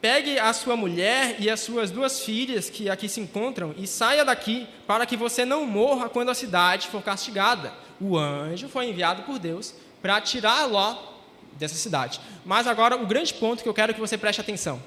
pegue 0.00 0.38
a 0.38 0.52
sua 0.52 0.76
mulher 0.76 1.36
e 1.40 1.50
as 1.50 1.60
suas 1.60 1.90
duas 1.90 2.20
filhas 2.20 2.70
que 2.70 2.88
aqui 2.88 3.08
se 3.08 3.20
encontram 3.20 3.74
e 3.76 3.86
saia 3.86 4.24
daqui 4.24 4.66
para 4.86 5.04
que 5.04 5.16
você 5.16 5.44
não 5.44 5.66
morra 5.66 6.08
quando 6.08 6.30
a 6.30 6.34
cidade 6.34 6.88
for 6.88 7.02
castigada. 7.02 7.72
O 8.00 8.16
anjo 8.16 8.68
foi 8.68 8.86
enviado 8.86 9.22
por 9.22 9.38
Deus 9.38 9.74
para 10.00 10.20
tirar 10.20 10.66
Ló 10.66 10.96
dessa 11.52 11.74
cidade. 11.74 12.20
Mas 12.44 12.66
agora 12.66 12.96
o 12.96 13.06
grande 13.06 13.34
ponto 13.34 13.62
que 13.62 13.68
eu 13.68 13.74
quero 13.74 13.92
que 13.92 14.00
você 14.00 14.16
preste 14.16 14.40
atenção. 14.40 14.80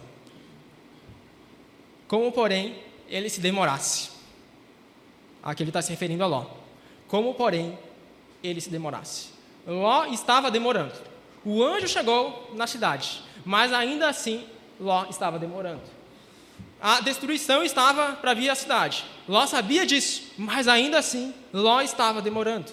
Como, 2.07 2.31
porém, 2.31 2.75
ele 3.09 3.29
se 3.29 3.41
demorasse. 3.41 4.11
Aqui 5.43 5.63
ele 5.63 5.69
está 5.69 5.81
se 5.81 5.91
referindo 5.91 6.23
a 6.23 6.27
Ló. 6.27 6.45
Como, 7.07 7.33
porém, 7.33 7.77
ele 8.41 8.61
se 8.61 8.69
demorasse. 8.69 9.29
Ló 9.67 10.05
estava 10.05 10.49
demorando. 10.49 10.93
O 11.43 11.63
anjo 11.63 11.87
chegou 11.87 12.51
na 12.53 12.67
cidade, 12.67 13.21
mas 13.43 13.73
ainda 13.73 14.07
assim 14.07 14.45
Ló 14.81 15.05
estava 15.09 15.37
demorando. 15.37 15.83
A 16.81 16.99
destruição 17.01 17.63
estava 17.63 18.13
para 18.13 18.33
vir 18.33 18.49
à 18.49 18.55
cidade. 18.55 19.05
Ló 19.27 19.45
sabia 19.45 19.85
disso, 19.85 20.23
mas 20.37 20.67
ainda 20.67 20.97
assim 20.97 21.33
Ló 21.53 21.79
estava 21.81 22.21
demorando. 22.21 22.71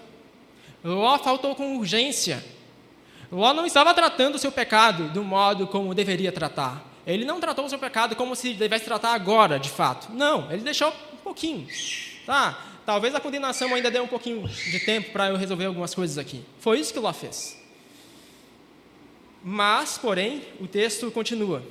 Ló 0.83 1.19
faltou 1.19 1.55
com 1.55 1.77
urgência. 1.77 2.43
Ló 3.31 3.53
não 3.53 3.67
estava 3.67 3.93
tratando 3.93 4.37
o 4.37 4.39
seu 4.39 4.51
pecado 4.51 5.11
do 5.11 5.23
modo 5.23 5.67
como 5.67 5.95
deveria 5.95 6.33
tratar. 6.33 6.83
Ele 7.07 7.27
não 7.27 7.39
tratou 7.41 7.67
o 7.67 7.69
seu 7.69 7.79
pecado 7.79 8.17
como 8.17 8.35
se 8.35 8.55
devesse 8.55 8.87
tratar 8.87 9.13
agora, 9.13 9.59
de 9.59 9.69
fato. 9.69 10.11
Não, 10.13 10.51
ele 10.51 10.63
deixou 10.63 10.89
um 11.13 11.17
pouquinho. 11.19 11.67
Tá? 12.25 12.59
Talvez 12.87 13.15
a 13.15 13.21
condenação 13.21 13.75
ainda 13.75 13.91
dê 13.91 14.01
um 14.01 14.07
pouquinho 14.07 14.49
de 14.49 14.81
tempo 14.81 15.11
para 15.11 15.29
eu 15.29 15.37
resolver 15.37 15.67
algumas 15.67 15.95
coisas 15.95 16.17
aqui. 16.17 16.43
Foi 16.59 16.81
isso 16.81 16.93
que 16.93 16.99
Ló 16.99 17.13
fez. 17.13 17.59
Mas, 19.45 19.99
porém, 19.99 20.43
o 20.59 20.67
texto 20.67 21.11
continua. 21.11 21.63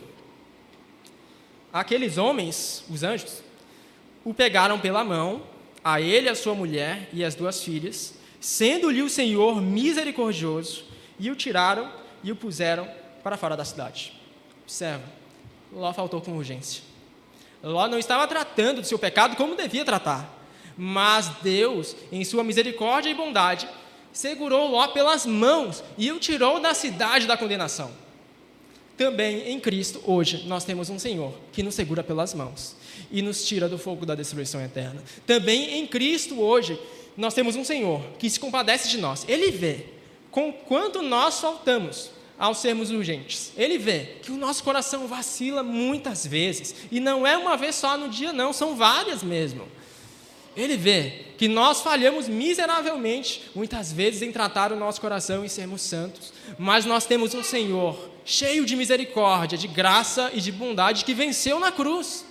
Aqueles 1.72 2.18
homens, 2.18 2.84
os 2.89 3.03
anjos, 3.03 3.43
o 4.24 4.34
pegaram 4.34 4.80
pela 4.80 5.03
mão, 5.03 5.41
a 5.84 6.01
ele, 6.01 6.28
a 6.28 6.36
sua 6.36 6.53
mulher 6.53 7.09
e 7.13 7.24
as 7.24 7.36
duas 7.36 7.63
filhas, 7.63 8.15
sendo-lhe 8.39 9.01
o 9.01 9.09
Senhor 9.09 9.61
misericordioso, 9.61 10.86
e 11.20 11.32
o 11.32 11.36
tiraram 11.36 11.91
e 12.24 12.32
o 12.32 12.36
puseram 12.36 12.88
para 13.24 13.38
fora 13.38 13.55
da 13.55 13.65
cidade. 13.65 14.13
Observa, 14.63 15.03
Ló 15.72 15.91
faltou 15.93 16.22
com 16.22 16.38
urgência. 16.38 16.84
Ló 17.63 17.88
não 17.88 17.97
estava 17.97 18.28
tratando 18.28 18.82
do 18.82 18.88
seu 18.88 18.99
pecado 18.99 19.36
como 19.36 19.55
devia 19.55 19.84
tratar, 19.84 20.30
mas 20.78 21.30
Deus, 21.41 21.95
em 22.11 22.24
sua 22.24 22.43
misericórdia 22.43 23.09
e 23.09 23.13
bondade, 23.13 23.68
segurou 24.13 24.70
Ló 24.70 24.88
pelas 24.88 25.26
mãos 25.26 25.84
e 25.97 26.11
o 26.11 26.20
tirou 26.20 26.59
da 26.59 26.74
cidade 26.74 27.28
da 27.28 27.38
condenação. 27.38 27.91
Também 28.97 29.51
em 29.51 29.59
Cristo, 29.59 30.01
hoje, 30.05 30.45
nós 30.47 30.65
temos 30.65 30.89
um 30.89 30.97
Senhor 30.97 31.31
que 31.53 31.61
nos 31.61 31.75
segura 31.75 32.03
pelas 32.03 32.33
mãos 32.33 32.75
e 33.11 33.21
nos 33.21 33.45
tira 33.45 33.69
do 33.69 33.77
fogo 33.77 34.05
da 34.07 34.15
destruição 34.15 34.59
eterna. 34.59 35.03
Também 35.25 35.77
em 35.77 35.85
Cristo, 35.85 36.41
hoje, 36.41 36.79
nós 37.15 37.35
temos 37.35 37.55
um 37.55 37.63
Senhor 37.63 38.01
que 38.17 38.27
se 38.27 38.39
compadece 38.39 38.89
de 38.89 38.97
nós. 38.97 39.23
Ele 39.27 39.51
vê 39.51 39.85
com 40.31 40.51
quanto 40.51 41.03
nós 41.03 41.39
faltamos 41.39 42.09
ao 42.39 42.55
sermos 42.55 42.89
urgentes. 42.89 43.51
Ele 43.55 43.77
vê 43.77 44.15
que 44.23 44.31
o 44.31 44.37
nosso 44.37 44.63
coração 44.63 45.07
vacila 45.07 45.61
muitas 45.61 46.25
vezes, 46.25 46.73
e 46.91 46.99
não 46.99 47.25
é 47.25 47.37
uma 47.37 47.55
vez 47.55 47.75
só 47.75 47.97
no 47.97 48.09
dia, 48.09 48.33
não, 48.33 48.51
são 48.51 48.75
várias 48.75 49.21
mesmo. 49.21 49.67
Ele 50.55 50.75
vê 50.75 51.25
que 51.37 51.47
nós 51.47 51.81
falhamos 51.81 52.27
miseravelmente, 52.27 53.43
muitas 53.53 53.91
vezes, 53.91 54.23
em 54.23 54.31
tratar 54.31 54.71
o 54.71 54.75
nosso 54.75 54.99
coração 54.99 55.45
e 55.45 55.49
sermos 55.49 55.83
santos, 55.83 56.33
mas 56.57 56.83
nós 56.83 57.05
temos 57.05 57.35
um 57.35 57.43
Senhor 57.43 58.16
cheio 58.28 58.65
de 58.65 58.75
misericórdia, 58.75 59.57
de 59.57 59.69
graça 59.69 60.30
e 60.34 60.41
de 60.41 60.51
bondade 60.51 61.05
que 61.05 61.13
venceu 61.13 61.61
na 61.61 61.71
cruz 61.71 62.25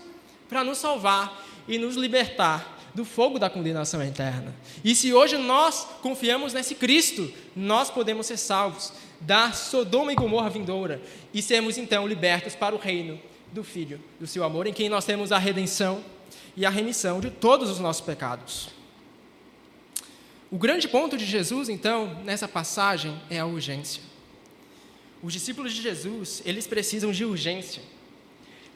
para 0.47 0.63
nos 0.63 0.77
salvar 0.77 1.43
e 1.67 1.79
nos 1.79 1.97
libertar 1.97 2.77
do 2.95 3.03
fogo 3.03 3.39
da 3.39 3.49
condenação 3.49 4.03
eterna. 4.03 4.55
E 4.85 4.95
se 4.95 5.15
hoje 5.15 5.39
nós 5.39 5.87
confiamos 6.03 6.53
nesse 6.53 6.75
Cristo, 6.75 7.33
nós 7.57 7.91
podemos 7.91 8.27
ser 8.27 8.37
salvos 8.37 8.93
da 9.21 9.53
Sodoma 9.53 10.13
e 10.13 10.15
Gomorra 10.15 10.51
vindoura 10.51 11.01
e 11.33 11.41
sermos 11.41 11.79
então 11.79 12.07
libertos 12.07 12.55
para 12.55 12.75
o 12.75 12.79
reino 12.79 13.19
do 13.51 13.65
Filho 13.65 13.99
do 14.21 14.27
seu 14.27 14.45
amor, 14.45 14.67
em 14.67 14.75
quem 14.75 14.91
nós 14.91 15.07
temos 15.07 15.33
a 15.33 15.39
redenção 15.39 16.05
e 16.55 16.67
a 16.67 16.71
remissão 16.71 17.21
de 17.21 17.31
todos 17.31 17.71
os 17.71 17.81
nossos 17.81 18.05
pecados. 18.05 18.69
O 20.51 20.59
grande 20.59 20.89
ponto 20.89 21.17
de 21.17 21.25
Jesus, 21.25 21.71
então, 21.71 22.19
nessa 22.23 22.47
passagem 22.47 23.19
é 23.31 23.39
a 23.39 23.47
urgência. 23.47 24.06
Os 25.23 25.33
discípulos 25.33 25.73
de 25.73 25.83
Jesus, 25.83 26.43
eles 26.45 26.67
precisam 26.67 27.11
de 27.11 27.25
urgência. 27.25 27.83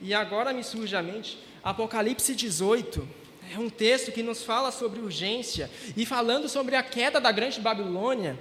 E 0.01 0.15
agora 0.15 0.53
me 0.53 0.65
surge 0.65 0.97
à 0.97 1.03
mente 1.03 1.39
Apocalipse 1.63 2.35
18, 2.35 3.07
é 3.55 3.59
um 3.59 3.69
texto 3.69 4.11
que 4.11 4.23
nos 4.23 4.43
fala 4.43 4.71
sobre 4.71 5.01
urgência. 5.01 5.71
E 5.95 6.07
falando 6.07 6.49
sobre 6.49 6.75
a 6.75 6.83
queda 6.83 7.21
da 7.21 7.31
grande 7.31 7.61
Babilônia, 7.61 8.39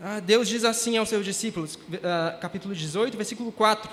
ah, 0.00 0.18
Deus 0.18 0.48
diz 0.48 0.64
assim 0.64 0.96
aos 0.96 1.08
seus 1.08 1.24
discípulos, 1.24 1.78
ah, 2.02 2.36
capítulo 2.40 2.74
18, 2.74 3.16
versículo 3.16 3.52
4. 3.52 3.88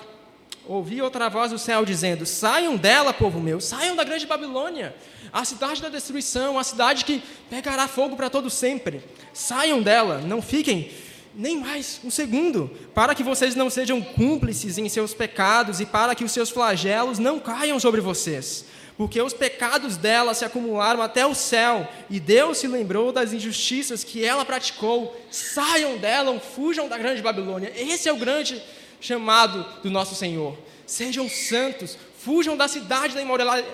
Ouvi 0.66 1.00
outra 1.00 1.28
voz 1.28 1.52
do 1.52 1.58
céu 1.58 1.84
dizendo: 1.84 2.26
Saiam 2.26 2.76
dela, 2.76 3.14
povo 3.14 3.38
meu, 3.38 3.60
saiam 3.60 3.94
da 3.94 4.02
grande 4.02 4.26
Babilônia, 4.26 4.96
a 5.32 5.44
cidade 5.44 5.80
da 5.80 5.88
destruição, 5.88 6.58
a 6.58 6.64
cidade 6.64 7.04
que 7.04 7.22
pegará 7.48 7.86
fogo 7.86 8.16
para 8.16 8.28
todo 8.28 8.50
sempre. 8.50 9.04
Saiam 9.32 9.80
dela, 9.80 10.18
não 10.18 10.42
fiquem 10.42 10.90
nem 11.36 11.60
mais 11.60 12.00
um 12.02 12.10
segundo, 12.10 12.70
para 12.94 13.14
que 13.14 13.22
vocês 13.22 13.54
não 13.54 13.68
sejam 13.68 14.00
cúmplices 14.00 14.78
em 14.78 14.88
seus 14.88 15.12
pecados 15.12 15.80
e 15.80 15.86
para 15.86 16.14
que 16.14 16.24
os 16.24 16.32
seus 16.32 16.48
flagelos 16.48 17.18
não 17.18 17.38
caiam 17.38 17.78
sobre 17.78 18.00
vocês. 18.00 18.64
Porque 18.96 19.20
os 19.20 19.34
pecados 19.34 19.98
dela 19.98 20.32
se 20.32 20.46
acumularam 20.46 21.02
até 21.02 21.26
o 21.26 21.34
céu, 21.34 21.86
e 22.08 22.18
Deus 22.18 22.56
se 22.56 22.66
lembrou 22.66 23.12
das 23.12 23.34
injustiças 23.34 24.02
que 24.02 24.24
ela 24.24 24.46
praticou. 24.46 25.14
Saiam 25.30 25.98
dela, 25.98 26.40
fujam 26.40 26.88
da 26.88 26.96
grande 26.96 27.20
Babilônia. 27.20 27.70
Esse 27.76 28.08
é 28.08 28.12
o 28.12 28.16
grande 28.16 28.62
chamado 28.98 29.66
do 29.82 29.90
nosso 29.90 30.14
Senhor. 30.14 30.56
Sejam 30.86 31.28
santos, 31.28 31.98
Fujam 32.26 32.56
da 32.56 32.66
cidade 32.66 33.14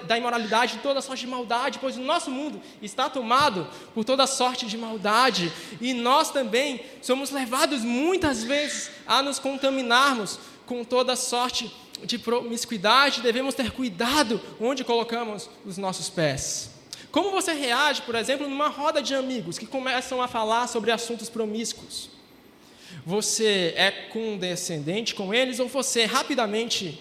da 0.07 0.19
imoralidade, 0.19 0.75
de 0.75 0.81
toda 0.81 1.01
sorte 1.01 1.23
de 1.23 1.27
maldade, 1.27 1.79
pois 1.79 1.97
o 1.97 2.03
nosso 2.03 2.31
mundo 2.31 2.61
está 2.83 3.09
tomado 3.09 3.67
por 3.95 4.05
toda 4.05 4.27
sorte 4.27 4.67
de 4.67 4.77
maldade. 4.77 5.51
E 5.81 5.95
nós 5.95 6.31
também 6.31 6.85
somos 7.01 7.31
levados 7.31 7.83
muitas 7.83 8.45
vezes 8.45 8.91
a 9.07 9.23
nos 9.23 9.39
contaminarmos 9.39 10.39
com 10.67 10.85
toda 10.85 11.17
sorte 11.17 11.75
de 12.05 12.19
promiscuidade. 12.19 13.23
Devemos 13.23 13.55
ter 13.55 13.71
cuidado 13.71 14.39
onde 14.61 14.85
colocamos 14.85 15.49
os 15.65 15.79
nossos 15.79 16.11
pés. 16.11 16.73
Como 17.11 17.31
você 17.31 17.55
reage, 17.55 18.03
por 18.03 18.15
exemplo, 18.15 18.47
numa 18.47 18.69
roda 18.69 19.01
de 19.01 19.15
amigos 19.15 19.57
que 19.57 19.67
começam 19.67 20.21
a 20.21 20.29
falar 20.29 20.67
sobre 20.67 20.91
assuntos 20.91 21.31
promíscuos? 21.31 22.11
Você 23.05 23.75
é 23.77 23.91
condescendente 23.91 25.15
com 25.15 25.35
eles 25.35 25.59
ou 25.59 25.69
você 25.69 26.05
rapidamente 26.05 26.99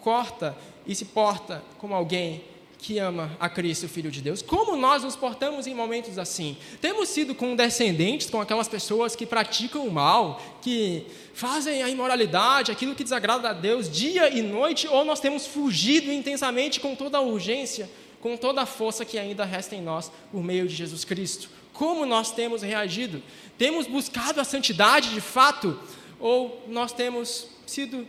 corta 0.00 0.56
e 0.86 0.94
se 0.94 1.04
porta 1.06 1.62
como 1.78 1.94
alguém 1.94 2.42
que 2.78 2.98
ama 2.98 3.36
a 3.40 3.48
Cristo, 3.48 3.88
Filho 3.88 4.10
de 4.10 4.20
Deus. 4.20 4.42
Como 4.42 4.76
nós 4.76 5.02
nos 5.02 5.16
portamos 5.16 5.66
em 5.66 5.74
momentos 5.74 6.18
assim? 6.18 6.56
Temos 6.80 7.08
sido 7.08 7.34
condescendentes 7.34 8.30
com 8.30 8.40
aquelas 8.40 8.68
pessoas 8.68 9.16
que 9.16 9.26
praticam 9.26 9.86
o 9.86 9.90
mal, 9.90 10.40
que 10.62 11.04
fazem 11.34 11.82
a 11.82 11.88
imoralidade, 11.88 12.70
aquilo 12.70 12.94
que 12.94 13.02
desagrada 13.02 13.50
a 13.50 13.52
Deus 13.52 13.90
dia 13.90 14.28
e 14.28 14.42
noite, 14.42 14.86
ou 14.86 15.04
nós 15.04 15.20
temos 15.20 15.46
fugido 15.46 16.12
intensamente 16.12 16.78
com 16.78 16.94
toda 16.94 17.18
a 17.18 17.22
urgência, 17.22 17.90
com 18.20 18.36
toda 18.36 18.62
a 18.62 18.66
força 18.66 19.04
que 19.04 19.18
ainda 19.18 19.44
resta 19.44 19.74
em 19.74 19.82
nós 19.82 20.10
por 20.30 20.42
meio 20.42 20.68
de 20.68 20.74
Jesus 20.74 21.04
Cristo? 21.04 21.55
Como 21.76 22.06
nós 22.06 22.32
temos 22.32 22.62
reagido? 22.62 23.22
Temos 23.58 23.86
buscado 23.86 24.40
a 24.40 24.44
santidade 24.44 25.12
de 25.12 25.20
fato? 25.20 25.78
Ou 26.18 26.64
nós 26.68 26.90
temos 26.90 27.48
sido 27.66 28.08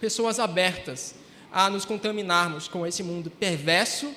pessoas 0.00 0.40
abertas 0.40 1.14
a 1.52 1.68
nos 1.68 1.84
contaminarmos 1.84 2.68
com 2.68 2.86
esse 2.86 3.02
mundo 3.02 3.30
perverso 3.30 4.14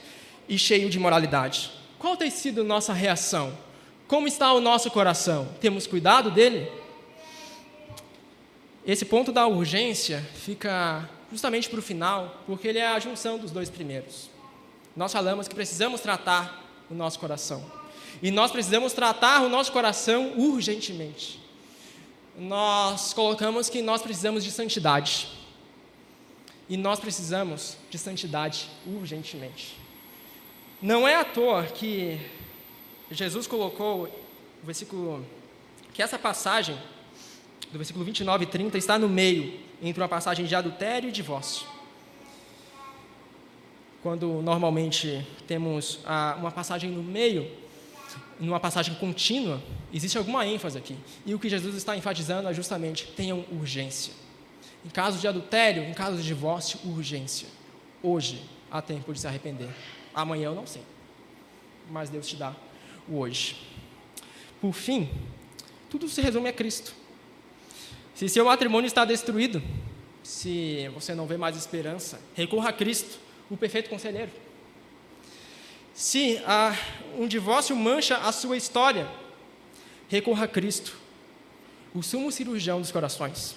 e 0.48 0.58
cheio 0.58 0.90
de 0.90 0.98
moralidade. 0.98 1.70
Qual 2.00 2.16
tem 2.16 2.30
sido 2.30 2.64
nossa 2.64 2.94
reação? 2.94 3.58
Como 4.08 4.26
está 4.26 4.54
o 4.54 4.62
nosso 4.62 4.90
coração? 4.90 5.50
Temos 5.60 5.86
cuidado 5.86 6.32
dele? 6.32 6.72
Esse 8.86 9.04
ponto 9.04 9.34
da 9.34 9.46
urgência 9.48 10.26
fica 10.46 11.10
justamente 11.30 11.70
para 11.70 11.80
o 11.80 11.84
final, 11.84 12.42
porque 12.46 12.70
ele 12.70 12.80
é 12.80 12.88
a 12.88 13.00
junção 13.00 13.38
dos 13.38 13.52
dois 13.52 13.70
primeiros. 13.70 14.30
Nós 14.96 15.12
falamos 15.12 15.50
que 15.50 15.56
precisamos 15.56 16.00
tratar 16.00 16.64
o 16.90 16.94
nosso 16.94 17.20
coração. 17.20 17.85
E 18.22 18.32
nós 18.32 18.52
precisamos 18.52 18.94
tratar 18.94 19.42
o 19.42 19.50
nosso 19.50 19.72
coração 19.72 20.34
urgentemente. 20.38 21.40
Nós 22.38 23.14
colocamos 23.14 23.70
que 23.70 23.82
nós 23.82 24.02
precisamos 24.02 24.44
de 24.44 24.52
santidade. 24.52 25.28
E 26.68 26.78
nós 26.78 27.00
precisamos 27.00 27.78
de 27.90 27.98
santidade 27.98 28.70
urgentemente. 28.86 29.78
Não 30.82 31.08
é 31.08 31.16
à 31.16 31.24
toa 31.24 31.64
que 31.64 32.20
Jesus 33.12 33.48
colocou 33.48 34.06
o 34.62 34.66
versículo, 34.66 35.26
que 35.94 36.02
essa 36.02 36.18
passagem, 36.18 36.76
do 37.72 37.78
versículo 37.78 38.04
29 38.04 38.44
e 38.44 38.48
30, 38.48 38.78
está 38.78 38.98
no 38.98 39.08
meio 39.08 39.60
entre 39.82 40.02
uma 40.02 40.10
passagem 40.10 40.46
de 40.46 40.56
adultério 40.56 41.10
e 41.10 41.12
divórcio. 41.12 41.68
Quando 44.02 44.42
normalmente 44.42 45.26
temos 45.48 46.00
uma 46.38 46.52
passagem 46.52 46.90
no 46.90 47.04
meio, 47.04 47.50
numa 48.40 48.60
passagem 48.60 48.96
contínua, 48.96 49.62
existe 49.94 50.18
alguma 50.18 50.46
ênfase 50.46 50.78
aqui. 50.78 50.98
E 51.26 51.34
o 51.34 51.40
que 51.40 51.50
Jesus 51.50 51.76
está 51.76 51.96
enfatizando 51.96 52.48
é 52.48 52.54
justamente: 52.54 53.08
tenham 53.16 53.46
urgência. 53.52 54.14
Em 54.86 54.90
caso 54.90 55.18
de 55.18 55.28
adultério, 55.28 55.84
em 55.84 55.94
caso 55.94 56.18
de 56.18 56.24
divórcio, 56.24 56.80
urgência. 56.86 57.48
Hoje 58.04 58.42
há 58.70 58.82
tempo 58.82 59.14
de 59.14 59.20
se 59.20 59.28
arrepender. 59.28 59.70
Amanhã 60.14 60.46
eu 60.46 60.56
não 60.56 60.68
sei. 60.68 60.84
Mas 61.90 62.10
Deus 62.10 62.28
te 62.28 62.36
dá 62.36 62.56
o 63.08 63.18
hoje. 63.18 63.56
Por 64.62 64.74
fim, 64.74 65.10
tudo 65.90 66.08
se 66.08 66.22
resume 66.22 66.50
a 66.50 66.54
Cristo. 66.54 66.94
Se 68.14 68.30
seu 68.30 68.46
matrimônio 68.46 68.88
está 68.88 69.04
destruído, 69.06 69.62
se 70.24 70.90
você 70.94 71.14
não 71.14 71.28
vê 71.28 71.38
mais 71.38 71.56
esperança, 71.58 72.20
recorra 72.34 72.70
a 72.70 72.74
Cristo, 72.74 73.20
o 73.50 73.58
perfeito 73.58 73.90
conselheiro. 73.90 74.32
Se 75.96 76.42
ah, 76.46 76.78
um 77.18 77.26
divórcio 77.26 77.74
mancha 77.74 78.18
a 78.18 78.32
sua 78.34 78.58
história, 78.58 79.08
recorra 80.10 80.44
a 80.44 80.48
Cristo, 80.48 80.98
o 81.94 82.04
sumo 82.04 82.30
cirurgião 82.34 82.82
dos 82.82 82.92
corações. 82.92 83.56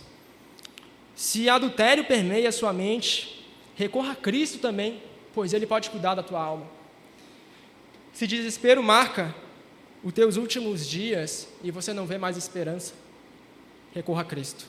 Se 1.17 1.49
adultério 1.49 2.05
permeia 2.05 2.49
a 2.49 2.53
sua 2.53 2.73
mente, 2.73 3.45
recorra 3.75 4.13
a 4.13 4.15
Cristo 4.15 4.59
também, 4.59 5.03
pois 5.35 5.53
Ele 5.53 5.67
pode 5.67 5.91
cuidar 5.91 6.15
da 6.15 6.23
tua 6.23 6.41
alma. 6.41 6.65
Se 8.13 8.25
desespero 8.25 8.85
marca 8.85 9.35
os 10.05 10.13
teus 10.13 10.37
últimos 10.37 10.89
dias 10.89 11.49
e 11.61 11.73
você 11.73 11.93
não 11.93 12.07
vê 12.07 12.19
mais 12.19 12.37
esperança, 12.37 12.95
recorra 13.93 14.23
a 14.23 14.25
Cristo. 14.25 14.65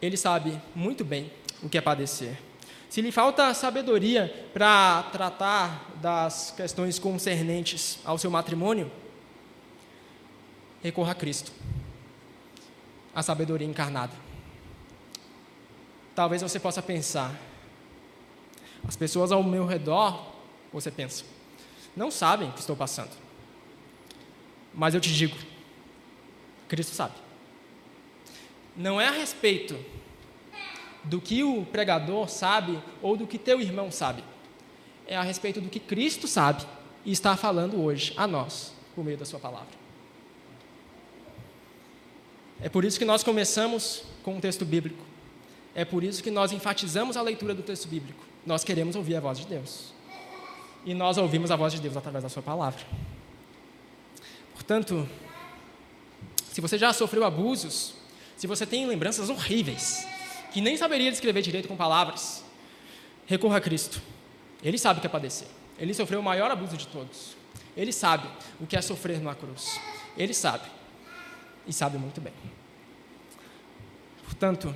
Ele 0.00 0.16
sabe 0.16 0.60
muito 0.76 1.04
bem 1.04 1.28
o 1.60 1.68
que 1.68 1.76
é 1.76 1.80
padecer. 1.80 2.38
Se 2.88 3.02
lhe 3.02 3.12
falta 3.12 3.52
sabedoria 3.52 4.48
para 4.52 5.02
tratar 5.12 5.90
das 5.96 6.52
questões 6.56 6.98
concernentes 6.98 7.98
ao 8.04 8.16
seu 8.16 8.30
matrimônio, 8.30 8.90
recorra 10.82 11.12
a 11.12 11.14
Cristo, 11.14 11.52
a 13.14 13.22
sabedoria 13.22 13.66
encarnada. 13.66 14.14
Talvez 16.14 16.40
você 16.40 16.58
possa 16.58 16.82
pensar, 16.82 17.38
as 18.86 18.96
pessoas 18.96 19.30
ao 19.30 19.42
meu 19.42 19.66
redor, 19.66 20.32
você 20.72 20.90
pensa, 20.90 21.24
não 21.94 22.10
sabem 22.10 22.48
o 22.48 22.52
que 22.52 22.60
estou 22.60 22.76
passando. 22.76 23.10
Mas 24.72 24.94
eu 24.94 25.00
te 25.00 25.12
digo, 25.12 25.36
Cristo 26.68 26.94
sabe. 26.94 27.14
Não 28.76 29.00
é 29.00 29.08
a 29.08 29.10
respeito 29.10 29.78
do 31.04 31.20
que 31.20 31.42
o 31.42 31.64
pregador 31.64 32.28
sabe 32.28 32.78
ou 33.00 33.16
do 33.16 33.26
que 33.26 33.38
teu 33.38 33.60
irmão 33.60 33.90
sabe. 33.90 34.22
É 35.06 35.16
a 35.16 35.22
respeito 35.22 35.60
do 35.60 35.68
que 35.68 35.80
Cristo 35.80 36.26
sabe 36.26 36.64
e 37.04 37.12
está 37.12 37.36
falando 37.36 37.80
hoje 37.80 38.12
a 38.16 38.26
nós, 38.26 38.72
por 38.94 39.04
meio 39.04 39.16
da 39.16 39.24
Sua 39.24 39.38
palavra. 39.38 39.78
É 42.60 42.68
por 42.68 42.84
isso 42.84 42.98
que 42.98 43.04
nós 43.04 43.22
começamos 43.22 44.02
com 44.22 44.34
um 44.36 44.40
texto 44.40 44.64
bíblico. 44.64 45.02
É 45.74 45.84
por 45.84 46.02
isso 46.02 46.22
que 46.22 46.30
nós 46.30 46.52
enfatizamos 46.52 47.16
a 47.16 47.22
leitura 47.22 47.54
do 47.54 47.62
texto 47.62 47.88
bíblico. 47.88 48.22
Nós 48.44 48.64
queremos 48.64 48.96
ouvir 48.96 49.14
a 49.16 49.20
voz 49.20 49.38
de 49.38 49.46
Deus. 49.46 49.92
E 50.84 50.92
nós 50.92 51.18
ouvimos 51.18 51.50
a 51.50 51.56
voz 51.56 51.72
de 51.72 51.80
Deus 51.80 51.96
através 51.96 52.24
da 52.24 52.28
Sua 52.28 52.42
palavra. 52.42 52.80
Portanto, 54.54 55.08
se 56.50 56.60
você 56.60 56.76
já 56.76 56.92
sofreu 56.92 57.24
abusos, 57.24 57.94
se 58.36 58.46
você 58.46 58.66
tem 58.66 58.86
lembranças 58.86 59.30
horríveis, 59.30 60.04
que 60.52 60.60
nem 60.60 60.76
saberia 60.76 61.10
descrever 61.10 61.42
direito 61.42 61.68
com 61.68 61.76
palavras, 61.76 62.44
recorra 63.26 63.58
a 63.58 63.60
Cristo. 63.60 64.00
Ele 64.62 64.78
sabe 64.78 64.98
o 64.98 65.00
que 65.00 65.06
é 65.06 65.10
padecer. 65.10 65.48
Ele 65.78 65.94
sofreu 65.94 66.20
o 66.20 66.22
maior 66.22 66.50
abuso 66.50 66.76
de 66.76 66.86
todos. 66.88 67.36
Ele 67.76 67.92
sabe 67.92 68.28
o 68.60 68.66
que 68.66 68.76
é 68.76 68.82
sofrer 68.82 69.18
numa 69.18 69.34
cruz. 69.34 69.80
Ele 70.16 70.34
sabe. 70.34 70.64
E 71.66 71.72
sabe 71.72 71.98
muito 71.98 72.20
bem. 72.20 72.32
Portanto, 74.24 74.74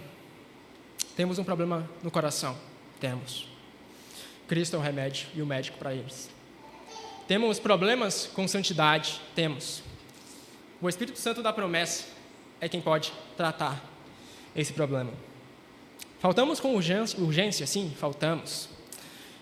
temos 1.16 1.38
um 1.38 1.44
problema 1.44 1.88
no 2.02 2.10
coração? 2.10 2.56
Temos. 3.00 3.48
Cristo 4.46 4.76
é 4.76 4.78
o 4.78 4.82
remédio 4.82 5.28
e 5.34 5.42
o 5.42 5.46
médico 5.46 5.78
para 5.78 5.94
eles. 5.94 6.30
Temos 7.26 7.58
problemas 7.58 8.26
com 8.26 8.46
santidade? 8.46 9.20
Temos. 9.34 9.82
O 10.80 10.88
Espírito 10.88 11.18
Santo 11.18 11.42
da 11.42 11.52
promessa 11.52 12.04
é 12.60 12.68
quem 12.68 12.80
pode 12.80 13.12
tratar 13.36 13.82
esse 14.54 14.72
problema. 14.72 15.12
Faltamos 16.22 16.60
com 16.60 16.76
urgência, 16.76 17.66
sim, 17.66 17.92
faltamos. 17.98 18.68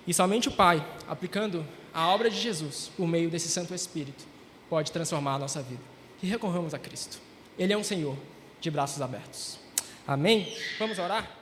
E 0.06 0.14
somente 0.14 0.48
o 0.48 0.50
Pai, 0.50 0.82
aplicando 1.06 1.62
a 1.92 2.08
obra 2.08 2.30
de 2.30 2.40
Jesus 2.40 2.90
por 2.96 3.06
meio 3.06 3.28
desse 3.28 3.48
Santo 3.48 3.74
Espírito, 3.74 4.24
pode 4.66 4.90
transformar 4.90 5.34
a 5.34 5.38
nossa 5.40 5.60
vida. 5.60 5.82
E 6.22 6.26
recorramos 6.26 6.72
a 6.72 6.78
Cristo. 6.78 7.18
Ele 7.58 7.74
é 7.74 7.76
um 7.76 7.84
Senhor 7.84 8.16
de 8.62 8.70
braços 8.70 9.02
abertos. 9.02 9.58
Amém? 10.06 10.56
Vamos 10.78 10.98
orar? 10.98 11.39